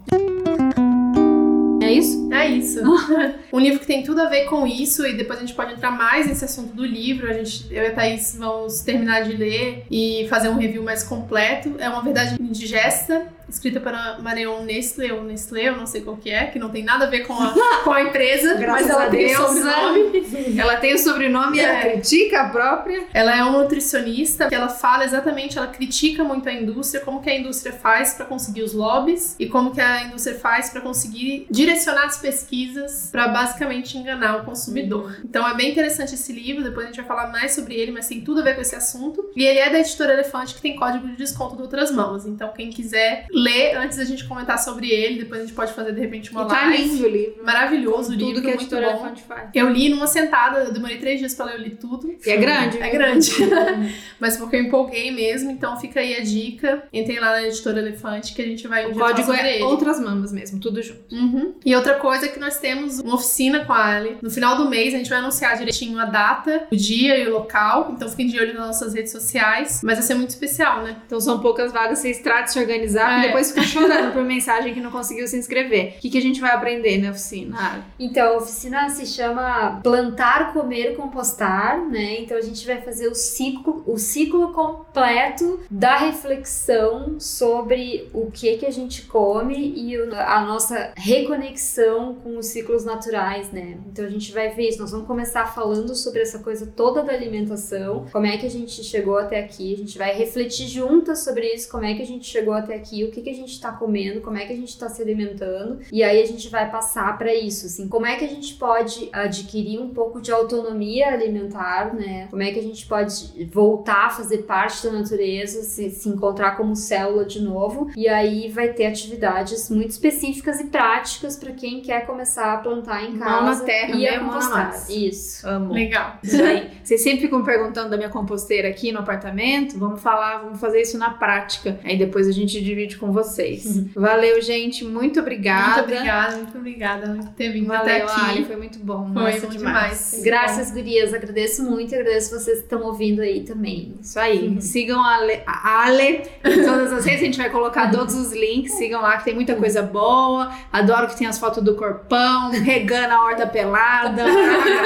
É 1.89 1.93
isso? 1.93 2.33
É 2.33 2.47
isso. 2.47 2.81
um 3.53 3.59
livro 3.59 3.81
que 3.81 3.87
tem 3.87 4.03
tudo 4.03 4.21
a 4.21 4.27
ver 4.27 4.45
com 4.45 4.67
isso, 4.67 5.07
e 5.07 5.15
depois 5.15 5.39
a 5.39 5.43
gente 5.43 5.55
pode 5.55 5.73
entrar 5.73 5.91
mais 5.91 6.27
nesse 6.27 6.45
assunto 6.45 6.75
do 6.75 6.85
livro. 6.85 7.29
A 7.29 7.33
gente, 7.33 7.67
eu 7.73 7.83
e 7.83 7.87
a 7.87 7.95
Thaís 7.95 8.37
vamos 8.39 8.81
terminar 8.81 9.23
de 9.23 9.37
ler 9.37 9.85
e 9.91 10.27
fazer 10.29 10.49
um 10.49 10.57
review 10.57 10.83
mais 10.83 11.03
completo. 11.03 11.75
É 11.79 11.89
uma 11.89 12.03
verdade 12.03 12.37
indigesta, 12.41 13.27
escrita 13.49 13.81
para 13.81 14.19
Marion 14.21 14.63
Nestlé, 14.63 15.13
ou 15.13 15.23
Nestlé, 15.23 15.69
eu 15.69 15.77
não 15.77 15.87
sei 15.87 16.03
qual 16.03 16.17
que 16.17 16.31
é, 16.31 16.47
que 16.47 16.59
não 16.59 16.69
tem 16.69 16.83
nada 16.85 17.07
a 17.07 17.09
ver 17.09 17.21
com 17.27 17.33
a, 17.35 17.55
com 17.85 17.93
a 17.93 18.03
empresa, 18.03 18.55
Graças 18.55 18.83
mas 18.87 18.91
ela 18.91 19.05
a 19.07 19.11
tem 19.11 19.27
Deus, 19.27 19.37
sobrenome. 19.39 20.59
Ela 20.59 20.77
tem 20.77 20.95
o 20.95 20.99
sobrenome 20.99 21.59
ela 21.59 21.79
É. 21.79 21.93
critica 21.93 22.41
a 22.43 22.49
própria. 22.49 23.07
Ela 23.13 23.37
é 23.37 23.43
uma 23.43 23.63
nutricionista 23.63 24.49
que 24.49 24.55
ela 24.55 24.69
fala 24.69 25.05
exatamente, 25.05 25.57
ela 25.59 25.67
critica 25.69 26.25
muito 26.25 26.49
a 26.49 26.53
indústria, 26.53 27.03
como 27.05 27.21
que 27.21 27.31
a 27.31 27.39
indústria 27.39 27.73
faz 27.73 28.15
para 28.15 28.27
conseguir 28.27 28.63
os 28.63 28.73
lobbies 28.73 29.37
e 29.39 29.47
como 29.47 29.73
que 29.73 29.81
a 29.81 30.05
indústria 30.05 30.37
faz 30.39 30.71
para 30.71 30.81
conseguir 30.81 31.47
direcionar 31.51 32.07
as 32.07 32.19
pesquisas 32.19 33.09
para 33.11 33.29
basicamente 33.29 33.97
enganar 33.97 34.37
o 34.41 34.45
consumidor. 34.45 35.17
Então 35.25 35.47
é 35.49 35.55
bem 35.55 35.71
interessante 35.71 36.15
esse 36.15 36.33
livro, 36.33 36.63
depois 36.65 36.87
a 36.87 36.89
gente 36.89 36.97
vai 36.99 37.07
falar 37.07 37.31
mais 37.31 37.53
sobre 37.55 37.75
ele, 37.75 37.93
mas 37.93 38.07
tem 38.09 38.21
tudo 38.21 38.41
a 38.41 38.45
ver 38.45 38.55
com 38.55 38.61
esse 38.61 38.75
assunto. 38.75 39.31
E 39.37 39.45
ele 39.45 39.59
é 39.59 39.71
da 39.71 39.79
editora 39.81 40.13
Elefante 40.15 40.55
que 40.55 40.61
tem 40.63 40.77
código 40.77 41.07
de 41.09 41.17
desconto 41.17 41.57
de 41.57 41.63
outras 41.63 41.91
mãos. 41.91 42.27
Então 42.27 42.53
quem 42.55 42.71
quiser 42.71 43.27
ler 43.43 43.77
antes 43.77 43.99
da 43.99 44.05
gente 44.05 44.25
comentar 44.27 44.59
sobre 44.59 44.91
ele, 44.91 45.21
depois 45.21 45.41
a 45.41 45.45
gente 45.45 45.55
pode 45.55 45.73
fazer 45.73 45.93
de 45.93 46.01
repente 46.01 46.31
uma 46.31 46.43
E 46.43 46.47
tá 46.49 46.55
live. 46.67 46.83
lindo 46.83 47.05
o 47.05 47.09
livro. 47.09 47.45
Maravilhoso 47.45 48.11
o 48.13 48.15
livro, 48.15 48.35
Tudo 48.35 48.43
que 48.43 48.51
a 48.53 48.57
muito 48.57 48.75
bom. 48.77 49.17
Faz. 49.27 49.51
Eu 49.55 49.69
li 49.71 49.89
numa 49.89 50.07
sentada, 50.07 50.61
eu 50.65 50.73
demorei 50.73 50.99
três 50.99 51.19
dias 51.19 51.35
pra 51.35 51.47
ler, 51.47 51.55
eu 51.55 51.61
li 51.63 51.71
tudo. 51.71 52.11
E 52.25 52.31
é 52.31 52.37
grande. 52.37 52.79
É 52.79 52.91
grande. 52.91 53.31
Mas 54.21 54.37
porque 54.37 54.57
eu 54.57 54.63
empolguei 54.63 55.11
mesmo, 55.11 55.51
então 55.51 55.79
fica 55.79 56.01
aí 56.01 56.17
a 56.17 56.21
dica. 56.21 56.83
Entrei 56.93 57.19
lá 57.19 57.31
na 57.33 57.43
editora 57.45 57.79
Elefante 57.79 58.35
que 58.35 58.43
a 58.43 58.47
gente 58.47 58.67
vai 58.67 58.87
O 58.87 58.95
código 58.95 59.33
é 59.33 59.55
ele. 59.57 59.65
outras 59.65 60.01
mamas 60.01 60.33
mesmo, 60.33 60.61
tudo 60.61 60.83
junto. 60.83 61.15
Uhum. 61.15 61.55
E 61.65 61.75
outra 61.75 61.95
coisa 61.95 62.27
é 62.27 62.29
que 62.29 62.39
nós 62.39 62.59
temos 62.59 62.99
uma 63.01 63.15
oficina 63.15 63.65
com 63.65 63.73
a 63.73 63.89
Ali. 63.89 64.19
No 64.21 64.31
final 64.31 64.57
do 64.57 64.69
mês 64.69 64.93
a 64.95 64.99
gente 64.99 65.09
vai 65.09 65.19
anunciar 65.19 65.57
direitinho 65.57 65.99
a 65.99 66.05
data, 66.05 66.67
o 66.71 66.77
dia 66.77 67.17
e 67.19 67.27
o 67.29 67.33
local. 67.33 67.93
Então 67.97 68.09
fiquem 68.09 68.27
de 68.27 68.39
olho 68.39 68.55
nas 68.55 68.67
nossas 68.67 68.95
redes 68.95 69.13
sociais. 69.13 69.81
Mas 69.83 69.95
vai 69.99 70.03
ser 70.07 70.15
muito 70.15 70.31
especial, 70.31 70.83
né? 70.83 70.97
Então 71.07 71.21
são 71.21 71.41
poucas 71.41 71.73
vagas, 71.73 71.99
vocês 72.01 72.19
tratam 72.21 72.45
de 72.45 72.53
se 72.53 72.59
organizar 72.61 73.25
É. 73.25 73.28
depois 73.29 73.49
fica 73.49 73.63
chorando 73.63 74.13
por 74.13 74.23
mensagem 74.25 74.75
que 74.75 74.81
não 74.81 74.91
conseguiu 74.91 75.27
se 75.27 75.37
inscrever. 75.37 75.95
O 75.97 76.01
que, 76.01 76.11
que 76.11 76.19
a 76.19 76.23
gente 76.23 76.41
vai 76.41 76.51
aprender 76.51 76.99
na 76.99 77.11
oficina? 77.11 77.57
Ah, 77.59 77.81
Então, 77.99 78.35
a 78.35 78.37
oficina 78.37 78.89
se 78.91 79.07
chama 79.07 79.81
Plantar, 79.83 80.53
Comer, 80.53 80.97
Compostar, 80.97 81.81
né? 81.89 82.21
Então 82.21 82.37
a 82.37 82.41
gente 82.41 82.67
vai 82.67 82.81
fazer 82.81 83.09
o 83.09 83.15
ciclo, 83.15 83.83
o 83.87 83.99
ciclo 83.99 84.53
completo 84.53 85.61
da 85.71 85.97
reflexão 85.97 87.19
sobre 87.19 88.09
o 88.13 88.31
que 88.31 88.57
que 88.57 88.67
a 88.67 88.71
gente 88.71 89.03
come 89.03 89.73
e 89.77 89.97
a 89.97 90.41
nossa 90.43 90.93
reconexão 90.97 92.15
com 92.15 92.39
os 92.39 92.47
ciclos 92.47 92.85
naturais, 92.85 93.51
né? 93.53 93.79
Então 93.91 94.05
a 94.05 94.09
gente 94.09 94.33
vai 94.33 94.51
ver 94.51 94.69
isso. 94.69 94.81
Nós 94.81 94.91
vamos 94.91 95.07
começar 95.07 95.47
falando 95.47 95.95
sobre 95.95 96.23
essa 96.23 96.39
coisa 96.39 96.67
toda 96.67 97.03
da 97.03 97.13
alimentação, 97.13 98.07
como 98.13 98.27
é 98.27 98.37
que 98.37 98.47
a 98.47 98.51
gente 98.51 98.83
chegou 98.85 99.17
até 99.19 99.41
aqui. 99.41 99.75
A 99.75 99.77
gente 99.77 99.99
vai 99.99 100.15
refletir 100.15 100.67
juntas 100.67 101.25
sobre 101.25 101.47
isso, 101.53 101.69
como 101.71 101.85
é 101.85 101.95
que 101.95 102.03
a 102.03 102.07
gente 102.07 102.27
chegou 102.27 102.55
até 102.55 102.75
aqui, 102.75 103.05
o 103.05 103.11
que 103.11 103.18
que 103.21 103.31
a 103.31 103.35
gente 103.35 103.61
tá 103.61 103.73
comendo, 103.73 104.21
como 104.21 104.37
é 104.37 104.47
que 104.47 104.53
a 104.53 104.57
gente 104.57 104.77
tá 104.79 104.89
se 104.89 105.01
alimentando. 105.03 105.81
E 105.93 106.03
aí 106.03 106.23
a 106.23 106.27
gente 106.27 106.49
vai 106.49 106.71
passar 106.71 107.17
para 107.19 107.35
isso, 107.35 107.67
assim, 107.67 107.89
como 107.89 108.07
é 108.07 108.17
que 108.17 108.25
a 108.25 108.29
gente 108.29 108.55
pode 108.55 109.09
adquirir 109.13 109.81
um 109.81 109.91
pouco 109.91 110.21
de 110.21 110.33
autonomia 110.33 111.09
alimentar, 111.09 111.95
né? 111.95 112.27
Como 112.31 112.43
é 112.43 112.51
que 112.53 112.59
a 112.59 112.63
gente 112.63 112.87
pode 112.87 113.47
voltar 113.47 114.07
a 114.07 114.11
fazer 114.11 114.39
parte 114.39 114.85
da 114.85 114.93
natureza, 114.93 115.63
se, 115.63 115.91
se 115.91 116.09
encontrar 116.09 116.57
como 116.57 116.75
célula 116.75 117.25
de 117.25 117.41
novo. 117.41 117.91
E 117.97 118.09
aí 118.09 118.49
vai 118.49 118.73
ter 118.73 118.87
atividades 118.87 119.71
muito 119.71 119.91
específicas 119.91 120.61
e 120.61 120.67
práticas 120.67 121.37
para 121.37 121.53
quem 121.53 121.81
quer 121.81 122.07
começar 122.07 122.55
a 122.55 122.59
plantar 122.59 123.05
em 123.05 123.17
Mão 123.17 123.19
na 123.19 123.51
casa 123.51 123.65
terra, 123.65 123.97
e 123.97 124.09
a 124.09 124.13
né? 124.13 124.19
Mão 124.19 124.39
na 124.39 124.41
compostar. 124.41 124.91
Isso. 124.91 125.47
amo. 125.47 125.73
Legal. 125.73 126.19
Isso 126.23 126.43
aí. 126.43 126.71
Vocês 126.83 127.03
sempre 127.03 127.23
ficam 127.23 127.45
perguntando 127.45 127.91
da 127.91 127.97
minha 127.97 128.09
composteira 128.09 128.69
aqui 128.69 128.93
no 128.93 129.01
apartamento. 129.01 129.79
Vamos 129.79 130.01
falar, 130.01 130.39
vamos 130.39 130.61
fazer 130.61 130.81
isso 130.81 130.97
na 130.99 131.11
prática. 131.11 131.79
Aí 131.85 131.99
depois 131.99 132.27
a 132.27 132.33
gente 132.33 132.63
divide 132.63 132.97
com 132.97 133.08
vocês. 133.13 133.85
Valeu, 133.95 134.41
gente. 134.41 134.85
Muito 134.85 135.21
obrigada. 135.21 135.83
Muito 135.83 135.93
obrigada, 135.93 136.37
muito 136.37 136.59
obrigada 136.59 137.15
por 137.15 137.29
ter 137.31 137.51
vindo 137.53 137.73
até 137.73 138.01
Valeu, 138.01 138.09
aqui. 138.09 138.31
Ali. 138.31 138.45
Foi 138.45 138.57
muito 138.57 138.79
bom. 138.79 139.11
Foi 139.13 139.23
Nossa, 139.33 139.47
bom 139.47 139.53
demais. 139.53 140.11
demais. 140.11 140.23
Graças, 140.25 140.71
gurias. 140.71 141.15
Agradeço 141.15 141.63
muito 141.63 141.95
e 141.95 141.99
agradeço 141.99 142.31
vocês 142.39 142.59
que 142.59 142.65
estão 142.65 142.83
ouvindo 142.83 143.21
aí 143.21 143.41
também. 143.43 143.95
Isso 144.01 144.19
aí. 144.19 144.61
Sigam 144.61 145.01
a 145.03 145.15
Ale, 145.17 145.41
a 145.47 145.85
Ale 145.85 146.23
em 146.45 146.65
todas 146.65 146.93
as 146.93 147.05
redes. 147.05 147.23
A 147.23 147.25
gente 147.25 147.39
vai 147.39 147.51
colocar 147.51 147.91
todos 147.91 148.15
os 148.15 148.33
links. 148.33 148.73
Sigam 148.75 149.01
lá 149.01 149.17
que 149.17 149.25
tem 149.25 149.35
muita 149.35 149.55
coisa 149.55 149.83
boa. 149.83 150.51
Adoro 150.73 151.09
que 151.09 151.17
tem 151.17 151.27
as 151.27 151.39
fotos 151.39 151.63
do 151.63 151.75
corpão, 151.75 152.51
regando 152.51 153.15
a 153.15 153.25
horta 153.25 153.47
pelada. 153.47 154.25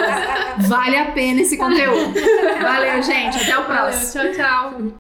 Vale 0.69 0.97
a 0.97 1.13
pena 1.13 1.41
esse 1.43 1.57
conteúdo. 1.57 2.15
Valeu, 2.61 3.03
gente. 3.03 3.37
Até 3.39 3.59
o 3.59 3.63
Valeu, 3.63 3.91
próximo. 3.91 4.23
tchau, 4.25 4.33
tchau. 4.33 4.93